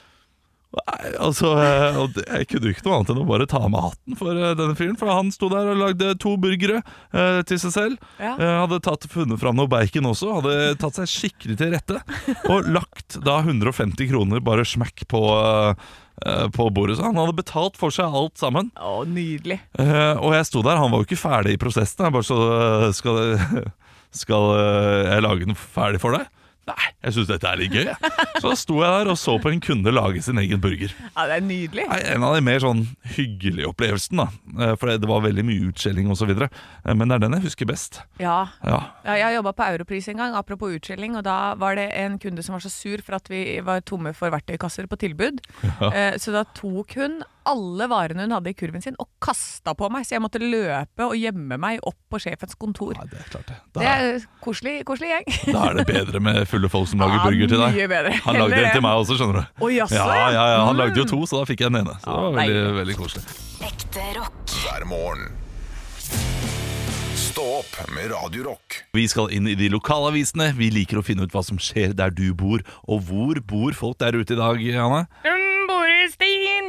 Nei, 0.73 1.11
altså, 1.21 1.51
eh, 1.61 1.97
Jeg 2.39 2.47
kunne 2.49 2.71
ikke 2.73 2.87
noe 2.87 2.95
annet 2.99 3.11
enn 3.13 3.21
å 3.21 3.27
bare 3.29 3.47
ta 3.51 3.61
meg 3.69 3.85
hatten 3.91 4.17
for 4.17 4.33
eh, 4.33 4.55
denne 4.57 4.77
fyren. 4.79 4.97
For 4.97 5.11
han 5.13 5.29
sto 5.35 5.51
der 5.53 5.69
og 5.75 5.81
lagde 5.83 6.15
to 6.23 6.33
burgere 6.41 6.79
eh, 7.13 7.41
til 7.49 7.61
seg 7.61 7.75
selv. 7.75 8.07
Ja. 8.17 8.33
Eh, 8.39 8.53
hadde 8.63 8.79
tatt, 8.85 9.05
funnet 9.13 9.41
fram 9.43 9.59
noe 9.61 9.69
bacon 9.71 10.09
også. 10.09 10.31
Hadde 10.39 10.55
tatt 10.81 10.97
seg 11.03 11.11
skikkelig 11.13 11.59
til 11.61 11.75
rette. 11.77 12.01
Og 12.49 12.71
lagt 12.73 13.19
da 13.27 13.43
150 13.45 14.09
kroner 14.15 14.41
bare 14.45 14.65
smekk 14.69 15.05
på, 15.13 15.23
eh, 16.25 16.47
på 16.57 16.71
bordet. 16.73 16.97
Så 16.97 17.05
han 17.11 17.21
hadde 17.21 17.37
betalt 17.37 17.77
for 17.81 17.93
seg 17.93 18.09
alt 18.09 18.41
sammen. 18.41 18.73
Å, 18.81 19.03
nydelig. 19.05 19.61
Eh, 19.77 20.15
og 20.17 20.33
jeg 20.39 20.49
sto 20.49 20.65
der, 20.65 20.81
han 20.81 20.93
var 20.95 21.03
jo 21.05 21.11
ikke 21.11 21.21
ferdig 21.21 21.59
i 21.59 21.61
prosessen. 21.61 22.09
Jeg 22.09 22.17
bare 22.17 22.31
så 22.31 22.41
Skal, 22.97 23.37
skal 24.25 24.55
jeg 24.57 25.25
lage 25.29 25.45
den 25.53 25.59
ferdig 25.59 26.01
for 26.01 26.17
deg? 26.17 26.33
Nei, 26.63 26.85
jeg 27.03 27.15
syns 27.17 27.27
dette 27.27 27.49
er 27.51 27.59
litt 27.59 27.73
gøy. 27.75 27.89
Så 28.41 28.53
da 28.53 28.55
sto 28.59 28.77
jeg 28.79 28.93
der 28.95 29.09
og 29.11 29.17
så 29.19 29.33
på 29.43 29.51
en 29.51 29.59
kunde 29.63 29.91
lage 29.91 30.21
sin 30.23 30.39
egen 30.39 30.61
burger. 30.63 30.93
Ja, 31.09 31.25
det 31.27 31.41
er 31.41 31.43
nydelig. 31.47 31.87
Nei, 31.91 31.99
En 32.15 32.23
av 32.27 32.37
de 32.37 32.43
mer 32.47 32.63
sånn 32.63 32.85
hyggelige 33.17 33.67
opplevelsene, 33.73 34.29
da. 34.29 34.63
Eh, 34.69 34.75
For 34.79 34.93
det 34.95 35.11
var 35.11 35.25
veldig 35.27 35.45
mye 35.49 35.73
utskjelling 35.73 36.11
osv. 36.15 36.31
Men 36.87 37.11
det 37.11 37.17
er 37.19 37.25
den 37.25 37.35
jeg 37.39 37.47
husker 37.49 37.67
best. 37.71 37.99
Ja. 38.23 38.37
Ja. 38.63 38.79
Ja, 39.03 39.19
jeg 39.25 39.41
jobba 39.41 39.55
på 39.59 39.67
Europris 39.75 40.07
en 40.13 40.23
gang, 40.23 40.39
apropos 40.39 40.77
utskjelling, 40.79 41.19
og 41.19 41.27
da 41.27 41.37
var 41.59 41.75
det 41.81 41.89
en 41.99 42.21
kunde 42.23 42.47
som 42.47 42.55
var 42.55 42.63
så 42.63 42.71
sur 42.71 43.03
for 43.03 43.19
at 43.19 43.27
vi 43.33 43.43
var 43.67 43.83
tomme 43.83 44.15
for 44.15 44.31
verktøykasser 44.31 44.87
på 44.87 45.01
tilbud. 45.03 45.43
Ja. 45.67 46.15
Så 46.23 46.31
da 46.35 46.45
tok 46.55 46.95
hun 47.01 47.23
alle 47.49 47.87
varene 47.91 48.27
hun 48.27 48.35
hadde 48.37 48.51
i 48.53 48.55
kurven 48.59 48.83
sin 48.85 48.95
og 49.03 49.09
kasta 49.23 49.75
på 49.79 49.89
meg, 49.93 50.05
så 50.07 50.17
jeg 50.17 50.23
måtte 50.25 50.41
løpe 50.43 51.07
og 51.07 51.15
gjemme 51.19 51.59
meg 51.61 51.81
opp 51.89 51.97
på 52.13 52.21
sjefens 52.23 52.55
kontor. 52.61 52.95
Ja, 52.99 53.05
det 53.11 53.19
er 53.23 53.29
klart 53.33 53.47
det. 53.51 53.57
Det 53.79 53.87
er 53.89 54.27
koselig, 54.45 54.75
koselig 54.89 55.11
gjeng. 55.15 55.29
da 55.53 55.65
er 55.71 55.75
det 55.81 55.87
bedre 55.91 56.21
med 56.23 56.43
fulle 56.51 56.69
folk 56.73 56.89
som 56.89 57.03
lager 57.03 57.19
Ja, 57.19 57.25
burger 57.29 57.53
til 57.55 57.63
deg. 57.65 57.77
mye 57.81 57.89
bedre. 57.95 58.13
Han 58.27 58.35
lagde 58.41 58.55
Heller 58.55 58.69
en 58.71 58.77
til 58.79 58.87
meg 58.87 59.03
også, 59.05 59.19
skjønner 59.21 59.41
du. 59.43 59.63
Oh, 59.67 59.71
jaså, 59.75 59.95
ja, 59.99 60.31
ja. 60.31 60.47
ja, 60.57 60.65
Han 60.67 60.75
Mm. 60.77 60.83
lagde 60.85 60.97
jo 61.03 61.05
to, 61.05 61.21
så 61.27 61.43
da 61.43 61.45
fikk 61.53 61.61
jeg 61.67 61.73
den 61.73 61.83
ene. 61.87 61.99
Så 62.01 62.11
det 62.11 62.23
var 62.27 62.37
veldig, 62.41 62.75
veldig 62.81 62.97
koselig. 63.03 63.25
Ekte 63.73 64.09
rock. 64.19 64.59
hver 64.63 64.85
morgen. 64.87 65.29
Stå 67.17 67.45
opp 67.63 67.77
med 67.95 68.11
Radio 68.13 68.43
Rock. 68.51 68.83
Vi 68.93 69.07
skal 69.09 69.31
inn 69.33 69.47
i 69.49 69.55
de 69.57 69.71
lokalavisene. 69.73 70.51
Vi 70.59 70.69
liker 70.75 71.01
å 71.01 71.05
finne 71.07 71.25
ut 71.25 71.33
hva 71.33 71.41
som 71.45 71.57
skjer 71.61 71.95
der 71.97 72.13
du 72.13 72.27
bor. 72.37 72.61
Og 72.93 73.01
hvor 73.09 73.41
bor 73.49 73.73
folk 73.79 73.97
der 74.03 74.19
ute 74.21 74.35
i 74.35 74.41
dag, 74.41 74.61
Janne? 74.61 75.07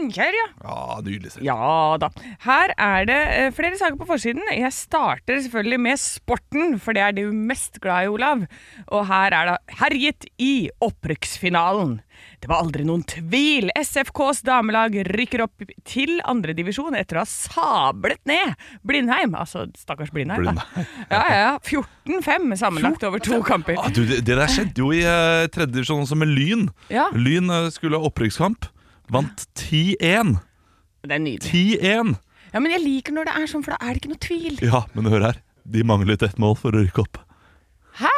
Steinkjer, 0.03 0.35
ja. 0.35 0.47
Ja, 0.63 1.01
nydelig. 1.03 1.31
sett. 1.31 1.43
Ja 1.45 1.97
da. 2.01 2.09
Her 2.43 2.73
er 2.75 3.05
det 3.07 3.19
eh, 3.37 3.51
flere 3.55 3.77
saker 3.79 3.95
på 3.99 4.07
forsiden. 4.09 4.43
Jeg 4.51 4.71
starter 4.75 5.39
selvfølgelig 5.45 5.79
med 5.79 6.01
sporten, 6.01 6.75
for 6.79 6.95
det 6.95 7.03
er 7.05 7.15
du 7.15 7.31
mest 7.31 7.79
glad 7.83 8.07
i, 8.07 8.11
Olav. 8.11 8.43
Og 8.91 9.05
her 9.07 9.35
er 9.35 9.51
det 9.51 9.77
herjet 9.79 10.27
i 10.41 10.69
opprykksfinalen. 10.83 12.01
Det 12.43 12.49
var 12.51 12.61
aldri 12.65 12.83
noen 12.87 13.05
tvil. 13.07 13.71
SFKs 13.79 14.43
damelag 14.43 14.95
rykker 15.07 15.45
opp 15.45 15.63
til 15.87 16.19
andredivisjon 16.27 16.95
etter 16.99 17.21
å 17.21 17.23
ha 17.23 17.29
sablet 17.29 18.19
ned 18.27 18.53
Blindheim. 18.83 19.37
Altså, 19.39 19.65
stakkars 19.79 20.11
Blindheim, 20.13 20.51
da. 20.51 20.67
Blindheim. 20.75 20.91
Ja, 21.13 21.23
ja, 21.29 21.39
ja. 21.39 21.55
14-5 21.63 22.55
sammenlagt 22.59 23.03
over 23.07 23.23
to 23.23 23.39
kamper. 23.45 23.79
Ah, 23.79 23.89
du, 23.93 24.03
det, 24.07 24.23
det 24.27 24.35
der 24.39 24.51
skjedde 24.51 24.83
jo 24.83 24.91
i 24.95 25.03
uh, 25.05 25.47
tredje 25.53 25.77
divisjon 25.77 26.03
også 26.03 26.17
med 26.19 26.31
Lyn. 26.33 26.67
Ja. 26.91 27.07
Lyn 27.15 27.51
eh, 27.53 27.69
skulle 27.73 27.99
ha 27.99 28.09
opprykkskamp. 28.09 28.67
Vant 29.11 29.47
10-1. 29.59 30.37
Det 31.03 31.11
er 31.17 31.19
nydelig. 31.19 31.79
10-1! 31.81 32.13
Ja, 32.53 32.59
Men 32.61 32.71
jeg 32.75 32.83
liker 32.83 33.15
når 33.15 33.27
det 33.27 33.35
er 33.41 33.49
sånn, 33.49 33.63
for 33.65 33.73
da 33.73 33.81
er 33.81 33.95
det 33.95 34.03
ikke 34.03 34.13
noe 34.13 34.21
tvil. 34.23 34.59
Ja, 34.61 34.83
men 34.93 35.09
hør 35.09 35.25
her. 35.31 35.41
De 35.73 35.83
manglet 35.87 36.23
ett 36.23 36.39
mål 36.41 36.55
for 36.59 36.75
å 36.75 36.83
rykke 36.83 37.03
opp. 37.03 37.19
Hæ? 37.97 38.11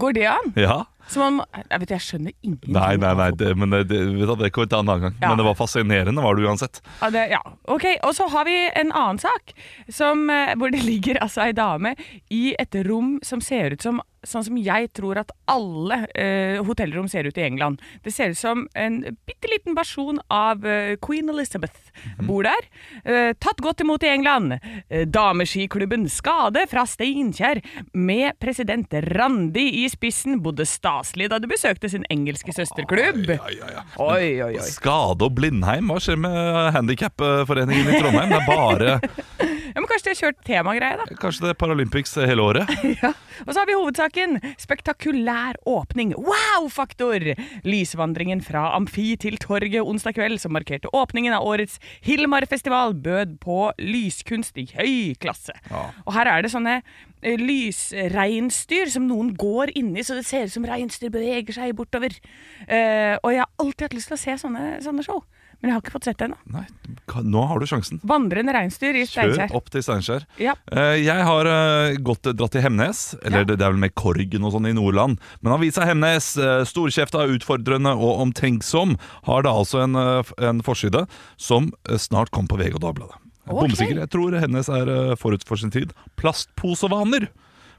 Går 0.00 0.16
det 0.16 0.26
an? 0.28 0.50
Ja. 0.60 0.82
Så 1.08 1.20
man, 1.20 1.42
jeg, 1.52 1.80
vet, 1.82 1.92
jeg 1.92 2.04
skjønner 2.04 2.32
ingenting. 2.44 2.72
Nei, 2.76 2.94
nei, 3.00 3.12
nei, 3.16 3.28
det, 3.36 3.50
men 3.60 3.72
det, 3.72 3.82
det, 3.90 4.00
det 4.40 4.50
kommer 4.56 4.70
til 4.72 4.78
en 4.78 4.88
annen 4.88 5.04
gang. 5.04 5.16
Ja. 5.20 5.30
Men 5.30 5.40
det 5.40 5.46
var 5.48 5.56
fascinerende, 5.58 6.24
var 6.24 6.36
det 6.36 6.46
uansett. 6.48 6.80
Ja, 7.02 7.10
det, 7.12 7.24
ja. 7.32 7.40
Ok, 7.72 7.86
Og 8.08 8.14
så 8.16 8.28
har 8.32 8.48
vi 8.48 8.56
en 8.72 8.92
annen 8.92 9.20
sak, 9.20 9.52
som, 9.92 10.24
eh, 10.32 10.54
hvor 10.60 10.72
det 10.72 10.80
ligger 10.84 11.20
altså 11.24 11.44
ei 11.44 11.52
dame 11.56 11.94
i 12.32 12.54
et 12.60 12.76
rom 12.88 13.18
som 13.24 13.44
ser 13.44 13.76
ut 13.76 13.84
som 13.84 14.00
Sånn 14.28 14.44
som 14.46 14.58
jeg 14.60 14.90
tror 14.96 15.20
at 15.22 15.32
alle 15.50 16.04
eh, 16.14 16.60
hotellrom 16.64 17.08
ser 17.10 17.28
ut 17.28 17.38
i 17.38 17.44
England. 17.46 17.82
Det 18.04 18.12
ser 18.14 18.34
ut 18.34 18.40
som 18.40 18.66
en 18.78 19.00
bitte 19.26 19.50
liten 19.52 19.76
versjon 19.76 20.20
av 20.32 20.64
eh, 20.66 20.94
Queen 21.04 21.28
Elizabeth 21.32 21.92
bor 22.24 22.46
der. 22.46 22.68
Eh, 23.04 23.32
tatt 23.38 23.62
godt 23.64 23.84
imot 23.84 24.04
i 24.06 24.12
England. 24.12 24.58
Eh, 24.88 25.06
dameskiklubben 25.08 26.08
Skade 26.12 26.66
fra 26.70 26.86
Steinkjer 26.88 27.62
med 27.92 28.38
president 28.42 28.92
Randi 29.14 29.66
i 29.84 29.88
spissen 29.92 30.40
bodde 30.44 30.66
staselig 30.68 31.30
da 31.32 31.40
du 31.42 31.48
besøkte 31.50 31.90
sin 31.92 32.06
engelske 32.12 32.54
søsterklubb. 32.54 33.26
Oi. 33.34 33.58
Oi, 33.98 34.28
oi, 34.42 34.54
oi. 34.58 34.68
Skade 34.68 35.26
og 35.26 35.36
Blindheim, 35.38 35.90
hva 35.90 36.00
skjer 36.02 36.20
med 36.20 36.72
handikapforeningen 36.76 37.90
i 37.90 38.00
Trondheim? 38.00 38.32
Det 38.34 38.40
er 38.40 38.48
bare 38.48 39.53
kanskje 40.04 40.10
de 40.10 40.12
har 40.12 40.32
kjørt 40.32 40.44
temagreie, 40.44 40.96
da. 41.00 41.16
kanskje 41.20 41.44
det 41.44 41.50
er 41.54 41.58
Paralympics 41.58 42.14
hele 42.20 42.44
året. 42.44 42.70
Ja. 43.04 43.10
Og 43.44 43.50
så 43.50 43.60
har 43.60 43.66
vi 43.66 43.74
hovedsaken. 43.74 44.36
Spektakulær 44.60 45.56
åpning. 45.66 46.12
Wow-faktor! 46.14 47.34
Lysvandringen 47.66 48.42
fra 48.44 48.68
Amfi 48.76 49.16
til 49.20 49.36
torget 49.42 49.82
onsdag 49.82 50.14
kveld, 50.14 50.38
som 50.42 50.54
markerte 50.54 50.92
åpningen 50.94 51.34
av 51.34 51.46
årets 51.48 51.80
Hilmar-festival, 52.06 52.94
bød 52.94 53.38
på 53.42 53.58
lyskunst 53.80 54.60
i 54.60 54.68
høy 54.76 55.16
klasse. 55.20 55.56
Og 56.04 56.14
her 56.14 56.30
er 56.30 56.44
det 56.44 56.52
sånne 56.54 56.76
eh, 56.78 57.40
lysreinsdyr 57.40 58.92
som 58.94 59.08
noen 59.10 59.34
går 59.40 59.74
inni, 59.74 60.04
så 60.06 60.20
det 60.20 60.26
ser 60.28 60.46
ut 60.46 60.54
som 60.54 60.68
reinsdyr 60.68 61.12
beveger 61.14 61.58
seg 61.58 61.74
bortover. 61.76 62.14
Uh, 62.68 63.18
og 63.24 63.32
jeg 63.34 63.42
har 63.42 63.50
alltid 63.58 63.88
hatt 63.88 63.98
lyst 63.98 64.12
til 64.12 64.18
å 64.18 64.24
se 64.24 64.38
sånne, 64.44 64.68
sånne 64.84 65.04
show, 65.06 65.24
men 65.64 65.70
jeg 65.70 65.78
har 65.78 65.80
ikke 65.80 65.92
fått 65.94 66.04
sett 66.10 66.18
det 66.20 66.26
ennå. 66.26 66.62
Nå 67.24 67.42
har 67.48 67.62
du 67.62 67.64
sjansen. 67.64 68.00
Vandrende 68.04 68.52
reinsdyr 68.52 68.98
i 69.00 69.06
Kjør 69.08 69.54
opp 69.56 69.70
til 69.72 69.80
Steinkjer. 69.86 70.26
Ja. 70.36 70.52
Eh, 70.68 70.98
Jeg 71.00 71.24
har 71.24 71.48
eh, 71.48 71.96
gått, 72.04 72.28
dratt 72.36 72.52
til 72.52 72.60
Hemnes, 72.66 73.00
eller 73.24 73.46
det, 73.48 73.56
er 73.56 73.72
vel 73.72 73.80
med 73.80 73.94
Korgen 73.96 74.44
og 74.44 74.52
sånn 74.52 74.68
i 74.68 74.74
Nordland. 74.76 75.16
Men 75.40 75.56
avisa 75.56 75.86
Hemnes, 75.88 76.34
eh, 76.36 76.66
storkjefta, 76.68 77.24
utfordrende 77.32 77.94
og 77.96 78.20
omtenksom, 78.26 78.98
har 79.24 79.46
da 79.48 79.54
altså 79.56 79.80
en, 79.86 79.96
eh, 79.96 80.34
en 80.50 80.60
forside 80.66 81.06
som 81.40 81.72
eh, 81.88 81.96
snart 81.96 82.28
kom 82.34 82.44
på 82.50 82.60
VG 82.60 82.76
og 82.76 82.84
Dagbladet. 82.84 83.16
Okay. 83.44 83.56
Bombesikker. 83.56 84.02
Jeg 84.04 84.12
tror 84.12 84.36
Hemnes 84.44 84.68
er 84.68 84.92
eh, 84.92 85.16
forut 85.20 85.48
for 85.48 85.56
sin 85.60 85.72
tid. 85.72 85.96
Plastposevaner. 86.20 87.30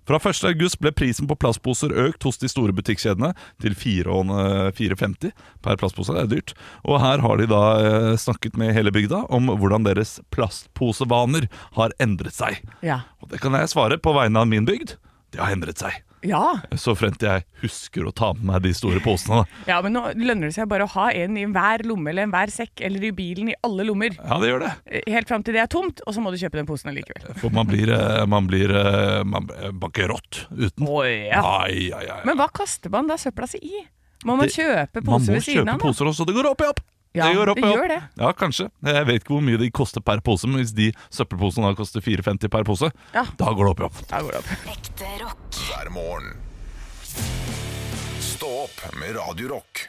Fra 0.05 0.19
1. 0.21 0.43
august 0.51 0.77
ble 0.83 0.91
prisen 0.93 1.25
på 1.29 1.37
plastposer 1.41 1.93
økt 2.05 2.25
hos 2.27 2.37
de 2.41 2.49
store 2.51 2.75
butikkjedene 2.77 3.31
til 3.63 3.73
4,50 3.77 5.33
per 5.65 5.79
plastpose. 5.81 6.13
Det 6.13 6.25
er 6.25 6.31
dyrt. 6.35 6.55
Og 6.85 7.01
her 7.01 7.23
har 7.25 7.41
de 7.41 7.49
da 7.49 7.63
eh, 7.81 8.11
snakket 8.21 8.59
med 8.61 8.75
hele 8.77 8.93
bygda 8.93 9.25
om 9.33 9.49
hvordan 9.49 9.87
deres 9.87 10.19
plastposevaner 10.35 11.49
har 11.79 11.95
endret 12.01 12.37
seg. 12.37 12.61
Ja. 12.85 13.01
Og 13.23 13.33
det 13.33 13.41
kan 13.41 13.57
jeg 13.57 13.73
svare 13.73 13.97
på 13.97 14.13
vegne 14.13 14.45
av 14.45 14.51
min 14.51 14.69
bygd. 14.69 14.97
Det 15.33 15.41
har 15.41 15.57
endret 15.57 15.81
seg. 15.81 16.04
Ja. 16.27 16.41
Så 16.75 16.95
frem 16.97 17.15
til 17.17 17.29
jeg 17.29 17.45
husker 17.63 18.05
å 18.09 18.13
ta 18.15 18.33
med 18.33 18.43
meg 18.49 18.61
de 18.65 18.73
store 18.77 18.99
posene. 19.03 19.43
da. 19.43 19.63
Ja, 19.73 19.81
men 19.85 19.93
nå 19.97 20.03
lønner 20.17 20.49
det 20.49 20.55
seg 20.57 20.67
bare 20.71 20.87
å 20.87 20.91
ha 20.95 21.09
en 21.11 21.37
i 21.37 21.45
hver 21.45 21.85
lomme 21.87 22.09
eller 22.11 22.27
enhver 22.27 22.51
sekk 22.53 22.81
eller 22.85 23.03
i 23.09 23.11
bilen 23.15 23.49
i 23.53 23.57
alle 23.65 23.85
lommer. 23.87 24.15
Ja, 24.17 24.39
det 24.41 24.51
gjør 24.51 24.65
det. 24.65 24.71
Eh, 24.85 25.01
Helt 25.15 25.27
fram 25.31 25.43
til 25.45 25.53
det 25.57 25.61
er 25.65 25.71
tomt, 25.71 26.01
og 26.05 26.13
så 26.15 26.21
må 26.23 26.31
du 26.33 26.37
kjøpe 26.41 26.59
den 26.59 26.67
posen 26.69 26.93
likevel. 26.95 27.35
For 27.41 27.49
man 27.53 27.67
blir, 27.69 27.91
eh, 27.93 28.25
man 28.25 28.47
blir, 28.47 28.71
eh, 28.75 29.23
man 29.23 29.45
blir 29.47 30.15
uten. 30.51 30.87
Å 30.87 31.03
ja. 31.05 31.41
Ai, 31.61 31.91
ai, 31.93 32.05
ai. 32.09 32.21
Men 32.25 32.37
hva 32.37 32.49
kaster 32.51 32.89
man 32.93 33.07
da 33.07 33.15
søpla 33.15 33.47
si 33.49 33.57
i? 33.61 33.85
Må 34.25 34.37
man 34.37 34.47
Det- 34.47 34.55
kjøpe 34.55 35.03
poser 35.05 35.33
ved 35.33 35.43
siden 35.43 35.65
kjøpe 35.65 35.73
av? 35.73 35.79
da? 35.79 35.85
poser 35.85 36.05
også, 36.05 36.25
det 36.25 36.35
går 36.35 36.49
opp 36.51 36.61
i 36.61 36.65
opp! 36.69 36.79
Ja, 37.15 37.27
det 37.29 37.35
gjør 37.37 37.51
opp 37.53 37.59
det 37.61 37.63
opp. 37.65 37.75
gjør 37.79 37.87
det. 37.93 37.99
Ja, 38.19 38.31
kanskje. 38.33 38.69
Jeg 38.83 39.05
vet 39.07 39.21
ikke 39.23 39.33
hvor 39.35 39.41
mye 39.47 39.57
de 39.61 39.69
koster 39.71 40.01
per 40.05 40.19
pose, 40.25 40.47
men 40.47 40.61
hvis 40.63 40.73
de 40.75 40.91
søppelposene 41.09 41.69
da 41.71 41.75
koster 41.79 42.01
4,50 42.05 42.49
per 42.51 42.63
pose, 42.67 42.91
Ja. 43.13 43.23
da 43.37 43.45
går 43.55 43.65
det 43.65 43.71
opp 43.75 43.79
i 43.79 43.87
opp. 43.89 44.01
Da 44.09 44.21
går 44.21 44.31
det 44.31 44.43
opp. 44.43 44.53
Ekte 44.75 45.11
rock. 45.23 45.59
hver 45.69 45.89
morgen. 45.95 46.33
Stå 48.19 48.49
opp 48.65 48.95
med 48.99 49.15
Radio 49.15 49.47
Rock. 49.55 49.87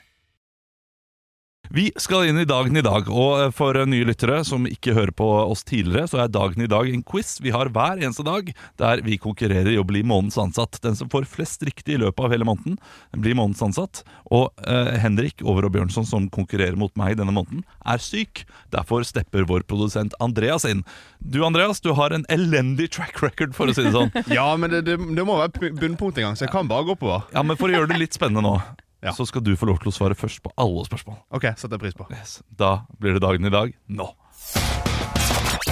Vi 1.71 1.91
skal 1.99 2.29
inn 2.29 2.39
i 2.39 2.47
dagen 2.47 2.77
i 2.77 2.83
dag, 2.85 3.09
og 3.11 3.53
for 3.57 3.77
nye 3.89 4.07
lyttere 4.07 4.39
som 4.47 4.67
ikke 4.69 4.95
hører 4.97 5.13
på 5.17 5.27
oss 5.43 5.65
tidligere, 5.67 6.07
så 6.11 6.21
er 6.23 6.33
dagen 6.33 6.63
i 6.63 6.69
dag 6.71 6.89
en 6.91 7.03
quiz 7.07 7.37
vi 7.43 7.53
har 7.55 7.71
hver 7.75 7.99
eneste 7.99 8.25
dag, 8.27 8.53
der 8.81 9.03
vi 9.07 9.19
konkurrerer 9.23 9.73
i 9.73 9.81
å 9.81 9.87
bli 9.87 10.05
månedens 10.07 10.39
ansatt. 10.41 10.79
Den 10.85 10.99
som 10.99 11.11
får 11.13 11.27
flest 11.31 11.65
riktig 11.67 11.97
i 11.97 12.01
løpet 12.03 12.23
av 12.23 12.35
hele 12.35 12.47
måneden, 12.47 12.79
blir 13.17 13.37
månedens 13.39 13.65
ansatt. 13.67 14.05
Og 14.31 14.53
eh, 14.63 14.95
Henrik 15.03 15.43
Over 15.45 15.69
og 15.69 15.75
Bjørnson, 15.77 16.07
som 16.09 16.31
konkurrerer 16.33 16.79
mot 16.79 16.95
meg 16.99 17.19
denne 17.19 17.35
måneden, 17.35 17.67
er 17.87 18.03
syk. 18.03 18.45
Derfor 18.75 19.07
stepper 19.07 19.49
vår 19.49 19.67
produsent 19.67 20.15
Andreas 20.23 20.67
inn. 20.69 20.85
Du 21.19 21.43
Andreas, 21.47 21.83
du 21.83 21.93
har 21.99 22.15
en 22.15 22.27
elendig 22.33 22.93
track 22.97 23.23
record, 23.25 23.57
for 23.57 23.71
å 23.71 23.77
si 23.77 23.87
det 23.87 23.95
sånn. 23.97 24.13
Ja, 24.37 24.49
men 24.59 24.73
det, 24.73 24.85
det, 24.87 24.97
det 24.99 25.25
må 25.27 25.39
være 25.39 25.73
bunnpunkt 25.79 26.19
en 26.21 26.31
gang, 26.31 26.39
så 26.39 26.47
jeg 26.47 26.55
kan 26.55 26.69
bare 26.71 26.87
gå 26.87 26.97
oppover. 26.97 27.27
Ja, 27.35 27.43
men 27.47 27.59
For 27.59 27.71
å 27.71 27.79
gjøre 27.79 27.95
det 27.95 28.01
litt 28.01 28.17
spennende 28.17 28.45
nå, 28.45 28.59
Ja. 29.07 29.15
så 29.17 29.27
skal 29.29 29.45
du 29.47 29.53
få 29.57 29.69
lov 29.71 29.79
til 29.83 29.93
å 29.93 29.95
svare 29.95 30.17
først 30.19 30.43
på 30.45 30.51
alle 30.59 30.85
spørsmål. 30.89 31.19
Ok, 31.31 31.47
setter 31.55 31.77
jeg 31.79 31.85
pris 31.87 31.97
på. 31.99 32.07
Yes. 32.13 32.41
Da 32.51 32.87
blir 32.99 33.17
det 33.17 33.23
dagen 33.25 33.47
i 33.47 33.53
dag 33.55 33.75
nå. 33.87 34.11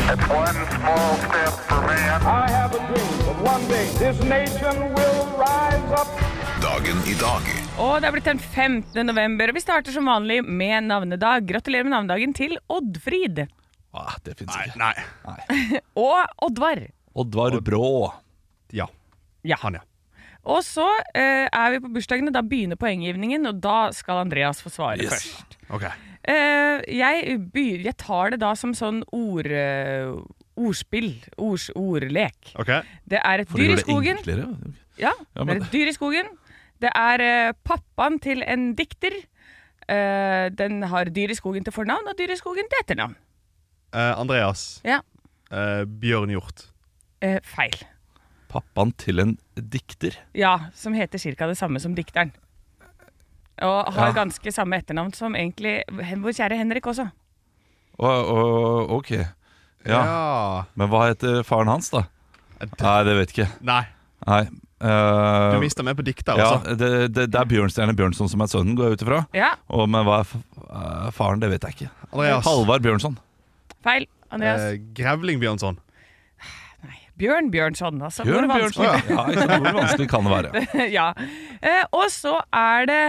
One 0.04 0.62
small 0.78 1.14
step 1.24 1.54
for 1.68 1.80
man. 1.82 2.22
I 2.22 2.50
have 2.50 2.74
a 2.76 2.80
dream 2.88 3.12
that 3.26 3.38
one 3.42 3.64
day 3.68 3.86
this 3.98 4.18
nation 4.28 4.76
will 4.94 5.20
rise 5.40 5.92
up. 5.96 6.08
Dagen 6.62 6.98
i 7.10 7.14
dag. 7.20 7.48
Og 7.82 7.96
det 8.00 8.08
er 8.08 8.14
blitt 8.14 8.28
den 8.28 8.38
15. 8.40 9.00
november, 9.06 9.50
og 9.50 9.56
vi 9.58 9.62
starter 9.62 9.92
som 9.94 10.06
vanlig 10.08 10.40
med 10.46 10.86
navnedag. 10.86 11.46
Gratulerer 11.48 11.84
med 11.88 11.94
navnedagen 11.96 12.34
til 12.36 12.54
Oddfrid. 12.72 13.44
Ah, 13.94 14.14
det 14.26 14.36
fins 14.38 14.54
ikke. 14.54 14.78
Nei. 14.80 15.80
Og 16.06 16.46
Oddvar. 16.46 16.80
Oddvar 17.14 17.58
Brå. 17.62 17.90
Ja. 18.74 18.88
Ja. 19.46 19.58
Han, 19.62 19.78
ja. 19.78 19.84
Og 20.44 20.60
så 20.66 20.86
eh, 21.16 21.46
er 21.48 21.70
vi 21.74 21.78
på 21.80 21.90
bursdagene. 21.94 22.32
Da 22.34 22.42
begynner 22.44 22.76
poenggivningen, 22.76 23.46
og 23.48 23.60
da 23.64 23.90
skal 23.96 24.22
Andreas 24.26 24.60
få 24.62 24.68
svare 24.72 25.00
Yes. 25.00 25.12
først. 25.14 25.58
Ok. 25.72 25.84
Eh, 26.24 26.80
jeg, 26.96 27.38
jeg 27.84 27.96
tar 28.00 28.30
det 28.34 28.40
da 28.40 28.54
som 28.56 28.72
sånn 28.76 29.02
ord, 29.12 29.46
eh, 29.46 30.12
ordspill. 30.56 31.10
Ords, 31.38 31.70
ordlek. 31.76 32.52
Ok. 32.60 32.70
Det 33.08 33.20
er 33.24 33.40
et 33.44 33.48
For 33.48 33.58
å 33.58 33.60
dyr 33.60 33.64
i 33.64 33.68
gjøre 33.72 33.76
det 33.80 33.86
skogen. 33.86 34.16
enklere. 34.22 34.74
Ja, 35.00 35.12
Ja, 35.34 35.44
det 35.44 35.56
er 35.56 35.62
et 35.64 35.72
dyr 35.72 35.88
i 35.90 35.96
skogen. 35.96 36.28
Det 36.80 36.90
er 36.94 37.20
eh, 37.24 37.52
pappaen 37.64 38.20
til 38.20 38.42
en 38.46 38.74
dikter. 38.76 39.16
Eh, 39.88 40.48
den 40.54 40.82
har 40.88 41.04
dyr 41.12 41.30
i 41.32 41.36
skogen 41.36 41.64
til 41.64 41.72
fornavn 41.72 42.06
og 42.08 42.16
dyr 42.16 42.30
i 42.32 42.36
skogen 42.40 42.68
til 42.70 42.80
etternavn. 42.84 43.16
Eh, 43.94 44.12
Andreas. 44.20 44.80
Ja. 44.84 45.00
Eh, 45.50 45.84
Bjørn 45.84 46.30
Hjort. 46.32 46.66
Eh, 47.22 47.40
feil. 47.44 47.76
Pappaen 48.54 48.92
til 49.00 49.18
en 49.22 49.34
dikter. 49.58 50.14
Ja, 50.38 50.54
som 50.78 50.94
heter 50.94 51.18
ca. 51.18 51.48
det 51.50 51.58
samme 51.58 51.80
som 51.82 51.94
dikteren. 51.98 52.30
Og 53.62 53.92
har 53.94 54.08
Ja. 54.10 54.14
ganske 54.24 54.52
samme 54.54 54.78
etternavn 54.80 55.12
som 55.14 55.34
egentlig 55.38 55.82
vår 55.90 56.34
kjære 56.34 56.56
Henrik 56.58 56.86
også. 56.90 57.08
Og, 57.98 58.30
og, 58.30 58.90
ok. 58.98 59.10
Ja. 59.86 60.64
Men 60.74 60.88
hva 60.90 61.08
heter 61.12 61.42
faren 61.46 61.68
hans, 61.70 61.90
da? 61.94 62.06
Nei, 62.80 62.98
det 63.06 63.14
vet 63.18 63.32
jeg 63.34 63.46
ikke. 63.46 63.64
Nei, 63.66 63.82
Nei. 64.26 64.44
Uh, 64.84 65.54
du 65.54 65.60
mista 65.62 65.84
meg 65.86 65.94
på 65.96 66.02
dikter, 66.04 66.36
ja, 66.36 66.48
altså. 66.58 66.74
det, 66.76 66.88
det, 67.14 67.22
det 67.32 67.38
er 67.40 67.46
Bjørnstjerne 67.48 67.94
Bjørnson 67.96 68.28
som 68.28 68.42
er 68.44 68.50
sønnen, 68.50 68.74
går 68.76 68.90
jeg 68.90 68.98
ut 68.98 69.04
ifra. 69.06 69.20
Ja, 69.32 69.52
Og, 69.72 69.86
men 69.88 70.04
hva 70.04 70.18
er 70.20 70.26
f 70.26 70.34
eh, 70.34 71.06
faren? 71.14 71.40
Det 71.40 71.48
vet 71.54 71.62
jeg 71.64 71.76
ikke. 71.78 71.88
Andreas. 72.10 72.44
Halvard 72.44 72.82
Bjørnson. 72.84 73.14
feil. 73.86 74.04
Andreas. 74.34 74.60
Eh, 74.74 74.80
Grevling 74.98 75.40
Bjørnson. 75.40 75.78
Bjørn 77.18 77.50
Bjørnson, 77.54 78.02
altså. 78.02 78.24
Bjørn 78.26 78.48
Hvor 78.50 78.58
Bjørnson. 78.58 78.84
vanskelig 78.86 79.16
Ja, 79.16 79.26
ikke? 79.30 79.58
Hvor 79.64 79.78
vanskelig 79.80 80.08
kan 80.10 80.26
det 80.26 80.32
være? 80.34 80.66
ja. 80.98 81.08
Eh, 81.62 81.84
og 81.92 82.08
så 82.10 82.36
er 82.52 82.86
det 82.90 83.02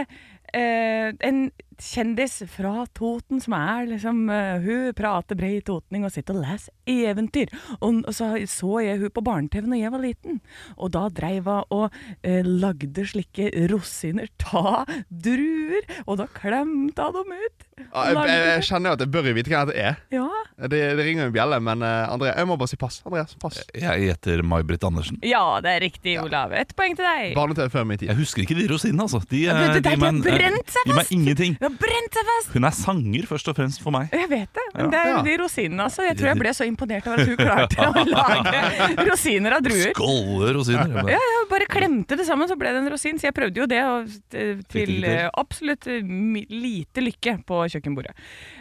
eh, 0.53 1.13
en 1.29 1.39
kjendis 1.81 2.37
fra 2.51 2.85
Toten 2.95 3.41
som 3.43 3.53
er 3.57 3.87
liksom 3.89 4.29
eh, 4.29 4.59
Hun 4.63 4.93
prater 4.97 5.35
bred 5.39 5.63
totning 5.67 6.05
og 6.07 6.11
sitter 6.13 6.37
og 6.37 6.45
leser 6.45 6.71
eventyr. 6.85 7.51
Og, 7.81 8.03
og 8.07 8.13
så 8.15 8.31
så 8.49 8.79
jeg 8.85 8.99
hun 9.01 9.09
på 9.15 9.23
barne-TV 9.25 9.65
da 9.71 9.79
jeg 9.79 9.91
var 9.93 10.03
liten, 10.03 10.39
og 10.77 10.91
da 10.95 11.07
dreiv 11.09 11.47
hun 11.49 11.63
og 11.73 11.95
eh, 12.23 12.41
lagde 12.45 13.05
slike 13.09 13.49
rosiner 13.71 14.27
ta 14.41 14.83
druer, 15.09 15.85
og 16.05 16.19
da 16.21 16.27
klemte 16.31 17.05
hun 17.09 17.15
dem 17.19 17.33
ut. 17.35 17.65
Ja, 17.75 18.05
jeg, 18.07 18.15
jeg, 18.29 18.43
jeg 18.53 18.65
kjenner 18.69 18.89
jo 18.91 18.95
at 18.95 19.01
jeg 19.03 19.11
bør 19.11 19.25
vite 19.35 19.51
hvem 19.51 19.67
dette 19.71 19.81
er. 19.89 19.97
ja. 20.15 20.27
Det, 20.55 20.79
det 20.95 21.03
ringer 21.03 21.27
en 21.27 21.33
bjelle, 21.35 21.57
men 21.59 21.81
uh, 21.83 22.07
André, 22.13 22.29
jeg 22.31 22.47
må 22.47 22.55
bare 22.55 22.71
si 22.71 22.77
pass. 22.79 23.01
Andreas, 23.03 23.33
pass. 23.41 23.57
Jeg 23.75 24.05
gjetter 24.05 24.39
May-Britt 24.47 24.85
Andersen. 24.87 25.17
ja, 25.27 25.41
det 25.65 25.73
er 25.73 25.81
riktig, 25.83 26.13
Olav. 26.21 26.53
Et 26.55 26.69
poeng 26.79 26.95
til 26.95 27.03
deg. 27.03 27.33
Barne-TV 27.35 27.67
før 27.73 27.83
min 27.89 27.99
tid. 27.99 28.07
Jeg 28.13 28.19
husker 28.21 28.45
ikke 28.45 28.55
de 28.61 28.69
rosinene, 28.71 29.03
altså. 29.03 29.19
De, 29.27 29.41
Ja, 29.43 29.57
eh, 29.57 29.73
det- 29.75 29.83
det- 29.83 29.83
de 29.83 29.89
de, 29.89 29.95
de, 29.95 30.01
meg 30.05 30.13
en- 30.13 30.21
brent 30.23 30.71
seg 30.71 30.87
gir 30.87 30.95
meg 30.95 31.01
fast. 31.03 31.11
ingenting. 31.11 31.57
Det 31.65 31.71
har 31.71 31.77
brent 31.81 32.13
seg 32.13 32.27
fast! 32.29 32.49
Hun 32.53 32.67
er 32.67 32.73
sanger, 32.77 33.23
først 33.25 33.47
og 33.49 33.55
fremst, 33.57 33.79
for 33.81 33.93
meg. 33.95 34.11
Jeg 34.13 34.27
vet 34.29 34.51
det, 34.53 34.65
men 34.75 34.83
Ja. 34.85 34.89
det 34.91 34.99
er 35.01 35.23
de 35.25 35.37
rosinene, 35.41 35.87
altså. 35.87 36.03
Jeg 36.05 36.17
tror 36.19 36.27
jeg 36.29 36.37
ble 36.43 36.51
så 36.53 36.67
imponert 36.69 37.07
over 37.09 37.23
at 37.23 37.31
hun 37.31 37.39
klarte 37.39 37.87
å 37.89 38.03
lage 38.05 39.05
rosiner 39.09 39.55
av 39.57 39.63
druer. 39.65 39.95
Skåle 39.95 40.51
rosiner. 40.53 40.93
Ja, 41.09 41.17
jeg 41.31 41.47
bare 41.49 41.65
klemte 41.71 42.19
det 42.19 42.27
sammen, 42.27 42.45
så 42.51 42.53
ble 42.59 42.69
det 42.75 42.83
en 42.83 42.91
rosin. 42.93 43.17
Så 43.17 43.31
jeg 43.31 43.33
prøvde 43.39 43.63
jo 43.63 43.65
det, 43.71 43.81
og 43.81 44.13
eh, 44.37 44.61
til 44.69 45.07
eh, 45.09 45.25
absolutt 45.41 45.89
eh, 45.89 46.05
lite 46.53 47.01
lykke 47.01 47.39
på 47.49 47.63
kjøkkenbordet. 47.73 48.13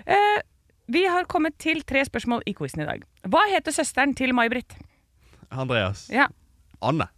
Eh, 0.08 0.40
vi 0.96 1.04
har 1.04 1.28
kommet 1.28 1.58
til 1.60 1.84
tre 1.84 2.06
spørsmål 2.08 2.40
i 2.48 2.56
quizen 2.56 2.86
i 2.86 2.88
dag. 2.88 3.04
Hva 3.28 3.44
heter 3.52 3.76
søsteren 3.84 4.16
til 4.16 4.32
May-Britt? 4.32 4.78
Andreas. 5.52 6.06
Ja. 6.08 6.30
Anne. 6.80 7.10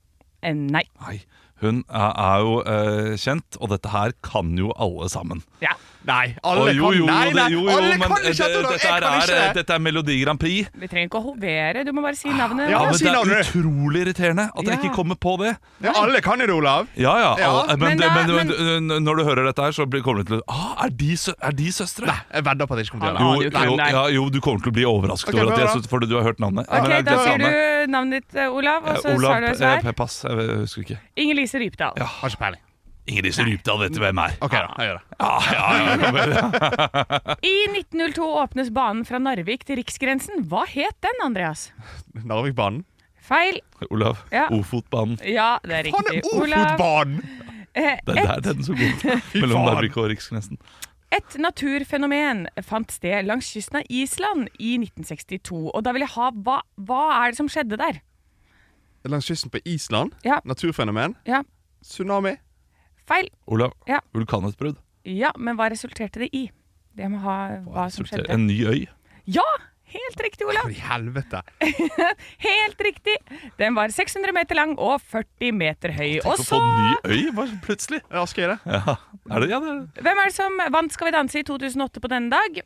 Eh, 0.43 0.51
nei. 0.55 0.83
Nei, 1.07 1.21
hun 1.63 1.85
er, 1.89 2.41
jo 2.45 2.59
eh, 2.69 3.15
kjent, 3.21 3.59
og 3.61 3.71
dette 3.73 3.93
her 3.93 4.13
kan 4.27 4.53
jo 4.59 4.73
alle 4.77 5.09
sammen. 5.13 5.43
Ja. 5.65 5.73
Nei, 6.07 6.37
alle 6.47 6.61
oh, 6.63 6.69
jo, 6.71 6.83
kan 6.87 6.97
jo, 7.01 7.07
Nei, 7.09 7.31
nei, 7.35 7.45
jo, 7.51 7.63
jo, 7.67 7.71
alle 7.75 7.97
men 7.99 8.07
kan 8.07 8.21
det- 8.23 8.31
ikke 8.31 8.47
dette! 8.47 8.61
dette, 8.63 8.87
er, 8.87 9.01
kan 9.03 9.17
ikke 9.19 9.27
det! 9.35 9.55
dette 9.57 9.75
er 9.75 9.81
Melodi 9.83 10.19
Grand 10.23 10.39
Prix. 10.39 10.69
Vi 10.79 10.87
trenger 10.93 11.09
ikke 11.11 11.19
å 11.19 11.25
hovere, 11.33 11.83
du 11.87 11.91
må 11.97 12.05
bare 12.05 12.15
si 12.19 12.31
navnet. 12.31 12.71
Ja, 12.71 12.85
Ja, 12.87 12.93
men 12.93 13.27
det 13.27 13.35
er 13.35 13.43
utrolig 13.43 14.03
irriterende 14.05 14.45
at 14.55 14.63
jeg 14.63 14.71
Ja. 14.71 14.79
ikke 14.79 14.95
kommer 14.95 15.19
på 15.19 15.35
det. 15.43 15.57
Ja, 15.83 15.93
alle 15.99 16.21
kan 16.23 16.39
jo 16.39 16.47
det, 16.47 16.55
Olav. 16.55 16.87
Ja, 16.95 17.17
ja, 17.19 17.33
Ja, 17.43 17.51
alle, 17.51 17.77
men, 17.77 17.99
men 17.99 17.99
det- 17.99 18.07
da- 18.07 18.25
men, 18.37 18.87
men, 18.87 19.03
når 19.05 19.17
du 19.17 19.25
hører 19.25 19.45
dette 19.51 19.63
her, 19.67 19.73
så 19.75 19.87
kommer 20.03 20.23
du 20.23 20.31
til 20.31 20.39
å 20.39 20.43
ah, 20.49 20.85
er, 20.85 20.91
de, 20.91 21.11
er 21.43 21.53
de 21.59 21.69
søstre? 21.75 22.07
Nei, 22.07 22.19
jeg 22.35 22.45
vedder 22.45 22.67
på 22.67 22.73
at 22.75 22.79
jeg 22.79 22.87
ikke 22.87 22.99
kommer 22.99 23.07
til 23.07 23.17
å 23.17 23.35
gjøre 23.43 23.51
det. 23.51 24.15
jo 24.15 24.25
ja, 24.25 24.31
du 24.31 24.41
kommer 24.41 24.63
til 24.63 24.71
å 24.71 24.77
bli 24.79 24.85
overrasket 24.87 25.35
okay, 25.35 25.43
over 25.43 25.53
at 25.53 25.59
de 25.59 25.65
er 25.67 25.75
søstre, 25.75 25.91
fordi 25.91 26.07
du 26.07 26.15
har 26.19 26.23
hørt 26.23 26.39
navnet. 26.39 26.67
Ok, 26.71 26.89
ja, 26.89 27.03
Da 27.03 27.19
sier 27.25 27.39
du 27.43 27.91
navnet 27.91 28.23
ditt, 28.23 28.37
eh, 28.39 28.47
Olav, 28.47 28.85
og 28.87 29.03
så 29.03 29.11
Eh, 29.11 29.17
Olav, 29.17 29.41
du 29.41 29.47
et 29.47 29.61
eh, 29.61 29.81
svar. 29.83 29.93
pass, 29.97 30.23
jeg 30.23 30.61
husker 30.63 30.83
ikke. 30.83 30.99
Inger-Lise 31.17 31.59
Rypdal. 31.59 31.99
Har 31.99 32.31
ikke 32.31 32.39
peiling. 32.39 32.66
Ingrid 33.07 33.37
Rypdal 33.39 33.79
vet 33.85 33.95
du 33.95 34.01
hvem 34.03 34.19
er. 34.19 34.33
Ok, 34.43 34.51
da. 34.57 34.67
Jeg 34.83 34.89
gjør 34.89 34.97
det. 34.99 35.05
Ja, 35.21 35.33
ja, 35.53 35.67
ja, 35.95 36.25
ja. 36.33 37.37
I 37.47 37.53
1902 37.71 38.27
åpnes 38.43 38.71
banen 38.75 39.05
fra 39.07 39.21
Narvik 39.23 39.63
til 39.69 39.79
Riksgrensen. 39.79 40.43
Hva 40.51 40.65
het 40.67 40.97
den, 41.07 41.21
Andreas? 41.25 41.69
Narvikbanen. 42.25 42.83
Feil. 43.27 43.61
Olav, 43.91 44.21
Ja. 44.35 44.49
Ofotbanen. 44.55 45.19
Ja, 45.27 45.57
det 45.63 45.73
er 45.81 45.89
Faen, 45.91 46.11
riktig. 46.11 46.23
det 46.23 46.53
er 46.53 46.67
Ofotbanen! 46.75 47.23
Eh, 47.77 47.97
Det 48.07 48.17
er 48.19 48.27
der 48.27 48.41
den 48.55 48.63
som 48.65 48.77
går 48.79 48.93
mellom 49.41 49.57
faen. 49.59 49.67
Narvik 49.75 49.97
og 50.01 50.07
Riksgrensen. 50.11 50.59
Et 51.15 51.37
naturfenomen 51.39 52.47
fant 52.67 52.91
sted 52.91 53.27
langs 53.27 53.51
kysten 53.55 53.79
av 53.79 53.85
Island 53.91 54.49
i 54.59 54.75
1962. 54.83 55.71
Og 55.75 55.85
da 55.87 55.93
vil 55.95 56.03
jeg 56.07 56.13
ha 56.17 56.31
hva, 56.35 56.61
hva 56.89 57.03
er 57.23 57.31
det 57.35 57.39
som 57.39 57.49
skjedde 57.53 57.79
der? 57.79 58.01
Langs 59.07 59.29
kysten 59.31 59.53
på 59.55 59.61
Island. 59.65 60.17
Ja. 60.27 60.41
Naturfenomen. 60.45 61.15
Ja, 61.27 61.43
Tsunami. 61.87 62.33
Feil. 63.09 63.31
Olav, 63.47 63.73
Ja. 63.89 64.01
vulkanutbrudd. 64.15 64.77
Ja, 65.07 65.31
men 65.39 65.57
hva 65.59 65.69
resulterte 65.71 66.19
det 66.25 66.31
i? 66.35 66.49
Det 66.97 67.09
må 67.13 67.21
ha 67.23 67.39
hva 67.67 67.89
som 67.93 68.05
skjedde. 68.09 68.29
En 68.33 68.47
ny 68.49 68.61
øy. 68.67 68.87
Ja! 69.27 69.45
Helt 69.87 70.19
riktig, 70.21 70.43
Olav. 70.51 70.67
I 70.69 70.81
helvete. 70.83 71.41
Helt 72.43 72.81
riktig. 72.83 73.15
Den 73.57 73.77
var 73.77 73.93
600 73.95 74.33
meter 74.35 74.59
lang 74.59 74.73
og 74.83 74.99
40 75.13 75.53
meter 75.55 75.93
høy. 75.95 76.17
Og 76.25 76.27
Tenk 76.27 76.41
å 76.43 76.43
så 76.43 76.57
få 76.57 76.59
en 76.59 76.81
ny 76.83 76.97
øy, 77.15 77.29
bare 77.37 77.59
plutselig. 77.65 78.01
Ja, 78.11 78.25
skal 78.27 78.43
jeg 78.43 78.51
det? 78.57 78.75
Ja, 78.75 78.97
er 79.31 79.45
det, 79.45 79.49
ja, 79.53 79.61
det 79.63 79.71
er 79.71 79.79
det. 79.85 80.03
Hvem 80.09 80.21
er 80.25 80.33
det 80.33 80.35
som 80.37 80.59
vant 80.75 80.93
Skal 80.97 81.09
vi 81.09 81.15
danse 81.15 81.39
i 81.39 81.47
2008 81.47 82.03
på 82.03 82.11
denne 82.13 82.35
dag? 82.35 82.59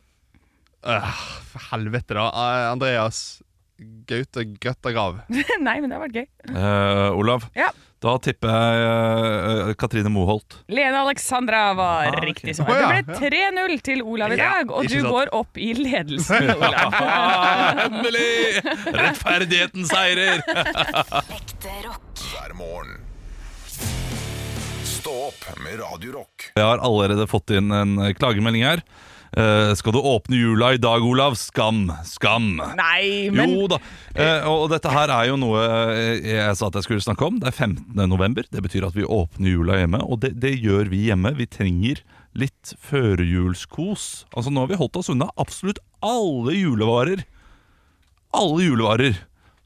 Øh, 0.81 1.21
for 1.53 1.67
helvete, 1.69 2.17
da. 2.17 2.25
Eh, 2.33 2.65
Andreas 2.71 3.21
Gaute 4.09 4.47
Grøttagrav. 4.57 5.21
Nei, 5.67 5.77
men 5.79 5.89
det 5.93 5.97
har 5.99 6.05
vært 6.07 6.19
gøy. 6.23 6.27
Eh, 6.49 7.07
Olav, 7.21 7.45
Ja. 7.57 7.69
Da 8.01 8.15
tipper 8.17 8.49
jeg 8.49 9.67
uh, 9.69 9.73
Katrine 9.77 10.09
Moholt. 10.09 10.55
Lene 10.73 11.03
Alexandra 11.03 11.59
var 11.77 12.07
Ah, 12.07 12.15
okay. 12.17 12.29
riktig 12.31 12.55
svar. 12.57 12.71
Det 12.73 13.03
ble 13.05 13.19
3-0 13.29 13.75
til 13.85 14.01
Olav 14.01 14.33
i 14.33 14.39
Ja, 14.39 14.47
dag, 14.57 14.71
og 14.73 14.87
du 14.89 14.95
sant. 14.97 15.11
går 15.13 15.29
opp 15.37 15.59
i 15.61 15.69
ledelsen, 15.77 16.49
Olav. 16.55 16.97
Endelig! 17.85 18.63
Rettferdigheten 18.97 19.85
seirer! 19.85 20.41
Ekte 21.37 21.77
rock. 21.85 22.25
hver 22.31 22.57
morgen. 22.57 22.97
Stå 24.85 25.13
opp 25.29 25.45
med 25.63 25.79
Radio 25.81 26.11
Rock. 26.19 26.51
Jeg 26.57 26.65
har 26.65 26.81
allerede 26.85 27.25
fått 27.29 27.53
inn 27.57 27.71
en 27.73 27.95
klagemelding 28.17 28.65
her. 28.67 28.81
Eh, 29.31 29.73
skal 29.79 29.93
du 29.95 29.99
åpne 29.99 30.35
jula 30.35 30.73
i 30.75 30.79
dag, 30.81 31.03
Olav? 31.07 31.37
Skam! 31.39 31.85
Skam! 32.03 32.57
Nei, 32.75 33.29
men 33.31 33.53
Jo 33.53 33.69
da. 33.71 33.77
Uh, 34.11 34.47
og 34.51 34.65
dette 34.73 34.91
her 34.91 35.13
er 35.15 35.29
jo 35.29 35.37
noe 35.39 35.61
eh, 35.63 36.17
jeg 36.33 36.57
sa 36.59 36.67
at 36.67 36.75
jeg 36.75 36.87
skulle 36.87 37.05
snakke 37.05 37.29
om. 37.29 37.37
Det 37.39 37.47
er 37.47 37.55
15. 37.55 37.95
november. 38.11 38.43
Det 38.51 38.63
betyr 38.65 38.89
at 38.89 38.97
vi 38.97 39.07
åpner 39.07 39.55
jula 39.55 39.79
hjemme, 39.79 40.03
og 40.03 40.19
det, 40.25 40.33
det 40.43 40.57
gjør 40.59 40.91
vi 40.91 41.05
hjemme. 41.07 41.31
Vi 41.39 41.47
trenger 41.47 42.03
litt 42.35 42.75
førjulskos. 42.83 44.25
Altså 44.35 44.51
Nå 44.51 44.65
har 44.65 44.73
vi 44.73 44.81
holdt 44.83 44.99
oss 44.99 45.11
unna 45.13 45.29
absolutt 45.39 45.79
alle 46.03 46.57
julevarer. 46.57 47.23
Alle 48.35 48.67
julevarer. 48.67 49.15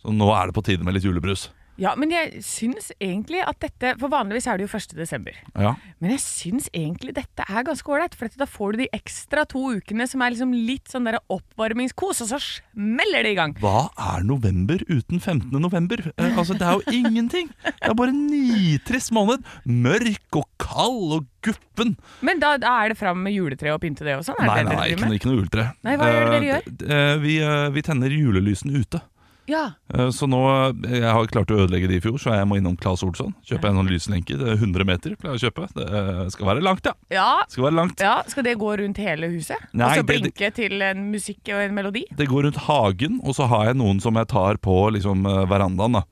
Så 0.05 0.13
nå 0.13 0.29
er 0.37 0.49
det 0.49 0.57
på 0.59 0.65
tide 0.69 0.85
med 0.85 0.93
litt 0.93 1.09
julebrus. 1.09 1.49
Ja, 1.81 1.91
men 1.99 2.11
jeg 2.13 2.41
syns 2.45 2.91
egentlig 3.03 3.41
at 3.43 3.57
dette 3.59 3.95
For 3.99 4.11
vanligvis 4.11 4.47
er 4.47 4.59
det 4.59 4.67
jo 4.67 4.71
1. 4.77 4.93
desember. 4.95 5.35
Ja. 5.59 5.73
Men 5.99 6.13
jeg 6.13 6.21
syns 6.23 6.69
egentlig 6.75 7.15
dette 7.17 7.45
er 7.45 7.65
ganske 7.67 7.91
ålreit, 7.91 8.15
for 8.15 8.31
da 8.39 8.47
får 8.49 8.75
du 8.75 8.83
de 8.83 8.89
ekstra 8.95 9.43
to 9.49 9.63
ukene 9.75 10.07
som 10.07 10.23
er 10.23 10.33
liksom 10.33 10.53
litt 10.55 10.91
sånn 10.91 11.07
der 11.09 11.19
oppvarmingskos, 11.31 12.23
og 12.25 12.31
så 12.31 12.39
smeller 12.41 13.25
det 13.27 13.33
i 13.35 13.39
gang. 13.39 13.55
Hva 13.61 13.87
er 14.15 14.25
november 14.27 14.81
uten 14.87 15.19
15. 15.19 15.51
november? 15.61 16.01
Eh, 16.15 16.31
altså, 16.37 16.57
Det 16.57 16.67
er 16.67 16.79
jo 16.79 16.99
ingenting! 17.01 17.51
Det 17.65 17.91
er 17.91 17.97
bare 17.97 18.13
en 18.13 18.25
nitrist 18.31 19.11
måned. 19.15 19.43
Mørk 19.65 20.39
og 20.39 20.47
kald 20.61 21.17
og 21.19 21.27
guppen. 21.45 21.95
Men 22.25 22.39
da, 22.41 22.55
da 22.61 22.75
er 22.83 22.93
det 22.93 22.99
fram 22.99 23.19
med 23.25 23.35
juletreet 23.35 23.75
og 23.75 23.81
pynte 23.83 24.07
det 24.07 24.15
og 24.19 24.23
sånn? 24.27 24.39
Nei, 24.41 24.61
nei, 24.65 24.77
ikke, 24.95 25.11
ikke 25.19 25.29
noe 25.31 25.41
juletre. 25.41 25.67
Nei, 25.85 25.97
hva 25.99 26.11
gjør 26.11 26.25
det 26.25 26.39
dere 26.39 26.55
Eh, 26.55 26.95
eh, 26.95 27.17
Vi, 27.21 27.35
eh, 27.43 27.67
vi 27.75 27.83
tenner 27.85 28.13
julelysene 28.13 28.81
ute. 28.81 29.01
Ja. 29.47 29.71
Eh, 29.93 30.09
Så 30.09 30.25
nå, 30.27 30.39
eh, 30.85 30.99
Jeg 30.99 31.11
har 31.13 31.27
klart 31.27 31.51
å 31.53 31.57
ødelegge 31.67 31.87
det 31.87 31.97
i 31.97 32.01
fjor, 32.01 32.17
så 32.17 32.33
jeg 32.33 32.47
må 32.47 32.57
innom 32.57 32.75
Claes 32.77 33.03
Olsson. 33.03 33.33
Kjøpe 33.45 33.69
en 33.69 33.75
sånn 33.77 33.89
lyslenke. 33.91 34.37
Det 34.39 34.47
er 34.47 34.57
100 34.57 34.85
meter 34.85 35.15
pleier 35.15 35.37
jeg 35.37 35.41
å 35.41 35.51
kjøpe. 35.51 35.67
Det 35.75 35.85
eh, 35.85 36.29
skal 36.29 36.45
være 36.47 36.63
langt, 36.65 36.85
ja. 36.85 36.93
ja. 37.11 37.43
Skal 37.47 37.63
være 37.67 37.75
langt. 37.79 37.99
Ja, 38.01 38.15
Skal 38.27 38.43
det 38.43 38.57
gå 38.57 38.77
rundt 38.81 38.97
hele 38.97 39.29
huset? 39.29 39.57
Nei, 39.73 39.85
og 39.85 39.91
så 39.91 40.05
det- 40.05 40.07
det- 40.23 40.33
blinke 40.33 40.53
til 40.55 40.81
en 40.81 41.11
musikk 41.11 41.41
og 41.53 41.61
en 41.61 41.75
melodi? 41.75 42.05
Det 42.15 42.27
går 42.27 42.43
rundt 42.49 42.57
hagen, 42.65 43.21
og 43.23 43.35
så 43.35 43.47
har 43.47 43.65
jeg 43.67 43.75
noen 43.77 44.01
som 44.01 44.15
jeg 44.15 44.27
tar 44.27 44.57
på 44.57 44.91
liksom, 44.91 45.23
verandaen. 45.47 45.93
da 45.93 46.03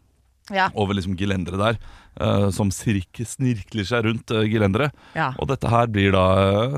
Ja. 0.51 0.69
Over 0.75 0.93
liksom 0.93 1.15
gelenderet 1.15 1.57
der. 1.57 1.77
Uh, 2.19 2.51
som 2.51 2.69
sirk, 2.69 3.07
snirkler 3.25 3.85
seg 3.87 4.03
rundt 4.05 4.29
uh, 4.29 4.43
gelenderet. 4.43 4.91
Ja. 5.15 5.33
Og 5.39 5.47
dette 5.47 5.67
her 5.67 5.87
blir 5.87 6.11
da 6.11 6.25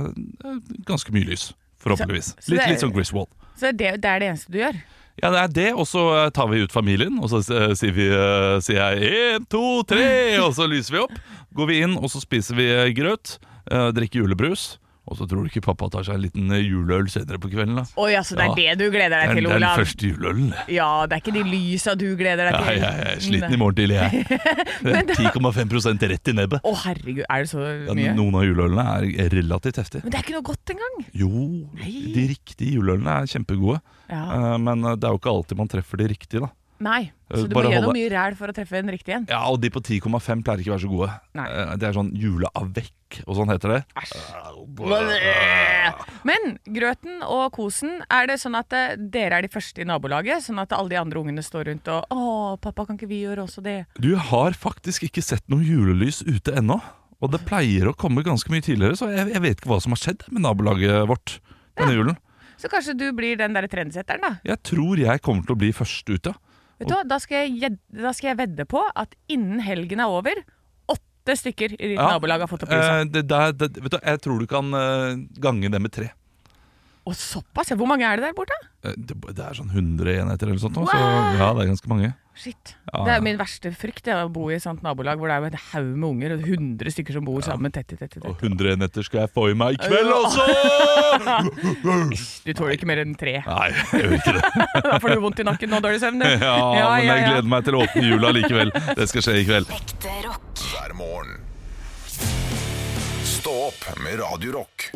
uh, 0.05 0.59
ganske 0.85 1.11
mye 1.11 1.25
lys. 1.27 1.53
Forhåpentligvis. 1.83 2.35
Så- 2.37 2.45
så 2.45 2.49
Litt, 2.51 2.59
det 2.59 2.65
er- 2.65 2.69
litt 2.71 2.79
sånn 2.79 2.93
Griswold. 2.93 3.27
Så 3.57 3.71
det, 3.75 4.01
det 4.01 4.05
er 4.05 4.19
det 4.19 4.29
eneste 4.29 4.51
du 4.51 4.59
gjør? 4.59 4.77
Ja, 5.21 5.32
det 5.32 5.39
er 5.39 5.51
det, 5.56 5.67
og 5.80 5.88
så 5.88 6.01
eh, 6.12 6.30
tar 6.36 6.49
vi 6.51 6.60
ut 6.65 6.73
familien, 6.75 7.19
og 7.23 7.32
så 7.32 7.39
eh, 7.39 7.71
sier, 7.78 7.93
vi, 7.95 8.10
eh, 8.12 8.58
sier 8.63 8.82
jeg 8.82 9.12
én, 9.15 9.45
to, 9.51 9.84
tre, 9.88 10.08
og 10.43 10.51
så 10.58 10.67
lyser 10.67 10.97
vi 10.97 11.04
opp. 11.06 11.15
Går 11.56 11.69
vi 11.71 11.78
inn, 11.86 11.95
og 11.95 12.12
så 12.12 12.19
spiser 12.19 12.58
vi 12.60 12.67
grøt, 12.97 13.38
drikker 13.65 14.21
julebrus, 14.21 14.75
og 15.05 15.17
så 15.19 15.27
tror 15.29 15.43
du 15.45 15.49
ikke 15.51 15.61
pappa 15.61 15.85
tar 15.93 16.03
seg 16.07 16.15
en 16.17 16.23
liten 16.23 16.49
juleøl 16.57 17.05
senere 17.13 17.37
på 17.37 17.51
kvelden, 17.51 17.75
da? 17.77 17.83
Oi, 18.01 18.11
altså, 18.17 18.35
det 18.39 18.45
er 18.47 18.53
Ja. 18.57 18.73
det 18.75 18.79
du 18.81 18.91
gleder 18.95 19.21
deg 19.21 19.35
til, 19.37 19.45
Olav? 19.45 19.59
det 19.59 19.61
er 19.61 19.75
den 19.75 19.85
første 19.85 20.09
juleølen. 20.09 20.47
Ja, 20.73 20.87
det 21.05 21.13
er 21.17 21.21
ikke 21.21 21.33
de 21.35 21.43
lysa 21.51 21.93
du 21.95 22.05
gleder 22.17 22.49
deg 22.49 22.55
Ja, 22.55 22.63
Nei, 22.65 22.75
jeg 22.81 23.05
er 23.11 23.21
sliten 23.27 23.53
i 23.53 23.59
morgen 23.61 23.75
tidlig, 23.77 23.99
jeg. 24.01 24.25
Er 24.95 25.03
10,5% 25.13 26.07
rett 26.09 26.27
i 26.31 26.35
nebbet. 26.37 26.65
Å, 26.65 26.73
herregud, 26.85 27.23
er 27.29 27.45
det 27.45 27.49
så 27.51 27.61
Ja, 27.85 27.93
mye? 27.97 28.15
Noen 28.17 28.35
av 28.39 28.45
juleølene 28.47 28.85
er 29.25 29.29
relativt 29.33 29.77
heftige. 29.81 30.03
Men 30.05 30.11
det 30.15 30.19
er 30.19 30.25
ikke 30.25 30.37
noe 30.39 30.47
godt 30.49 30.73
engang. 30.75 30.97
Jo, 31.13 31.31
de 32.15 32.27
riktige 32.33 32.75
juleølene 32.79 33.19
er 33.21 33.29
kjempegode. 33.29 33.79
Ja. 34.09 34.23
Eh, 34.25 34.57
Men 34.65 34.83
eh, 34.85 34.95
det 34.97 35.05
er 35.07 35.13
jo 35.15 35.21
ikke 35.21 35.33
alltid 35.37 35.57
man 35.61 35.69
treffer 35.71 35.97
de 36.01 36.07
riktige, 36.13 36.41
da. 36.45 36.49
Nei, 36.79 37.11
så 37.31 37.43
du 37.43 37.47
du 37.47 37.55
må 37.55 37.61
bare 37.61 37.71
gjennom 37.71 37.85
holde- 37.89 37.99
mye 38.01 38.09
ræl 38.11 38.35
for 38.35 38.47
å 38.51 38.53
treffe 38.53 38.73
en 38.77 38.89
riktig 38.91 39.13
en. 39.15 39.25
Ja, 39.29 39.45
og 39.47 39.61
de 39.61 39.69
på 39.69 39.79
10,5 39.79 40.43
pleier 40.43 40.59
ikke 40.59 40.73
å 40.73 40.75
være 40.75 40.83
så 40.83 40.91
gode. 40.91 41.19
Nei. 41.33 41.47
Eh, 41.49 41.75
Det 41.77 41.83
er 41.88 41.93
sånn 41.93 42.11
juleavekk 42.13 43.21
og 43.27 43.35
sånn 43.38 43.47
heter 43.53 43.69
det. 43.75 43.85
Men 46.25 46.57
grøten 46.67 47.21
og 47.23 47.51
kosen, 47.55 48.01
er 48.11 48.27
det 48.27 48.38
sånn 48.41 48.57
at 48.59 48.73
eh, 48.75 48.95
dere 48.97 49.39
er 49.39 49.45
de 49.45 49.51
første 49.53 49.81
i 49.83 49.88
nabolaget? 49.88 50.43
Sånn 50.47 50.59
at 50.61 50.73
alle 50.75 50.89
de 50.89 50.99
andre 50.99 51.21
ungene 51.21 51.43
står 51.45 51.69
rundt 51.69 51.88
og 51.88 52.05
'Å, 52.11 52.59
pappa, 52.61 52.85
kan 52.85 52.97
ikke 52.97 53.07
vi 53.07 53.23
gjøre 53.23 53.45
også 53.45 53.63
det?' 53.63 53.85
Du 53.99 54.15
har 54.17 54.51
faktisk 54.51 55.03
ikke 55.09 55.23
sett 55.23 55.43
noe 55.47 55.61
julelys 55.63 56.21
ute 56.25 56.51
ennå. 56.55 56.81
Og 57.21 57.31
det 57.31 57.45
pleier 57.47 57.88
å 57.88 57.95
komme 57.95 58.21
ganske 58.23 58.49
mye 58.51 58.61
tidligere, 58.61 58.97
så 58.99 59.07
jeg, 59.09 59.31
jeg 59.33 59.41
vet 59.41 59.57
ikke 59.61 59.69
hva 59.71 59.81
som 59.81 59.91
har 59.95 60.01
skjedd 60.01 60.27
med 60.31 60.41
nabolaget 60.43 61.07
vårt 61.07 61.39
denne 61.77 61.95
julen. 61.95 62.17
Så 62.57 62.67
kanskje 62.69 62.97
du 62.97 63.11
blir 63.13 63.38
den 63.38 63.53
der 63.53 63.67
trendsetteren, 63.67 64.21
da. 64.21 64.39
Jeg 64.43 64.61
tror 64.63 64.97
jeg 64.99 65.21
kommer 65.21 65.45
til 65.45 65.55
å 65.55 65.59
bli 65.59 65.71
først 65.71 66.07
ute. 66.11 66.35
Vet 66.79 66.89
du 66.89 66.93
hva, 66.97 67.03
da 67.07 67.17
skal, 67.23 67.47
jeg, 67.55 67.77
da 67.95 68.11
skal 68.15 68.33
jeg 68.33 68.39
vedde 68.41 68.65
på 68.67 68.81
at 68.83 69.15
innen 69.31 69.61
helgen 69.63 70.01
er 70.03 70.11
over, 70.11 70.41
åtte 70.91 71.38
stykker 71.39 71.77
i 71.77 71.93
ditt 71.93 71.95
Ja, 71.95 72.09
nabolag 72.17 72.43
har 72.43 72.51
fått 72.51 72.65
opp 72.67 72.73
lyset. 72.73 72.91
Eh, 72.99 73.07
det, 73.15 73.23
det, 73.31 73.69
vet 73.85 73.95
du, 73.95 73.99
jeg 74.01 74.21
tror 74.25 74.43
du 74.43 74.47
kan 74.51 74.75
eh, 74.75 75.21
gange 75.41 75.71
det 75.71 75.81
med 75.81 75.93
tre. 75.95 76.09
Og 77.05 77.15
såpass? 77.15 77.71
ja. 77.71 77.77
Hvor 77.79 77.88
mange 77.89 78.07
er 78.07 78.19
det 78.19 78.27
der 78.27 78.35
borte? 78.38 78.57
Eh, 78.83 78.97
det, 78.97 79.15
det 79.38 79.45
er 79.45 79.55
sånn 79.55 79.71
100 79.71 80.19
enheter 80.19 80.51
eller 80.51 80.61
sånt. 80.61 80.75
nå, 80.75 80.88
Så 80.89 80.99
ja, 80.99 81.49
det 81.55 81.63
er 81.63 81.71
ganske 81.71 81.91
mange. 81.91 82.11
Shit. 82.36 82.74
Ja, 82.91 83.00
Det 83.06 83.12
er 83.15 83.21
min 83.24 83.38
verste 83.39 83.69
frykt, 83.71 84.04
det, 84.04 84.12
å 84.19 84.28
bo 84.32 84.50
i 84.52 84.58
et 84.58 84.63
sånt 84.63 84.82
nabolag 84.84 85.15
hvor 85.21 85.30
det 85.32 85.36
er 85.38 85.45
en 85.48 85.56
haug 85.71 85.91
med 85.95 86.08
unger, 86.10 86.34
og 86.36 86.41
100 86.43 86.91
stykker 86.91 87.15
som 87.15 87.24
bor 87.28 87.39
sammen 87.45 87.71
tett 87.71 87.93
i 87.95 87.98
tett 88.00 88.12
tett, 88.12 88.26
Og 88.28 88.36
tett. 88.36 88.43
100 88.52 88.74
enheter 88.76 89.02
skal 89.08 89.21
jeg 89.24 89.32
få 89.38 89.45
i 89.54 89.56
meg 89.56 89.78
i 89.78 89.80
kveld 89.80 90.12
også! 90.12 90.43
Du 92.45 92.52
tåler 92.54 92.76
ikke 92.76 92.88
mer 92.89 93.00
enn 93.06 93.15
tre. 93.17 93.38
Nei, 93.45 93.69
jeg 93.71 94.04
gjør 94.04 94.17
ikke 94.19 94.34
det. 94.36 94.43
Da 94.91 95.00
får 95.00 95.15
du 95.15 95.19
vondt 95.24 95.39
i 95.41 95.45
nakken 95.48 95.74
og 95.78 95.82
dårlig 95.88 96.02
søvn. 96.04 96.19
Ja, 96.28 96.58
men 96.91 97.08
jeg 97.08 97.24
gleder 97.30 97.50
meg 97.56 97.65
til 97.67 97.74
å 97.80 97.84
åpne 97.88 98.04
jula 98.06 98.30
likevel. 98.36 98.69
Det 99.00 99.08
skal 99.12 99.26
skje 99.30 99.38
i 99.41 99.48
kveld. 99.48 99.71
Ekte 99.80 100.13
rock. 100.28 100.52
hver 100.76 100.91
morgen. 101.00 101.39
Stå 103.45 103.51
opp 103.67 103.99
med 104.01 104.17
Radio 104.17 104.51
Rock. 104.55 104.88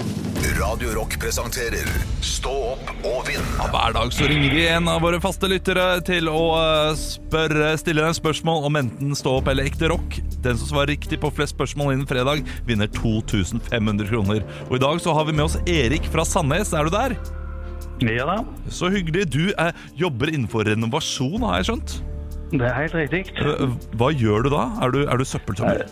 Radio 0.57 0.89
Rock 0.95 1.19
presenterer 1.21 1.85
Stå 2.25 2.49
opp 2.71 2.87
og 3.05 3.27
vinn. 3.27 3.43
Hver 3.59 3.93
dag 3.93 4.09
så 4.15 4.25
ringer 4.25 4.55
vi 4.57 4.63
en 4.71 4.89
av 4.89 5.03
våre 5.05 5.19
faste 5.21 5.45
lyttere 5.51 5.83
til 6.07 6.25
å 6.33 6.39
eh, 6.57 6.95
spørre, 6.97 7.75
stille 7.77 8.07
deg 8.07 8.17
spørsmål 8.17 8.65
om 8.71 8.79
enten 8.81 9.13
stå 9.13 9.35
opp 9.43 9.51
eller 9.53 9.69
ekte 9.69 9.91
rock. 9.93 10.17
Den 10.41 10.57
som 10.57 10.71
svarer 10.71 10.95
riktig 10.95 11.21
på 11.21 11.29
flest 11.29 11.53
spørsmål 11.53 11.93
innen 11.93 12.09
fredag, 12.09 12.41
vinner 12.65 12.89
2500 12.97 14.09
kroner. 14.09 14.41
Og 14.65 14.79
i 14.79 14.81
dag 14.81 15.05
så 15.05 15.13
har 15.13 15.29
vi 15.29 15.37
med 15.37 15.45
oss 15.45 15.61
Erik 15.69 16.09
fra 16.09 16.25
Sandnes. 16.25 16.73
Er 16.73 16.89
du 16.89 16.95
der? 16.97 17.19
Ja 18.01 18.25
da, 18.33 18.41
Så 18.73 18.89
hyggelig. 18.89 19.29
Du 19.29 19.43
er, 19.61 19.77
jobber 19.93 20.33
innenfor 20.33 20.65
renovasjon, 20.73 21.45
har 21.45 21.61
jeg 21.61 21.69
skjønt. 21.69 21.99
det 22.57 22.65
er 22.65 22.77
helt 22.81 22.97
riktig. 22.97 23.25
Eh, 23.45 23.79
Hva 23.93 24.09
gjør 24.09 24.49
du 24.49 24.55
da? 24.57 24.71
Er 24.81 24.97
du, 24.97 25.03
er 25.05 25.21
du 25.21 25.29
søppeltømmer? 25.37 25.85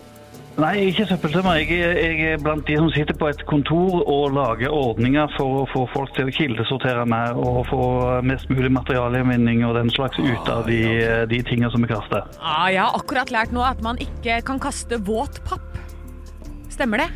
Nei, 0.58 0.88
ikke 0.90 1.04
søppeltømmer. 1.06 1.54
Jeg, 1.60 1.76
er- 1.86 1.98
jeg 2.02 2.32
er 2.32 2.40
blant 2.42 2.64
de 2.66 2.74
som 2.80 2.88
sitter 2.90 3.14
på 3.14 3.28
et 3.30 3.44
kontor 3.46 4.00
og 4.10 4.32
lager 4.34 4.72
ordninger 4.74 5.30
for 5.36 5.60
å 5.60 5.66
få 5.70 5.84
folk 5.92 6.10
til 6.16 6.26
å 6.26 6.34
kildesortere 6.34 7.04
mer 7.06 7.38
og 7.38 7.60
få 7.70 7.82
mest 8.26 8.50
mulig 8.50 8.72
materialgjenvinning 8.74 9.62
og 9.68 9.76
den 9.78 9.90
slags 9.94 10.18
ut 10.18 10.50
av 10.50 10.66
de, 10.66 10.80
de 11.30 11.38
tingene 11.46 11.70
som 11.70 11.84
vi 11.86 11.92
kaster. 11.92 12.26
Ah, 12.42 12.66
jeg 12.74 12.82
har 12.82 12.98
akkurat 12.98 13.30
lært 13.30 13.54
nå 13.54 13.62
at 13.62 13.80
man 13.86 14.02
ikke 14.02 14.40
kan 14.50 14.58
kaste 14.58 14.98
våt 15.06 15.38
papp. 15.46 15.78
Stemmer 16.74 17.04
det? 17.04 17.08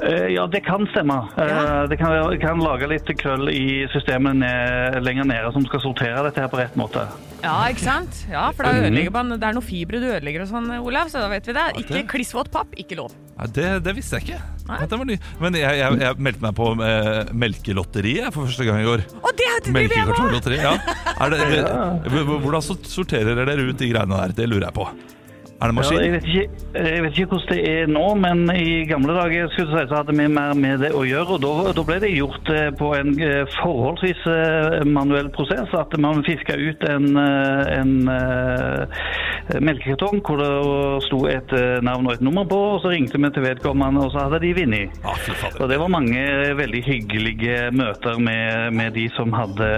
Eh, 0.00 0.30
Ja, 0.32 0.46
det 0.48 0.64
kan 0.64 0.86
stemme. 0.94 1.18
Eh, 1.36 1.52
Ja. 1.52 1.86
Det 1.86 1.98
kan, 2.00 2.38
kan 2.40 2.64
lage 2.64 2.88
litt 2.88 3.12
krøll 3.20 3.50
i 3.52 3.84
systemet 3.92 4.36
ned, 4.40 5.02
lenger 5.04 5.28
nede 5.28 5.52
som 5.52 5.66
skal 5.68 5.80
sortere 5.84 6.24
dette 6.24 6.40
her 6.40 6.48
på 6.48 6.56
rett 6.64 6.80
måte. 6.80 7.04
Ja, 7.40 7.56
ikke 7.72 7.84
sant? 7.86 8.22
Ja, 8.30 8.48
for 8.52 8.66
da 8.66 8.74
ødelegger 8.76 9.12
man 9.14 9.32
Det 9.32 9.46
er 9.48 9.56
noe 9.56 9.64
fibre 9.64 10.00
du 10.02 10.06
ødelegger 10.10 10.44
og 10.44 10.50
sånn, 10.50 10.70
Olav, 10.80 11.10
så 11.12 11.22
da 11.22 11.28
vet 11.32 11.48
vi 11.48 11.54
det. 11.56 11.66
Ikke 11.82 12.02
klissvåt 12.14 12.50
papp, 12.52 12.74
ikke 12.80 12.98
lov. 13.00 13.14
Ja, 13.38 13.46
det, 13.48 13.68
det 13.86 13.94
visste 13.96 14.20
jeg 14.20 14.28
ikke. 14.28 14.40
Dette 14.70 14.98
var 15.00 15.08
ny. 15.08 15.16
Men 15.40 15.56
jeg, 15.58 15.78
jeg, 15.80 16.00
jeg 16.04 16.24
meldte 16.26 16.44
meg 16.44 16.56
på 16.58 16.66
eh, 16.86 17.30
Melkelotteriet 17.44 18.34
for 18.34 18.46
første 18.50 18.66
gang 18.68 18.82
i 18.84 18.90
år. 18.90 19.06
Å, 19.20 19.32
det 19.36 19.48
med! 19.70 19.72
Melkekartonlotteri, 19.78 20.60
ja. 20.60 20.74
Er 21.16 21.32
det, 21.32 21.40
det, 22.04 22.26
hvordan 22.28 22.68
sorterer 22.68 23.40
dere 23.40 23.56
ut 23.64 23.80
de 23.80 23.90
greiene 23.94 24.20
der? 24.20 24.36
Det 24.36 24.50
lurer 24.50 24.68
jeg 24.68 24.76
på. 24.76 24.90
Er 25.60 25.68
det 25.68 25.82
Ja, 25.92 26.00
jeg, 26.00 26.12
vet 26.12 26.24
ikke, 26.24 26.44
jeg 26.72 27.02
vet 27.04 27.18
ikke 27.18 27.34
hvordan 27.34 27.50
det 27.50 27.64
er 27.68 27.90
nå, 27.92 28.04
men 28.16 28.38
i 28.54 28.84
gamle 28.88 29.12
dager 29.12 29.50
skulle 29.52 29.74
si, 29.74 29.88
så 29.90 29.98
hadde 29.98 30.14
vi 30.16 30.28
mer 30.32 30.54
med 30.56 30.80
det 30.80 30.92
å 30.96 31.02
gjøre. 31.04 31.36
og 31.36 31.42
Da, 31.44 31.72
da 31.76 31.84
ble 31.84 31.98
det 32.00 32.12
gjort 32.14 32.48
eh, 32.48 32.70
på 32.80 32.88
en 32.96 33.10
eh, 33.20 33.42
forholdsvis 33.58 34.22
eh, 34.32 34.78
manuell 34.88 35.28
prosess. 35.34 35.68
At 35.76 35.92
man 36.00 36.24
fiska 36.24 36.56
ut 36.56 36.86
en, 36.88 37.10
en, 37.12 37.92
en 38.08 39.62
melkekartong 39.68 40.24
hvor 40.24 40.40
det 40.40 40.50
sto 41.10 41.20
et 41.28 41.54
navn 41.84 42.08
og 42.08 42.16
et 42.16 42.24
nummer 42.24 42.48
på, 42.48 42.62
og 42.78 42.80
så 42.80 42.94
ringte 42.94 43.20
vi 43.20 43.32
til 43.36 43.44
vedkommende, 43.50 44.06
og 44.06 44.16
så 44.16 44.24
hadde 44.24 44.40
de 44.46 44.56
vunnet. 44.56 44.96
Ah. 45.04 45.30
Og 45.60 45.68
det 45.68 45.80
var 45.82 45.92
mange 45.92 46.24
veldig 46.56 46.84
hyggelige 46.88 47.62
møter 47.76 48.16
med, 48.16 48.72
med 48.80 48.96
de 48.96 49.10
som 49.18 49.36
hadde 49.36 49.70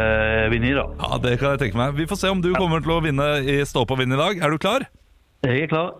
vunnet. 0.54 0.78
Ja, 0.78 1.22
det 1.26 1.38
kan 1.42 1.56
jeg 1.56 1.66
tenke 1.66 1.82
meg. 1.82 1.98
Vi 1.98 2.06
får 2.06 2.22
se 2.22 2.30
om 2.30 2.42
du 2.44 2.52
kommer 2.54 2.84
til 2.84 3.00
å 3.00 3.02
vinne 3.02 3.32
i 3.42 3.62
Stå 3.66 3.82
på 3.88 3.98
vinn 3.98 4.14
i 4.14 4.20
dag. 4.20 4.38
Er 4.38 4.52
du 4.52 4.62
klar? 4.62 4.86
Jeg 5.42 5.64
er 5.64 5.70
klar. 5.72 5.94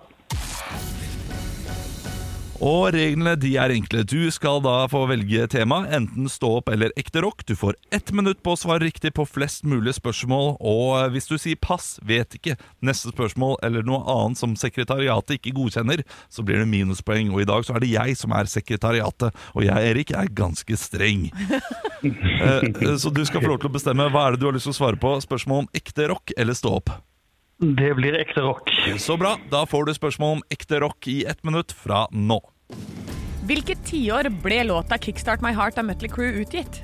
Og 2.63 2.93
reglene 2.95 3.33
de 3.43 3.57
er 3.59 3.73
enkle. 3.75 4.05
Du 4.07 4.29
skal 4.31 4.61
da 4.63 4.85
få 4.87 5.01
velge 5.11 5.49
tema, 5.51 5.81
enten 5.91 6.29
stå 6.31 6.61
opp 6.61 6.71
eller 6.71 6.93
ekte 7.01 7.25
rock. 7.25 7.43
Du 7.49 7.57
får 7.59 7.75
ett 7.91 8.13
minutt 8.15 8.39
på 8.47 8.55
å 8.55 8.61
svare 8.61 8.85
riktig 8.87 9.11
på 9.17 9.25
flest 9.27 9.67
mulig 9.67 9.97
spørsmål, 9.97 10.53
og 10.63 11.11
hvis 11.11 11.27
du 11.27 11.35
sier 11.43 11.59
pass, 11.59 11.97
vet 12.07 12.39
ikke, 12.39 12.55
neste 12.87 13.11
spørsmål 13.11 13.59
eller 13.67 13.83
noe 13.83 14.07
annet 14.15 14.39
som 14.39 14.55
sekretariatet 14.55 15.41
ikke 15.41 15.57
godkjenner, 15.59 16.05
så 16.31 16.47
blir 16.47 16.63
det 16.63 16.71
minuspoeng. 16.71 17.35
Og 17.35 17.43
i 17.43 17.51
dag 17.51 17.67
så 17.67 17.75
er 17.75 17.83
det 17.83 17.91
jeg 17.97 18.15
som 18.23 18.39
er 18.39 18.47
sekretariatet, 18.47 19.35
og 19.59 19.67
jeg, 19.67 19.91
Erik, 19.91 20.15
er 20.23 20.31
ganske 20.31 20.79
streng. 20.79 21.27
Eh, 22.03 22.65
Så 22.99 23.13
du 23.15 23.21
skal 23.23 23.45
få 23.45 23.53
lov 23.53 23.61
til 23.63 23.69
å 23.71 23.75
bestemme 23.77 24.09
hva 24.11 24.25
er 24.27 24.35
det 24.35 24.41
du 24.43 24.49
har 24.49 24.57
lyst 24.57 24.67
til 24.67 24.73
å 24.75 24.79
svare 24.81 24.99
på. 24.99 25.13
Spørsmål 25.23 25.61
om 25.63 25.69
ekte 25.79 26.09
rock 26.11 26.33
eller 26.35 26.57
stå 26.59 26.73
opp. 26.81 26.91
Det 27.63 27.95
blir 27.95 28.17
ekte 28.19 28.43
rock. 28.43 28.71
Så 28.99 29.15
bra. 29.17 29.37
Da 29.51 29.61
får 29.67 29.85
du 29.87 29.93
spørsmål 29.95 30.33
om 30.37 30.41
ekte 30.51 30.81
rock 30.83 31.07
i 31.07 31.21
ett 31.31 31.45
minutt 31.47 31.71
fra 31.73 32.09
nå. 32.11 32.41
Hvilket 33.47 33.85
tiår 33.87 34.27
ble 34.43 34.65
låta 34.67 34.99
'Kickstart 34.99 35.45
My 35.47 35.53
Heart' 35.55 35.79
av 35.79 35.87
Mutley 35.87 36.11
Crew 36.11 36.41
utgitt? 36.43 36.83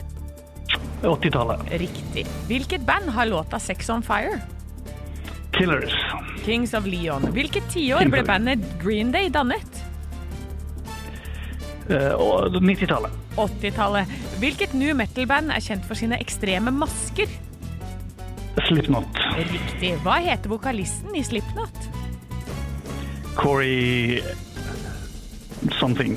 80-tallet. 1.03 1.67
Riktig. 1.83 2.27
Hvilket 2.47 2.87
band 2.87 3.11
har 3.11 3.27
låta 3.27 3.59
'Sex 3.59 3.91
On 3.91 4.03
Fire'? 4.03 4.39
Killers. 5.59 5.95
Kings 6.45 6.75
of 6.75 6.87
Leon. 6.87 7.27
Hvilket 7.35 7.67
tiår 7.75 8.07
ble 8.11 8.23
bandet 8.23 8.63
Green 8.83 9.11
Day 9.13 9.29
dannet? 9.29 9.83
Uh, 11.91 12.15
90-tallet. 12.55 13.11
80-tallet. 13.35 14.07
Hvilket 14.39 14.75
new 14.75 14.95
metal-band 14.95 15.51
er 15.51 15.61
kjent 15.61 15.85
for 15.85 15.99
sine 15.99 16.23
ekstreme 16.23 16.71
masker? 16.71 17.27
Slipknot. 18.69 19.23
Riktig. 19.39 19.95
Hva 20.05 20.19
heter 20.25 20.51
vokalisten 20.51 21.15
i 21.17 21.23
Slipknot? 21.25 21.89
Corey 23.39 24.21
something. 25.79 26.17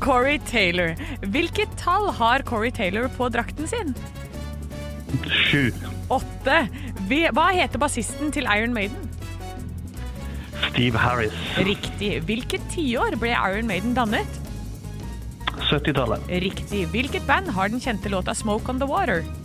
Corey 0.00 0.38
Taylor. 0.46 0.94
Hvilket 1.22 1.70
tall 1.78 2.10
har 2.10 2.42
Corey 2.42 2.70
Taylor 2.70 3.08
på 3.16 3.28
drakten 3.28 3.68
sin? 3.68 3.94
Sju. 5.26 5.72
Åtte. 6.10 6.66
Hva 7.08 7.48
heter 7.52 7.82
bassisten 7.82 8.32
til 8.34 8.48
Iron 8.50 8.74
Maiden? 8.74 9.10
Steve 10.70 10.98
Harris. 10.98 11.34
Riktig. 11.58 12.14
Hvilket 12.26 12.64
tiår 12.72 13.18
ble 13.20 13.34
Iron 13.34 13.68
Maiden 13.68 13.94
dannet? 13.98 14.40
70-tallet. 15.68 16.24
Riktig. 16.42 16.86
Hvilket 16.94 17.26
band 17.28 17.52
har 17.52 17.68
den 17.68 17.80
kjente 17.80 18.08
låta 18.08 18.34
'Smoke 18.34 18.70
On 18.70 18.80
The 18.80 18.88
Water'? 18.88 19.41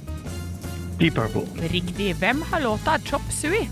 Deep 0.99 1.15
Purple. 1.15 1.45
Riktig. 1.71 2.15
Hvem 2.15 2.41
har 2.51 2.61
låta 2.61 2.97
'Chop 2.99 3.21
Sui? 3.29 3.69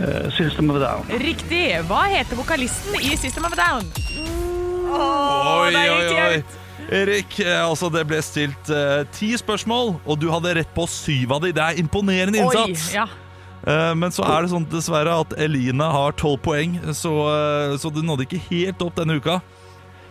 Uh, 0.00 0.30
System 0.32 0.70
of 0.70 0.76
a 0.76 0.80
Down. 0.80 1.20
Riktig. 1.20 1.80
Hva 1.88 2.04
heter 2.08 2.36
vokalisten 2.36 2.94
i 3.02 3.16
System 3.16 3.44
of 3.44 3.52
a 3.52 3.56
Down? 3.56 3.84
Oi, 4.90 5.70
der 5.72 5.84
gikk 5.86 6.12
oi, 6.16 6.26
oi. 6.26 6.42
Erik, 6.90 7.40
eh, 7.40 7.68
altså 7.68 7.86
det 7.92 8.06
ble 8.08 8.18
stilt 8.22 8.70
uh, 8.72 9.04
ti 9.14 9.36
spørsmål, 9.38 10.00
og 10.06 10.16
du 10.18 10.30
hadde 10.32 10.56
rett 10.56 10.72
på 10.74 10.86
syv 10.90 11.36
av 11.36 11.44
de. 11.44 11.52
Det 11.54 11.62
er 11.62 11.78
imponerende 11.78 12.40
innsats. 12.40 12.88
Oi, 12.90 12.96
ja. 12.96 13.06
Eh, 13.66 13.94
men 13.94 14.12
så 14.14 14.24
er 14.24 14.44
det 14.44 14.52
sånn 14.54 14.66
dessverre 14.72 15.12
at 15.22 15.34
Eline 15.40 15.84
har 15.92 16.14
tolv 16.16 16.40
poeng, 16.44 16.78
så, 16.96 17.12
eh, 17.28 17.76
så 17.80 17.92
du 17.92 18.00
nådde 18.00 18.24
ikke 18.24 18.40
helt 18.48 18.80
opp 18.82 18.96
denne 18.96 19.18
uka. 19.20 19.40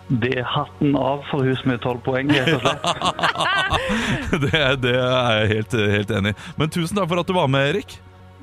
Det 0.09 0.31
er 0.41 0.45
hatten 0.49 0.95
av 0.97 1.21
for 1.29 1.45
hus 1.45 1.59
med 1.69 1.81
tolv 1.83 2.01
poeng, 2.01 2.31
rett 2.33 2.49
og 2.55 2.63
slett. 2.63 2.85
Det, 4.43 4.61
det 4.81 4.93
er 4.97 5.41
jeg 5.43 5.49
helt, 5.53 5.73
helt 5.93 6.11
enig 6.17 6.31
i. 6.33 6.37
Men 6.57 6.71
tusen 6.73 6.97
takk 6.97 7.09
for 7.11 7.21
at 7.21 7.29
du 7.29 7.33
var 7.37 7.49
med, 7.51 7.67
Erik. 7.75 7.95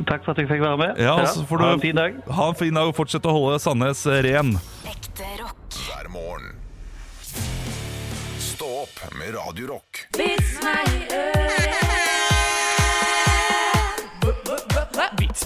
Takk 0.07 0.23
for 0.27 0.35
at 0.35 0.43
jeg 0.43 0.51
fikk 0.51 0.63
være 0.63 0.79
med. 0.79 1.01
Ja, 1.03 1.15
og 1.19 1.27
så 1.33 1.43
får 1.49 1.65
ha 1.65 1.71
en 1.75 1.83
fin 1.83 1.97
dag. 1.99 2.19
Ha 2.39 2.49
en 2.53 2.59
fin 2.59 2.77
dag 2.79 2.91
og 2.91 2.95
fortsett 2.99 3.27
å 3.27 3.35
holde 3.35 3.59
Sandnes 3.65 4.05
ren. 4.27 4.55
Ekte 4.87 5.31
rock. 5.41 5.81
hver 5.89 6.11
morgen. 6.15 6.53
Stå 8.43 8.69
opp 8.85 9.03
med 9.19 9.35
Radiorock. 9.35 10.07
Vits 10.21 10.55
meg 10.65 11.46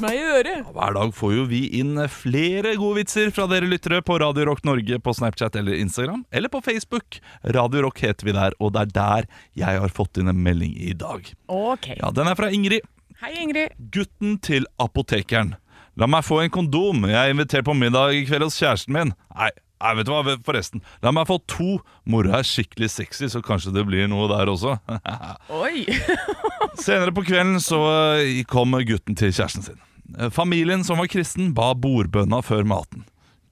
i 0.09 0.21
øret. 0.25 0.65
Hver 0.73 0.95
dag 0.97 1.11
får 1.15 1.35
jo 1.35 1.45
vi 1.51 1.61
inn 1.81 1.99
flere 2.09 2.73
gode 2.81 3.03
vitser 3.03 3.29
fra 3.37 3.45
dere 3.51 3.69
lyttere 3.69 4.01
på 4.07 4.17
Radio 4.23 4.47
Rock 4.49 4.65
Norge 4.65 4.97
på 5.05 5.13
Snapchat 5.17 5.59
eller 5.61 5.77
Instagram, 5.77 6.25
eller 6.33 6.49
på 6.49 6.63
Facebook. 6.65 7.21
Radio 7.45 7.85
Rock 7.85 8.01
heter 8.07 8.31
vi 8.31 8.33
der, 8.37 8.57
og 8.61 8.73
det 8.73 8.87
er 8.87 8.95
der 8.97 9.29
jeg 9.61 9.83
har 9.85 9.93
fått 9.93 10.17
inn 10.23 10.33
en 10.33 10.41
melding 10.41 10.73
i 10.81 10.95
dag. 10.97 11.29
Ok. 11.53 11.91
Ja, 11.99 12.11
Den 12.17 12.31
er 12.33 12.39
fra 12.39 12.49
Ingrid. 12.49 12.87
Hei, 13.21 13.35
Ingrid. 13.43 13.77
Gutten 13.93 14.39
til 14.41 14.65
apotekeren. 14.81 15.59
La 16.01 16.09
meg 16.09 16.25
få 16.25 16.39
en 16.41 16.53
kondom. 16.55 17.05
Jeg 17.11 17.19
er 17.21 17.35
invitert 17.35 17.67
på 17.67 17.75
middag 17.77 18.15
i 18.17 18.23
kveld 18.25 18.47
hos 18.47 18.57
kjæresten 18.57 18.97
min. 18.97 19.13
Nei, 19.37 19.51
nei, 19.83 19.93
vet 19.99 20.09
du 20.09 20.15
hva, 20.15 20.39
forresten. 20.47 20.81
La 21.05 21.13
meg 21.13 21.29
få 21.29 21.37
to. 21.51 21.75
Mora 22.09 22.39
er 22.41 22.49
skikkelig 22.49 22.89
sexy, 22.95 23.29
så 23.29 23.43
kanskje 23.45 23.75
det 23.77 23.85
blir 23.91 24.09
noe 24.09 24.31
der 24.33 24.49
også. 24.49 24.79
Oi. 25.61 25.85
Senere 26.87 27.13
på 27.13 27.27
kvelden 27.29 27.61
så 27.61 27.83
eh, 28.23 28.41
kom 28.49 28.73
gutten 28.89 29.19
til 29.19 29.35
kjæresten 29.35 29.67
sin. 29.69 29.81
Eh, 30.19 30.31
Familien 30.31 30.85
som 30.85 30.99
var 30.99 31.07
kristen 31.11 31.53
ba 31.55 31.73
bordbønna 31.75 32.43
før 32.43 32.65
maten. 32.69 33.05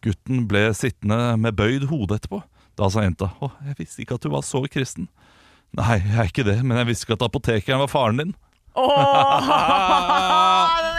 Gutten 0.05 0.47
ble 0.51 0.68
sittende 0.79 1.37
med 1.40 1.57
bøyd 1.59 1.88
hode 1.90 2.18
etterpå. 2.18 2.42
Da 2.79 2.88
sa 2.90 3.03
jenta 3.03 3.33
å, 3.42 3.51
jeg 3.66 3.79
visste 3.81 4.05
ikke 4.05 4.18
at 4.18 4.27
du 4.27 4.31
var 4.31 4.44
så 4.47 4.62
kristen. 4.71 5.09
Nei, 5.77 5.99
jeg 5.99 6.18
er 6.23 6.29
ikke 6.31 6.47
det, 6.47 6.61
men 6.64 6.79
jeg 6.81 6.88
visste 6.92 7.07
ikke 7.09 7.18
at 7.18 7.27
apotekeren 7.27 7.83
var 7.83 7.90
faren 7.90 8.23
din. 8.23 8.37
Åh, 8.79 9.49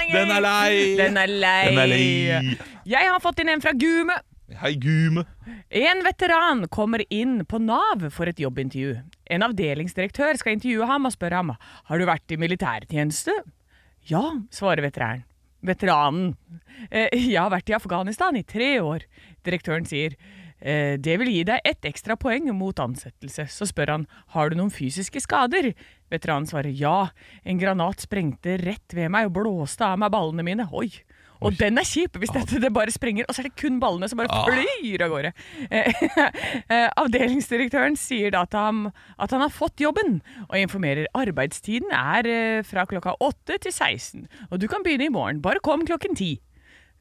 Den 0.14 0.34
er 0.34 0.42
lei! 0.44 0.74
Den 1.00 1.18
er 1.22 1.32
lei. 1.32 1.62
Den 1.70 1.80
er 1.80 1.88
lei. 1.90 2.58
Jeg 2.90 3.08
har 3.14 3.22
fått 3.24 3.40
inn 3.44 3.54
en 3.54 3.64
fra 3.64 3.72
Gume. 3.78 4.18
Hei, 4.60 4.74
Gume. 4.82 5.24
En 5.70 6.02
veteran 6.04 6.64
kommer 6.74 7.04
inn 7.14 7.44
på 7.46 7.60
Nav 7.62 8.08
for 8.12 8.30
et 8.30 8.42
jobbintervju. 8.42 8.96
En 9.30 9.46
avdelingsdirektør 9.46 10.40
skal 10.42 10.58
intervjue 10.58 10.90
ham 10.90 11.06
og 11.06 11.14
spørre 11.14 11.40
ham 11.44 11.54
har 11.54 12.02
du 12.02 12.08
vært 12.10 12.34
i 12.34 12.40
militærtjeneste. 12.42 13.36
Ja, 14.10 14.24
svarer 14.54 14.82
veteran. 14.84 15.22
Veteranen. 15.66 16.36
Eh, 16.90 17.10
jeg 17.34 17.40
har 17.40 17.52
vært 17.54 17.72
i 17.72 17.78
Afghanistan 17.78 18.38
i 18.38 18.46
tre 18.48 18.78
år. 18.84 19.06
Direktøren 19.46 19.88
sier 19.90 20.16
eh, 20.60 20.96
det 21.00 21.18
vil 21.22 21.32
gi 21.34 21.46
deg 21.48 21.66
ett 21.68 21.88
ekstra 21.90 22.18
poeng 22.20 22.50
mot 22.58 22.80
ansettelse. 22.84 23.48
Så 23.52 23.70
spør 23.70 23.96
han 23.98 24.08
har 24.36 24.50
du 24.50 24.60
noen 24.60 24.74
fysiske 24.74 25.22
skader. 25.24 25.72
Veteranen 26.14 26.50
svarer 26.50 26.74
ja. 26.74 27.10
En 27.44 27.62
granat 27.62 28.06
sprengte 28.06 28.58
rett 28.64 28.98
ved 28.98 29.12
meg 29.14 29.30
og 29.30 29.38
blåste 29.40 29.88
av 29.88 30.00
meg 30.02 30.14
ballene 30.16 30.46
mine. 30.46 30.70
Oi. 30.72 30.92
Og 31.46 31.56
den 31.60 31.80
er 31.80 31.88
kjip, 31.88 32.18
hvis 32.20 32.34
dette 32.36 32.60
det 32.60 32.72
bare 32.76 32.92
sprenger, 32.92 33.28
og 33.28 33.36
så 33.36 33.44
er 33.44 33.50
det 33.50 33.60
kun 33.60 33.80
ballene 33.80 34.10
som 34.12 34.20
bare 34.20 34.42
flyr 34.50 35.06
av 35.06 35.14
gårde. 35.14 35.32
Eh, 35.72 36.02
eh, 36.74 36.90
Avdelingsdirektøren 37.00 37.96
sier 38.00 38.34
da 38.36 38.44
at 38.48 38.58
han, 38.58 38.90
at 39.18 39.36
han 39.36 39.46
har 39.46 39.54
fått 39.54 39.80
jobben, 39.84 40.20
og 40.50 40.60
informerer 40.60 41.08
arbeidstiden 41.18 41.94
er 41.96 42.30
eh, 42.30 42.60
fra 42.68 42.86
klokka 42.90 43.16
8 43.24 43.60
til 43.66 43.72
16. 43.72 44.28
Og 44.50 44.60
du 44.60 44.68
kan 44.72 44.84
begynne 44.86 45.08
i 45.08 45.16
morgen, 45.16 45.42
bare 45.46 45.64
kom 45.64 45.88
klokken 45.88 46.18
10. 46.18 46.36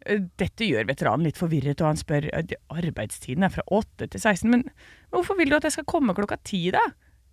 Eh, 0.06 0.22
Dette 0.38 0.70
gjør 0.70 0.86
veteranen 0.92 1.26
litt 1.26 1.40
forvirret, 1.40 1.82
og 1.82 1.92
han 1.92 2.00
spør 2.00 2.30
arbeidstiden 2.70 3.46
er 3.46 3.54
fra 3.54 3.66
8 3.66 4.06
til 4.06 4.20
16. 4.20 4.54
Men 4.54 4.66
hvorfor 5.14 5.38
vil 5.40 5.50
du 5.50 5.58
at 5.58 5.66
jeg 5.66 5.80
skal 5.80 5.90
komme 5.90 6.14
klokka 6.14 6.38
10 6.44 6.78
da? 6.78 6.86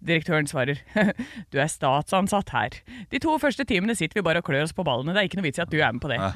Direktøren 0.05 0.47
svarer 0.49 0.79
du 1.51 1.59
er 1.61 1.69
statsansatt 1.71 2.51
her. 2.55 2.77
De 3.11 3.19
to 3.23 3.35
første 3.41 3.65
timene 3.67 3.95
sitter 3.97 4.19
vi 4.19 4.25
bare 4.25 4.41
og 4.43 4.47
klør 4.47 4.67
oss 4.67 4.75
på 4.75 4.85
ballene. 4.85 5.13
Det 5.15 5.23
er 5.23 5.29
ikke 5.29 5.39
noe 5.41 5.47
vits 5.47 5.59
i 5.61 5.65
at 5.65 5.71
du 5.71 5.77
er 5.81 5.91
med 5.95 6.01
på 6.03 6.11
det. 6.11 6.19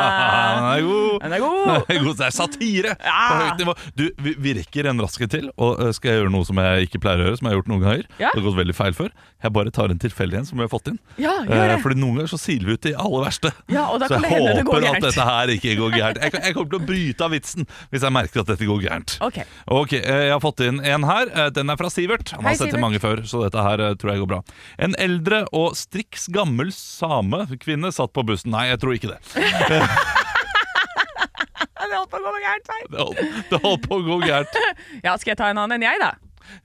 Den 0.00 0.66
er 0.70 0.80
god! 0.86 1.20
Den 1.22 1.32
er 1.36 1.42
god! 1.44 1.60
Den 1.88 1.96
er 1.96 2.04
god. 2.04 2.14
Det 2.20 2.26
er 2.26 2.34
satire 2.34 2.94
på 3.00 3.38
høyt 3.40 3.60
nivå. 3.62 3.74
Du, 3.98 4.04
vi, 4.40 4.54
rekker 4.60 4.88
en 4.90 5.02
raske 5.02 5.28
til. 5.30 5.50
Og 5.60 5.80
øh, 5.80 5.92
skal 5.96 6.12
jeg 6.14 6.22
gjøre 6.22 6.32
noe 6.34 6.48
som 6.48 6.60
jeg 6.62 6.88
ikke 6.88 7.00
pleier 7.02 7.22
å 7.22 7.28
gjøre, 7.28 7.40
som 7.40 7.48
jeg 7.48 7.54
har 7.54 7.60
gjort 7.60 7.70
noen 7.72 7.84
ganger? 7.84 8.06
Ja. 8.20 8.30
Det 8.32 8.40
har 8.40 8.46
gått 8.48 8.58
veldig 8.60 8.76
feil 8.78 8.96
før. 8.96 9.12
Jeg 9.40 9.54
bare 9.56 9.72
tar 9.72 9.92
en 9.92 10.00
tilfeldig 10.00 10.40
en 10.40 10.48
som 10.48 10.60
vi 10.60 10.66
har 10.66 10.72
fått 10.72 10.90
inn. 10.92 10.98
Ja, 11.20 11.34
gjør 11.46 11.62
det. 11.70 11.76
Eh, 11.76 11.82
Fordi 11.84 12.00
noen 12.00 12.18
ganger 12.20 12.32
så 12.34 12.40
siler 12.40 12.70
vi 12.70 12.76
ut 12.76 12.84
de 12.88 12.94
aller 13.00 13.24
verste. 13.24 13.52
Ja, 13.72 13.86
og 13.88 14.02
da 14.02 14.10
så 14.10 14.18
kan 14.18 14.26
jeg 14.26 14.30
det 14.30 14.40
hende 14.40 14.56
det 14.58 14.66
går 14.68 14.80
håper 14.80 14.98
at 14.98 15.06
dette 15.06 15.28
her 15.30 15.52
ikke 15.54 15.76
går 15.80 15.96
gærent. 15.96 16.20
Jeg, 16.24 16.34
jeg 16.44 16.56
kommer 16.56 16.72
til 16.74 16.80
å 16.80 16.88
bryte 16.90 17.26
av 17.26 17.34
vitsen 17.36 17.68
hvis 17.92 18.04
jeg 18.06 18.16
merker 18.16 18.44
at 18.44 18.52
dette 18.52 18.68
går 18.68 18.82
gærent. 18.84 19.16
Ok. 19.24 19.40
Ok, 19.80 19.96
eh, 20.00 20.20
Jeg 20.30 20.34
har 20.34 20.42
fått 20.44 20.64
inn 20.66 20.82
en 20.84 21.06
her. 21.08 21.32
Eh, 21.32 21.50
Den 21.56 21.72
er 21.72 21.80
fra 21.80 21.90
Sivert. 21.92 22.29
Han 22.36 22.44
Hei, 22.44 22.52
har 22.52 22.58
sett 22.58 22.66
Sivert. 22.68 22.76
til 22.76 22.84
mange 22.84 23.00
før, 23.02 23.22
så 23.26 23.42
dette 23.44 23.64
her 23.66 23.82
eh, 23.84 23.94
tror 24.00 24.12
jeg 24.14 24.22
går 24.22 24.30
bra. 24.34 24.40
En 24.78 24.94
eldre 24.98 25.42
og 25.56 25.74
striks 25.78 26.28
gammel 26.32 26.70
samekvinne 26.74 27.90
satt 27.94 28.12
på 28.16 28.24
bussen. 28.28 28.52
Nei, 28.54 28.68
jeg 28.70 28.80
tror 28.82 28.96
ikke 28.96 29.14
det. 29.14 29.20
Det 31.90 31.96
holdt 31.98 32.10
på 32.12 32.18
å 32.20 32.30
gå 32.30 32.38
gærent, 32.38 32.68
nei. 32.70 32.80
Det 32.92 32.98
holdt, 33.00 33.38
det 33.50 33.58
holdt 33.64 33.86
på 33.88 33.96
å 33.96 34.02
gå 34.06 34.16
gærent. 34.22 34.58
Ja, 35.06 35.14
skal 35.18 35.32
jeg 35.32 35.38
ta 35.40 35.48
en 35.50 35.58
annen 35.58 35.80
enn 35.80 35.86
jeg, 35.88 35.98
da? 35.98 36.10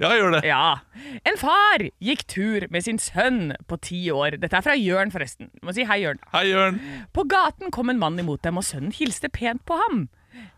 Ja, 0.02 0.10
gjør 0.18 0.36
det. 0.36 0.42
Ja. 0.46 1.18
En 1.26 1.38
far 1.40 1.82
gikk 2.04 2.24
tur 2.30 2.66
med 2.74 2.86
sin 2.86 3.00
sønn 3.02 3.56
på 3.70 3.78
ti 3.82 4.04
år. 4.14 4.38
Dette 4.42 4.60
er 4.60 4.66
fra 4.66 4.76
Jørn, 4.78 5.12
forresten. 5.14 5.50
Du 5.58 5.66
må 5.68 5.74
si 5.78 5.86
hei, 5.88 5.98
Jørn. 6.04 6.22
Hei, 6.34 6.44
Jørn. 6.52 6.78
På 7.16 7.26
gaten 7.30 7.74
kom 7.74 7.90
en 7.94 8.02
mann 8.02 8.22
imot 8.22 8.44
dem, 8.46 8.60
og 8.62 8.66
sønnen 8.68 8.94
hilste 8.96 9.30
pent 9.34 9.64
på 9.70 9.78
ham. 9.82 10.06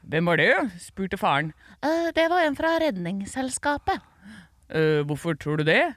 Hvem 0.08 0.30
var 0.32 0.40
det? 0.42 0.52
spurte 0.84 1.20
faren. 1.22 1.54
«Eh, 1.86 2.10
det 2.18 2.28
var 2.32 2.44
en 2.48 2.56
fra 2.58 2.76
Redningsselskapet. 2.82 4.04
«Eh, 4.70 5.02
hvorfor 5.08 5.38
tror 5.40 5.58
du 5.62 5.64
det? 5.68 5.96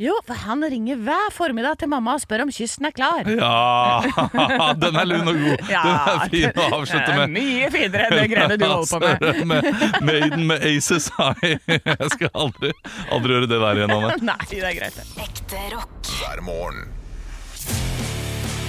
Jo, 0.00 0.12
for 0.26 0.34
han 0.34 0.64
ringer 0.66 0.98
hver 1.04 1.30
formiddag 1.32 1.78
til 1.80 1.88
mamma 1.92 2.16
og 2.18 2.22
spør 2.22 2.42
om 2.44 2.50
kysten 2.52 2.88
er 2.88 2.92
klar. 2.96 3.28
Ja, 3.28 4.72
den 4.82 4.96
er 4.98 5.06
lun 5.08 5.28
og 5.30 5.38
god. 5.40 5.62
Ja, 5.72 5.82
den 5.84 6.10
er 6.10 6.32
fin 6.34 6.60
å 6.60 6.66
avslutte 6.80 7.14
med. 7.16 7.32
Mye 7.36 7.70
finere 7.72 8.08
enn 8.08 8.16
det 8.18 8.26
greiene 8.32 8.58
du 8.60 8.66
holder 8.66 8.90
på 8.90 9.12
med. 9.14 9.40
Med 9.52 10.02
Maiden 10.04 10.46
med 10.50 10.66
Aces. 10.66 11.10
High. 11.16 11.56
jeg 11.70 12.10
skal 12.16 12.32
aldri, 12.34 12.72
aldri 13.14 13.36
gjøre 13.38 13.50
det 13.54 13.60
der 13.62 13.82
igjen, 13.82 13.94
Anne. 13.96 14.18
Nei, 14.32 14.38
det 14.50 14.62
er 14.64 14.76
greit. 14.80 15.00
det. 15.00 15.06
Ekte 15.28 15.64
rock. 15.76 16.12
hver 16.20 16.44
morgen. 16.44 16.86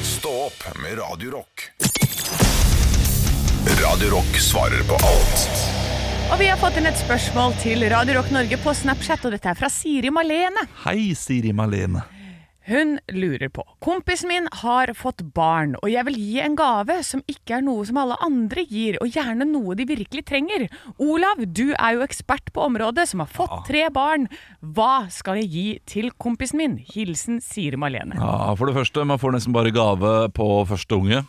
Stå 0.06 0.32
opp 0.48 0.66
med 0.84 1.00
Radio 1.02 1.38
Rock. 1.40 1.72
Radio 3.82 4.10
Rock 4.16 4.38
svarer 4.42 4.84
på 4.90 4.98
alt 5.02 5.81
Og 6.32 6.39
vi 6.39 6.48
har 6.48 6.56
fått 6.60 6.78
inn 6.80 6.88
et 6.88 6.96
spørsmål 6.96 7.58
til 7.60 7.84
Radio 7.91 8.15
Rock 8.15 8.30
Norge 8.32 8.56
på 8.63 8.72
Snapchat, 8.78 9.26
og 9.28 9.34
dette 9.36 9.50
er 9.52 9.58
fra 9.60 9.67
Siri 9.72 10.08
Malene. 10.15 10.63
Hei, 10.86 11.12
Siri 11.17 11.52
Malene. 11.52 12.06
Hun 12.70 12.94
lurer 13.10 13.50
på 13.50 13.63
Kompisen 13.84 14.30
min 14.30 14.46
har 14.62 14.91
fått 14.96 15.24
barn, 15.36 15.74
og 15.82 15.89
jeg 15.91 16.06
vil 16.08 16.20
gi 16.22 16.38
en 16.46 16.56
gave 16.56 17.00
som 17.04 17.24
ikke 17.28 17.58
er 17.58 17.65
noe 17.65 17.84
som 17.89 18.00
alle 18.00 18.15
andre 18.24 18.63
gir, 18.70 19.00
og 19.02 19.12
gjerne 19.12 19.48
noe 19.50 19.76
de 19.76 19.88
virkelig 19.89 20.24
trenger. 20.30 20.67
Olav, 21.02 21.41
du 21.52 21.74
er 21.74 21.98
jo 21.98 22.06
ekspert 22.06 22.54
på 22.56 22.63
området, 22.70 23.10
som 23.12 23.26
har 23.26 23.34
fått 23.34 23.65
tre 23.67 23.84
barn. 23.91 24.30
Hva 24.62 25.10
skal 25.12 25.41
jeg 25.41 25.52
gi 25.52 25.67
til 25.98 26.13
kompisen 26.22 26.62
min? 26.62 26.80
Hilsen 26.94 27.41
Siri 27.44 27.82
Malene. 27.82 28.15
Ja, 28.22 28.54
For 28.56 28.72
det 28.72 28.78
første, 28.80 29.04
man 29.04 29.20
får 29.20 29.36
nesten 29.36 29.58
bare 29.58 29.76
gave 29.76 30.15
på 30.38 30.52
første 30.70 31.02
unge. 31.02 31.26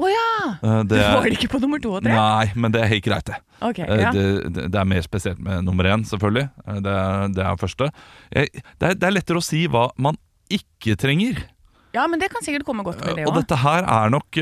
Å 0.00 0.08
ja! 0.08 0.26
Eh, 0.64 0.82
du 0.88 0.94
Får 0.96 1.26
det 1.28 1.36
ikke 1.36 1.50
på 1.52 1.60
nummer 1.60 1.80
to 1.84 1.90
og 1.98 2.04
tre? 2.06 2.14
nei, 2.16 2.46
men 2.56 2.72
det 2.72 2.80
er 2.80 2.88
helt 2.94 3.04
greit, 3.04 3.26
det. 3.28 3.36
Ok, 3.60 3.80
Eh, 3.84 4.00
ja. 4.00 4.12
Det, 4.16 4.24
det, 4.56 4.64
det 4.72 4.80
er 4.80 4.88
mer 4.88 5.02
spesielt 5.04 5.38
med 5.44 5.64
nummer 5.66 5.84
én, 5.90 6.04
selvfølgelig. 6.08 6.46
Eh, 6.66 6.80
Det, 6.86 6.94
er- 7.02 7.28
det 7.36 7.44
er 7.44 7.60
første. 7.60 7.90
Det, 8.32 8.46
er, 8.80 8.94
det 8.96 9.04
er 9.10 9.16
lettere 9.18 9.42
å 9.42 9.44
si 9.44 9.66
hva 9.68 9.90
man 10.00 10.16
ikke 10.50 10.96
trenger. 10.96 11.42
ja, 11.92 12.06
men 12.06 12.18
det 12.22 12.30
kan 12.32 12.42
sikkert 12.42 12.64
komme 12.64 12.82
godt 12.86 13.04
med 13.04 13.16
det 13.20 13.26
Og 13.28 13.34
dette 13.36 13.56
her 13.60 13.84
er 13.84 14.10
nok 14.10 14.38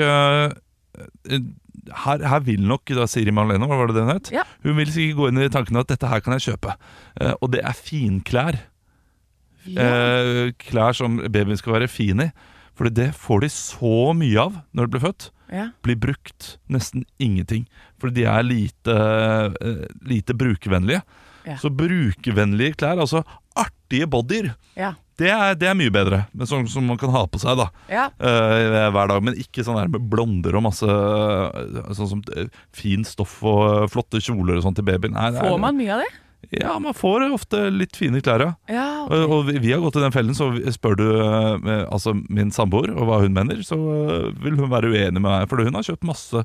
her, 2.04 2.22
her 2.28 2.40
vil 2.44 2.60
nok 2.68 2.90
da 2.96 3.06
Siri 3.08 3.32
Malene, 3.34 3.66
hva 3.68 3.78
var 3.80 3.88
det 3.90 3.96
den 3.96 4.10
het? 4.12 4.30
Ja. 4.34 4.42
Hun 4.64 4.76
vil 4.76 4.90
sikkert 4.92 5.16
gå 5.18 5.28
inn 5.30 5.40
i 5.42 5.48
tankene 5.52 5.80
at 5.84 5.88
dette 5.92 6.08
her 6.10 6.20
kan 6.24 6.34
jeg 6.36 6.44
kjøpe. 6.52 6.74
Og 7.40 7.50
det 7.54 7.62
er 7.64 7.76
finklær. 7.76 8.58
Eh, 9.68 10.50
klær 10.64 10.96
som 10.96 11.18
babyen 11.28 11.58
skal 11.60 11.76
være 11.78 11.88
fin 11.92 12.20
i. 12.24 12.30
For 12.78 12.88
det 12.94 13.10
får 13.18 13.42
de 13.44 13.50
så 13.52 13.94
mye 14.16 14.38
av 14.44 14.60
når 14.76 14.86
de 14.88 14.94
blir 14.94 15.04
født. 15.08 15.30
Ja. 15.52 15.70
Blir 15.82 15.96
brukt 15.96 16.58
nesten 16.68 17.04
ingenting. 17.18 17.66
Fordi 18.00 18.20
de 18.22 18.28
er 18.28 18.44
lite, 18.46 18.96
eh, 19.60 19.86
lite 20.08 20.36
brukervennlige. 20.36 21.02
Ja. 21.48 21.56
Så 21.56 21.70
brukervennlige 21.72 22.76
klær, 22.76 23.00
altså 23.00 23.24
artige 23.56 24.06
bodyer, 24.06 24.54
Ja. 24.76 24.92
det 25.18 25.30
er, 25.32 25.54
det 25.58 25.66
er 25.70 25.74
mye 25.74 25.90
bedre. 25.90 26.26
Men 26.34 26.46
sånn 26.46 26.68
som 26.68 26.84
man 26.86 26.98
kan 27.00 27.10
ha 27.10 27.24
på 27.26 27.40
seg, 27.40 27.56
da 27.58 27.70
ja. 27.90 28.04
eh, 28.20 28.90
hver 28.92 29.08
dag, 29.08 29.22
men 29.24 29.34
ikke 29.40 29.64
sånn 29.64 29.80
der 29.80 29.88
med 29.88 30.04
blonder 30.10 30.54
og 30.60 30.66
masse 30.68 30.86
eh, 30.86 31.90
Sånn 31.96 32.10
som 32.12 32.22
uh, 32.36 32.46
fin 32.76 33.02
stoff 33.08 33.38
og 33.42 33.88
flotte 33.90 34.20
kjoler 34.22 34.58
og 34.60 34.66
sånn 34.66 34.76
til 34.76 34.84
babyen. 34.86 35.16
Nei, 35.16 35.32
Får 35.40 35.58
man 35.58 35.78
mye 35.78 35.96
av 35.96 36.04
det? 36.04 36.10
Ja, 36.54 36.78
man 36.80 36.96
får 36.96 37.26
ofte 37.34 37.66
litt 37.74 37.98
fine 37.98 38.22
klær, 38.24 38.40
ja. 38.40 38.54
Ja, 38.72 38.86
ok. 39.04 39.34
Og, 39.36 39.50
vi, 39.50 39.72
har 39.72 39.82
gått 39.84 39.98
i 40.00 40.04
den 40.04 40.14
fellen, 40.14 40.36
så 40.36 40.48
spør 40.72 40.96
du 40.96 41.06
eh, 41.12 41.84
altså 41.84 42.14
min 42.16 42.52
samboer 42.54 42.94
og 42.94 43.08
hva 43.08 43.20
hun 43.24 43.36
mener, 43.36 43.60
så 43.66 43.76
eh, 43.76 44.26
vil 44.40 44.56
hun 44.56 44.72
være 44.72 44.92
uenig 44.94 45.20
med 45.20 45.28
meg. 45.28 45.48
For 45.50 45.60
hun 45.60 45.76
har 45.76 45.86
kjøpt 45.86 46.08
masse 46.08 46.44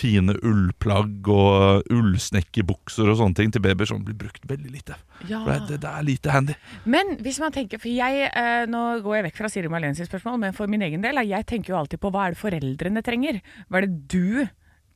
fine 0.00 0.36
ullplagg 0.46 1.28
og 1.28 1.90
ullsnekkerbukser 1.92 3.10
og 3.10 3.18
sånne 3.18 3.36
ting 3.36 3.50
til 3.52 3.62
babyer 3.64 3.88
som 3.90 4.04
blir 4.06 4.16
brukt 4.20 4.46
veldig 4.48 4.70
lite. 4.72 4.96
Ja. 5.28 5.42
Det, 5.44 5.80
det 5.82 5.90
er 5.90 6.06
lite 6.06 6.34
handy. 6.34 6.56
Men 6.88 7.16
hvis 7.24 7.40
man 7.42 7.54
tenker, 7.54 7.82
for 7.82 7.90
jeg, 7.92 8.30
eh, 8.30 8.64
nå 8.70 8.84
går 9.04 9.18
jeg 9.18 9.26
vekk 9.28 9.42
fra 9.42 9.50
Siri 9.52 9.72
Marlene 9.72 9.98
sitt 9.98 10.10
spørsmål, 10.10 10.38
men 10.46 10.56
for 10.56 10.70
min 10.70 10.84
egen 10.86 11.04
del, 11.04 11.20
jeg 11.26 11.48
tenker 11.50 11.74
jo 11.74 11.80
alltid 11.80 12.02
på 12.02 12.12
hva 12.14 12.28
er 12.28 12.36
det 12.36 12.42
foreldrene 12.42 13.04
trenger? 13.06 13.42
Hva 13.68 13.82
er 13.82 13.88
det 13.88 13.98
du 14.14 14.46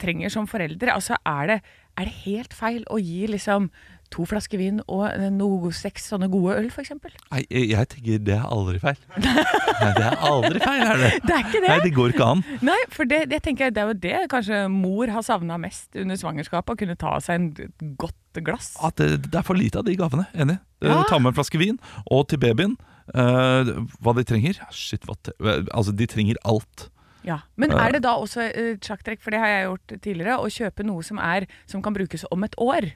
trenger 0.00 0.32
som 0.32 0.48
forelder? 0.50 0.94
Altså, 0.94 1.18
er 1.26 1.50
det, 1.50 1.58
er 1.98 2.08
det 2.08 2.16
helt 2.24 2.56
feil 2.56 2.86
å 2.90 3.00
gi 3.02 3.26
liksom 3.34 3.68
to 4.12 4.26
flasker 4.28 4.60
vin 4.60 4.80
og 4.84 5.04
eh, 5.08 5.28
noe 5.32 5.70
seks 5.74 6.08
sånne 6.12 6.28
gode 6.32 6.56
øl, 6.60 6.68
eksempel? 6.68 7.14
Nei, 7.30 7.44
jeg, 7.50 7.88
tenker 7.92 8.22
det 8.26 8.36
er 8.36 8.46
aldri 8.46 8.80
feil. 8.82 8.98
Nei, 9.18 9.90
det 9.96 10.06
er 10.06 10.18
aldri 10.28 10.62
feil, 10.62 10.82
er 10.84 11.02
det? 11.02 11.10
Det 11.24 11.36
er 11.36 11.44
ikke 11.44 11.62
det. 11.64 11.70
Nei, 11.70 11.78
det 11.84 11.92
går 11.96 12.14
ikke 12.14 12.30
an. 12.34 12.44
Nei, 12.64 12.80
for 12.94 13.10
det, 13.10 13.24
det 13.32 13.42
tenker 13.46 13.68
jeg, 13.68 13.76
det 13.76 13.84
er 13.84 13.92
jo 13.92 13.98
det 14.04 14.22
kanskje 14.32 14.64
mor 14.72 15.12
har 15.14 15.26
savna 15.26 15.58
mest 15.60 16.00
under 16.00 16.20
svangerskapet, 16.20 16.74
å 16.74 16.82
kunne 16.84 16.98
ta 17.00 17.16
seg 17.24 17.40
en 17.40 17.94
godt 18.00 18.42
glass. 18.44 18.74
At 18.84 18.98
det, 19.00 19.28
det 19.28 19.40
er 19.40 19.46
for 19.46 19.58
lite 19.58 19.80
av 19.80 19.88
de 19.88 19.96
gavene. 19.98 20.26
Enig. 20.34 20.58
Ja. 20.84 21.02
Ta 21.08 21.20
med 21.20 21.32
en 21.32 21.38
flaske 21.38 21.60
vin, 21.60 21.78
og 22.12 22.26
til 22.30 22.40
babyen 22.42 22.76
uh, 23.14 23.76
hva 24.04 24.16
de 24.18 24.26
trenger. 24.28 24.60
Shit, 24.74 25.06
te 25.24 25.36
altså, 25.42 25.94
de 25.94 26.08
trenger 26.10 26.40
alt. 26.44 26.88
Ja, 27.24 27.38
Men 27.56 27.72
er 27.72 27.94
det 27.94 28.02
da 28.04 28.18
også 28.20 28.42
et 28.50 28.84
sjakktrekk, 28.84 29.22
for 29.24 29.32
det 29.32 29.40
har 29.40 29.48
jeg 29.48 29.64
gjort 29.64 29.94
tidligere, 30.04 30.36
å 30.36 30.50
kjøpe 30.52 30.84
noe 30.84 31.04
som, 31.06 31.16
er, 31.16 31.46
som 31.70 31.80
kan 31.84 31.96
brukes 31.96 32.26
om 32.34 32.44
et 32.44 32.56
år? 32.60 32.90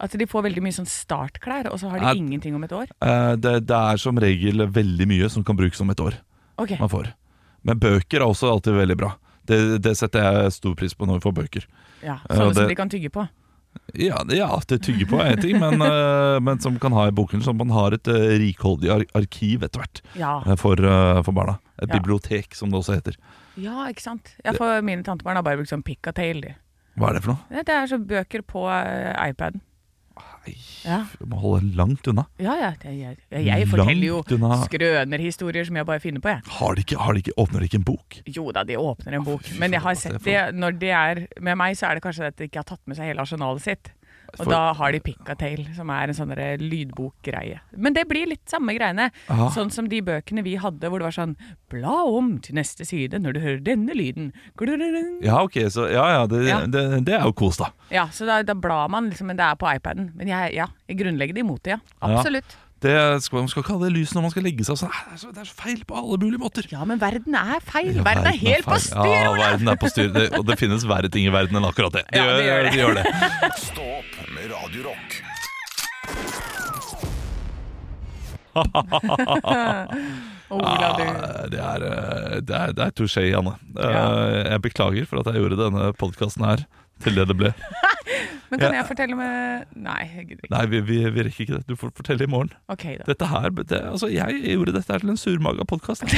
At 0.00 0.12
de 0.14 0.26
får 0.30 0.44
veldig 0.46 0.62
mye 0.62 0.72
sånn 0.76 0.86
startklær, 0.86 1.66
og 1.72 1.78
så 1.80 1.90
har 1.90 1.98
de 1.98 2.06
Er- 2.06 2.14
ingenting 2.20 2.54
om 2.54 2.62
et 2.64 2.70
år? 2.72 2.86
Eh, 3.02 3.34
det, 3.36 3.66
det 3.66 3.74
er 3.76 3.96
som 3.98 4.16
regel 4.16 4.62
veldig 4.70 5.06
mye 5.10 5.28
som 5.30 5.42
kan 5.44 5.56
brukes 5.56 5.80
om 5.80 5.90
et 5.90 5.98
år. 6.00 6.14
Okay. 6.58 6.76
man 6.78 6.88
får. 6.88 7.12
Men 7.64 7.78
bøker 7.78 8.18
er 8.20 8.26
også 8.26 8.50
alltid 8.50 8.74
veldig 8.74 8.96
bra. 8.98 9.12
Det, 9.46 9.80
det 9.82 9.96
setter 9.96 10.22
jeg 10.22 10.52
stor 10.52 10.74
pris 10.74 10.94
på 10.94 11.06
når 11.06 11.18
vi 11.20 11.26
får 11.28 11.34
bøker. 11.34 11.66
ja, 12.02 12.18
Ja, 12.28 12.34
Sånne 12.36 12.48
det- 12.54 12.56
som 12.56 12.68
de 12.68 12.74
kan 12.74 12.88
tygge 12.88 13.10
på? 13.10 13.28
Ja, 13.94 14.22
ja 14.34 14.48
det 14.66 14.80
tygger 14.82 15.06
på 15.06 15.18
er 15.20 15.32
en 15.36 15.40
ting, 15.42 15.58
men, 15.60 15.80
uh, 15.82 16.40
men 16.40 16.58
som 16.58 16.78
kan 16.78 16.90
ha 16.92 17.06
i 17.08 17.10
boken, 17.14 17.42
Som 17.44 17.58
man 17.58 17.68
har 17.70 17.92
et 17.94 18.06
uh, 18.08 18.38
rikholdig 18.38 18.90
ar 18.90 19.04
arkiv 19.14 19.62
etter 19.62 19.78
hvert 19.82 20.00
Ja, 20.16 20.42
eh, 20.46 20.56
for, 20.56 20.74
eh, 20.74 21.22
for 21.22 21.32
barna. 21.32 21.58
Et 21.80 21.88
Ja. 21.88 21.98
bibliotek, 21.98 22.54
som 22.54 22.70
det 22.70 22.78
også 22.80 22.94
heter. 22.96 23.14
ja 23.56 23.86
ikke 23.88 24.00
sant? 24.02 24.34
Ja, 24.44 24.52
for 24.52 24.80
mine 24.82 25.02
tantebarn 25.04 25.36
har 25.36 25.42
bare 25.42 25.56
brukt 25.58 25.70
sånn 25.70 25.84
pick 25.84 26.06
a 26.06 26.12
tail. 26.12 26.42
Hva 26.98 27.10
er 27.10 27.14
det 27.14 27.22
for 27.24 27.32
noe? 27.34 27.62
Det 27.64 27.68
er 27.68 27.86
så 27.86 27.98
bøker 28.04 28.42
på 28.42 28.66
eh, 28.68 29.30
iPaden. 29.30 29.60
Ja. 30.84 31.00
Du 31.20 31.26
må 31.30 31.40
holde 31.42 31.72
langt 31.78 32.06
unna. 32.10 32.24
Ja, 32.40 32.54
ja, 32.60 32.70
jeg, 32.84 33.16
jeg, 33.30 33.44
jeg 33.48 33.68
forteller 33.70 34.06
jo 34.06 34.22
unna. 34.36 34.60
skrønerhistorier 34.64 35.68
som 35.68 35.78
jeg 35.80 35.88
bare 35.88 36.02
finner 36.02 36.24
på, 36.24 36.32
jeg. 36.32 36.44
Har 36.58 36.78
de 36.78 36.84
ikke, 36.86 36.98
har 37.02 37.16
de 37.16 37.24
ikke, 37.24 37.36
åpner 37.44 37.64
de 37.64 37.70
ikke 37.70 37.80
en 37.82 37.86
bok? 37.88 38.18
Jo 38.38 38.48
da, 38.54 38.64
de 38.68 38.78
åpner 38.80 39.18
en 39.18 39.26
bok, 39.26 39.52
men 39.60 39.76
jeg 39.76 39.84
har 39.84 39.94
faen, 39.94 40.02
sett 40.02 40.18
altså, 40.18 40.26
det 40.30 40.58
når 40.58 40.78
det 40.80 40.90
er 40.94 41.22
Med 41.44 41.58
meg 41.58 41.76
så 41.78 41.88
er 41.90 41.98
det 41.98 42.04
kanskje 42.04 42.30
at 42.32 42.38
de 42.38 42.48
ikke 42.48 42.62
har 42.62 42.68
tatt 42.68 42.82
med 42.88 42.98
seg 42.98 43.10
hele 43.10 43.24
arsenalet 43.24 43.64
sitt. 43.64 43.92
Og 44.28 44.44
For- 44.44 44.52
da 44.52 44.72
har 44.76 44.92
de 44.92 45.00
Pickatail, 45.00 45.62
som 45.74 45.88
er 45.90 46.08
en 46.10 46.14
sånn 46.14 46.34
lydbokgreie. 46.60 47.60
Men 47.76 47.94
det 47.96 48.06
blir 48.08 48.28
litt 48.28 48.44
samme 48.50 48.74
greiene. 48.76 49.10
Aha. 49.30 49.48
Sånn 49.54 49.70
som 49.72 49.88
de 49.88 50.00
bøkene 50.04 50.44
vi 50.44 50.56
hadde 50.60 50.90
hvor 50.90 51.00
det 51.00 51.08
var 51.08 51.16
sånn 51.16 51.36
Bla 51.68 52.04
om 52.08 52.38
til 52.40 52.54
neste 52.56 52.86
side 52.88 53.18
når 53.20 53.34
du 53.36 53.40
hører 53.40 53.58
denne 53.64 53.92
lyden. 53.96 54.30
Ja, 55.24 55.42
ok, 55.44 55.58
så 55.72 55.84
ja, 55.92 56.06
ja, 56.14 56.26
det, 56.26 56.46
Ja. 56.48 56.60
Det, 56.64 57.04
det 57.04 57.14
er 57.18 57.24
jo 57.26 57.32
kos, 57.36 57.58
da. 57.60 57.70
Ja, 57.92 58.06
så 58.08 58.24
da, 58.28 58.42
da 58.42 58.54
blar 58.54 58.88
man 58.88 59.10
liksom, 59.10 59.26
men 59.28 59.36
det 59.36 59.44
er 59.44 59.54
på 59.60 59.68
iPaden. 59.68 60.12
Men 60.16 60.28
jeg, 60.28 60.54
ja, 60.56 60.66
jeg 60.88 60.96
grunnlegger 61.02 61.34
det 61.36 61.44
imot 61.44 61.62
det, 61.64 61.76
ja. 61.76 61.80
Absolutt. 62.00 62.56
Det 62.82 62.94
skal, 63.24 63.40
man 63.42 63.48
skal 63.50 63.62
ikke 63.64 63.74
ha 63.74 63.80
det 63.84 63.88
lyset 63.96 64.14
når 64.14 64.22
man 64.28 64.30
skal 64.30 64.44
legge 64.46 64.62
seg. 64.68 64.76
sånn. 64.78 64.92
Det, 64.94 65.14
er 65.16 65.18
så, 65.18 65.30
det 65.34 65.40
er 65.42 65.48
så 65.50 65.56
feil 65.58 65.80
på 65.88 65.96
alle 65.98 66.18
mulige 66.22 66.38
måter. 66.38 66.68
Ja, 66.70 66.84
men 66.86 67.00
verden 67.02 67.34
er 67.34 67.58
feil. 67.66 67.90
Ja, 67.96 68.04
verden 68.06 68.28
er 68.30 68.36
helt 68.38 68.64
på 68.68 68.76
feil. 68.76 68.84
styr, 68.86 69.14
Ja, 69.16 69.32
verden 69.40 69.68
er 69.72 69.80
på 69.82 69.90
styr. 69.90 70.12
Det, 70.14 70.26
og 70.38 70.44
det 70.46 70.56
finnes 70.60 70.86
verre 70.86 71.10
ting 71.10 71.26
i 71.26 71.32
verden 71.34 71.58
enn 71.58 71.66
akkurat 71.66 71.92
det. 71.98 72.04
Ja, 72.14 72.28
det 72.38 72.44
gjør 72.46 72.62
det. 72.62 72.70
det, 72.70 72.78
gjør 72.78 72.94
det. 73.00 73.04
Stå 73.64 73.88
opp 73.98 74.12
med 74.36 74.44
Radio 74.54 74.80
Rock. 74.86 75.10
Ola, 80.48 80.88
du. 80.96 81.02
Ja, 81.04 81.46
det 81.52 81.58
er, 81.60 81.82
eh, 81.84 82.38
det 82.48 82.54
er, 82.56 82.72
er 82.86 82.90
touché, 82.96 83.26
Janne. 83.28 83.56
Eh, 83.76 83.90
Ja. 83.92 84.04
Jeg 84.54 84.62
beklager 84.64 85.04
for 85.10 85.20
at 85.20 85.26
jeg 85.34 85.42
gjorde 85.42 85.58
denne 85.60 85.90
podkasten 85.98 86.44
her 86.48 86.62
til 87.04 87.14
det 87.18 87.26
det 87.28 87.36
ble. 87.38 87.50
Men 88.50 88.60
kan 88.62 88.74
jeg 88.76 88.86
fortelle 88.88 89.16
med 89.18 89.64
Nei, 89.76 89.98
jeg 90.14 90.26
gidder 90.30 90.46
ikke. 90.46 90.52
Nei, 90.54 90.62
vi, 90.72 90.80
vi, 90.88 90.98
vi 91.14 91.24
rekker 91.26 91.44
ikke 91.44 91.56
det. 91.58 91.62
Du 91.68 91.76
får 91.76 91.92
fortelle 91.98 92.24
i 92.24 92.30
morgen. 92.32 92.52
Ok, 92.72 92.84
da. 93.00 93.06
Dette 93.10 93.28
her, 93.28 93.50
det, 93.58 93.80
altså, 93.90 94.08
Jeg 94.12 94.40
gjorde 94.54 94.74
dette 94.76 94.92
her 94.94 95.04
til 95.04 95.12
en 95.12 95.20
surmaga 95.20 95.66
podkast. 95.68 96.04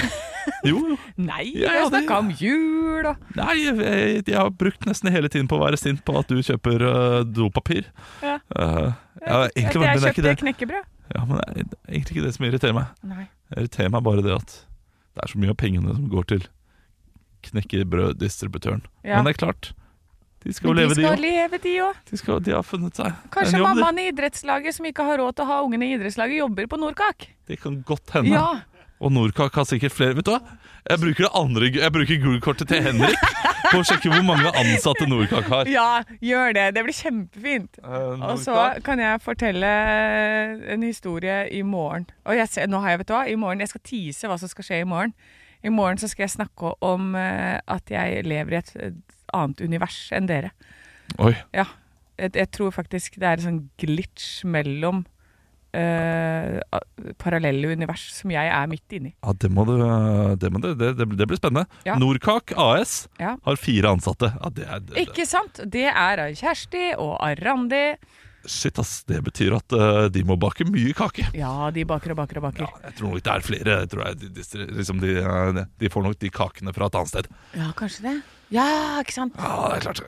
Jo, 0.64 0.78
jo. 0.88 0.94
Nei, 1.20 1.50
jeg, 1.52 1.68
det- 1.68 1.88
snakka 1.90 2.16
om 2.22 2.30
jul 2.36 3.06
og 3.10 3.18
Nei, 3.36 3.54
jeg, 3.60 4.22
jeg 4.28 4.36
har 4.36 4.48
brukt 4.56 4.86
nesten 4.88 5.12
hele 5.12 5.28
tiden 5.32 5.48
på 5.48 5.58
å 5.58 5.62
være 5.62 5.78
sint 5.80 6.00
på 6.04 6.14
at 6.20 6.32
du 6.32 6.40
kjøper 6.44 6.84
uh, 6.84 7.18
dopapir. 7.28 7.88
Ja. 8.24 8.38
Uh, 8.52 8.88
jeg, 9.20 9.52
egentlig, 9.56 9.84
jeg, 9.84 10.00
jeg 10.00 10.16
kjøpte 10.16 10.34
knekkebrød. 10.44 10.88
Ja, 11.14 11.24
men 11.26 11.40
det 11.40 11.44
er 11.50 11.92
egentlig 11.92 12.16
ikke 12.16 12.24
det 12.26 12.32
som 12.36 12.46
irriterer 12.48 12.76
meg. 12.76 12.90
Nei. 13.10 13.26
Det 13.50 13.64
irriterer 13.64 13.92
meg 13.96 14.04
bare 14.06 14.24
det 14.24 14.34
at 14.36 14.56
det 15.16 15.24
er 15.24 15.32
så 15.32 15.40
mye 15.42 15.52
av 15.52 15.58
pengene 15.60 15.96
som 15.96 16.08
går 16.12 16.28
til 16.32 16.44
knekkebrøddistributøren. 17.48 18.82
Ja. 19.04 19.16
Men 19.18 19.26
det 19.28 19.34
er 19.34 19.40
klart, 19.44 19.72
de 20.44 20.52
skal 20.56 20.70
jo 20.70 20.74
leve, 20.78 20.94
de 20.96 21.04
òg. 21.04 21.16
De, 21.20 21.60
de. 21.60 22.10
De, 22.10 22.16
skal- 22.16 22.40
de 22.46 22.52
har 22.56 22.62
funnet 22.64 22.96
seg 22.96 23.12
Kanskje 23.34 23.58
jobb. 23.60 23.68
mammaen 23.76 23.98
i 24.00 24.08
idrettslaget 24.12 24.74
som 24.78 24.86
ikke 24.88 25.04
har 25.04 25.18
råd 25.20 25.36
til 25.36 25.44
å 25.44 25.50
ha 25.52 25.58
ungene 25.66 25.84
i 25.90 25.94
idrettslaget, 25.98 26.38
jobber 26.40 26.66
på 26.72 26.78
Nordkak. 26.80 27.28
Det 27.46 27.60
kan 27.60 27.82
godt 27.84 28.10
hende. 28.16 28.32
Ja. 28.38 28.60
Og 29.00 29.12
Nordkak 29.12 29.54
har 29.56 29.64
sikkert 29.64 29.92
flere. 29.96 30.14
Vet 30.16 30.26
du 30.28 30.32
hva? 30.34 30.40
Jeg 30.90 30.98
bruker 31.00 31.24
det 31.26 31.30
andre 31.36 31.68
Jeg 31.72 31.92
bruker 31.92 32.18
Google-kortet 32.20 32.68
til 32.68 32.82
Henrik 32.84 33.16
på 33.70 33.78
å 33.80 33.84
sjekke 33.84 34.08
hvor 34.12 34.24
mange 34.24 34.48
ansatte 34.56 35.06
Nordkak 35.08 35.44
har. 35.52 35.68
ja, 35.68 36.02
gjør 36.24 36.54
det. 36.56 36.64
Det 36.76 36.82
blir 36.84 36.96
kjempefint. 36.96 37.78
Eh, 37.84 38.24
Og 38.32 38.38
så 38.40 38.56
kan 38.84 38.98
jeg 39.00 39.20
fortelle 39.24 39.70
en 40.72 40.82
historie 40.82 41.42
i 41.52 41.62
morgen. 41.62 42.06
Og 42.24 42.40
ser, 42.48 42.66
nå 42.68 42.80
har 42.80 42.90
jeg, 42.94 43.02
vet 43.04 43.08
du 43.08 43.14
hva, 43.14 43.22
i 43.28 43.36
morgen, 43.40 43.60
jeg 43.60 43.68
skal 43.72 43.84
tease 43.84 44.28
hva 44.30 44.38
som 44.40 44.48
skal 44.52 44.64
skje 44.68 44.80
i 44.84 44.88
morgen. 44.88 45.12
I 45.62 45.72
morgen 45.74 46.00
så 46.00 46.08
skal 46.08 46.24
jeg 46.26 46.34
snakke 46.38 46.72
om 46.84 47.14
eh, 47.18 47.58
at 47.68 47.92
jeg 47.92 48.24
lever 48.24 48.56
i 48.56 48.60
et, 48.62 48.74
et 48.90 49.16
annet 49.36 49.60
univers 49.60 49.98
enn 50.16 50.28
dere. 50.30 50.52
Oi. 51.18 51.34
Ja. 51.56 51.66
Jeg, 52.20 52.34
jeg 52.36 52.50
tror 52.52 52.72
faktisk 52.74 53.16
det 53.20 53.28
er 53.28 53.38
en 53.40 53.46
sånn 53.48 53.64
glitch 53.80 54.42
mellom 54.48 55.04
Uh, 55.70 56.56
parallelle 57.22 57.68
univers 57.70 58.08
som 58.10 58.32
jeg 58.34 58.48
er 58.50 58.64
midt 58.66 58.90
inni. 58.96 59.12
Ja, 59.22 59.30
det 59.38 59.52
må 59.54 59.62
du 59.68 59.76
Det, 60.42 60.48
må 60.50 60.58
du, 60.58 60.72
det, 60.74 60.88
det, 60.98 61.06
det 61.14 61.28
blir 61.30 61.38
spennende. 61.38 61.62
Ja. 61.86 61.94
Nordkak 61.94 62.50
AS 62.58 63.04
Ja. 63.20 63.36
har 63.44 63.54
fire 63.54 63.92
ansatte. 63.94 64.32
Ja, 64.34 64.50
det 64.50 64.66
er, 64.66 64.82
Ikke 64.98 65.28
sant? 65.30 65.60
Det 65.70 65.86
er 65.86 66.24
Kjersti 66.34 66.88
og 66.98 67.22
Randi. 67.38 67.84
Shit, 68.48 68.78
ass. 68.80 69.02
Det 69.08 69.20
betyr 69.24 69.54
at 69.58 69.76
uh, 69.76 70.06
de 70.12 70.22
må 70.26 70.36
bake 70.40 70.64
mye 70.68 70.94
kake. 70.96 71.26
Ja, 71.36 71.70
de 71.74 71.84
baker 71.88 72.14
og 72.14 72.22
baker 72.22 72.40
og 72.40 72.48
baker. 72.48 72.74
Jeg 72.86 72.96
tror 72.98 73.12
nok 73.14 73.24
det 73.26 73.32
er 73.34 73.46
flere. 73.46 73.78
Jeg 73.82 73.90
tror 73.92 74.06
jeg, 74.06 74.20
de, 74.20 74.30
de, 74.38 74.66
liksom 74.80 75.00
de, 75.02 75.14
eh, 75.20 75.64
de 75.82 75.90
får 75.92 76.06
nok 76.06 76.20
de 76.20 76.30
kakene 76.32 76.74
fra 76.76 76.88
et 76.88 77.00
annet 77.00 77.12
sted. 77.12 77.30
Ja, 77.58 77.70
kanskje 77.76 78.06
det. 78.08 78.16
Ja, 78.50 78.98
ikke 78.98 79.12
sant? 79.14 79.36
Ja, 79.38 79.68
det 79.70 79.76
er 79.78 79.82
klart. 79.84 80.00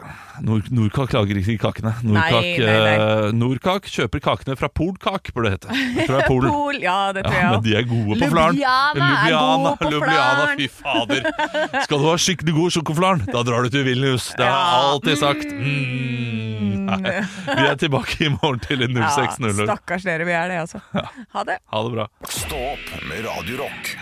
Nord, 0.42 0.66
Nordkak 0.74 1.12
lager 1.14 1.38
ikke 1.38 1.54
kakene. 1.62 1.92
Nordkak, 2.02 2.42
Nei, 2.42 2.56
nei, 2.58 2.78
nei. 2.82 2.94
eh, 2.98 3.26
Nordkak 3.38 3.86
kjøper 3.86 4.18
kakene 4.24 4.56
fra 4.58 4.66
Polkak, 4.66 5.30
burde 5.36 5.52
det 5.52 5.60
hete. 5.60 5.76
Jeg 6.00 6.08
tror 6.08 6.16
det 6.18 6.24
er 6.24 6.28
Polen. 6.32 6.50
Pol, 6.56 6.80
ja, 6.82 6.96
det 7.14 7.22
tror 7.28 7.36
Ja, 7.38 7.50
men 7.52 7.62
de 7.68 7.76
er 7.78 7.86
gode 7.86 8.18
på 8.18 8.30
flaren. 8.32 8.58
Ljubljana 8.58 9.12
er 9.14 9.36
god 9.36 9.78
på 9.84 9.90
Ljubljana, 9.92 10.32
flaren. 10.42 10.58
Fy 10.58 10.68
fader. 10.74 11.84
Skal 11.86 12.02
du 12.02 12.08
ha 12.08 12.16
skikkelig 12.26 12.54
god 12.58 12.74
sjokoflaren, 12.78 13.22
da 13.30 13.44
drar 13.46 13.62
du 13.62 13.70
til 13.76 13.86
Vilnius. 13.86 14.32
Det 14.34 14.42
har 14.42 14.58
jeg 14.58 14.72
Ja. 14.72 14.90
alltid 14.90 15.22
sagt. 15.22 15.54
Mm. 15.54 16.90
Nei, 16.92 17.12
Vi 17.46 17.66
er 17.70 17.76
tilbake 17.78 18.26
i 18.26 18.32
morgen 18.34 18.58
til 18.66 18.82
Ja, 18.82 18.88
06.00. 19.14 19.62
stakkars 19.70 20.02
dere, 20.02 20.26
vi 20.26 20.34
er 20.34 20.48
det, 20.50 20.58
altså. 20.66 20.82
Ha 20.92 21.44
det. 21.46 21.60
Ha 21.70 21.82
det 21.86 21.92
bra. 21.94 22.08
Stå 22.26 22.58
opp 22.74 22.90
med 23.06 23.22
Radio 23.24 23.62
Rock. 23.62 23.94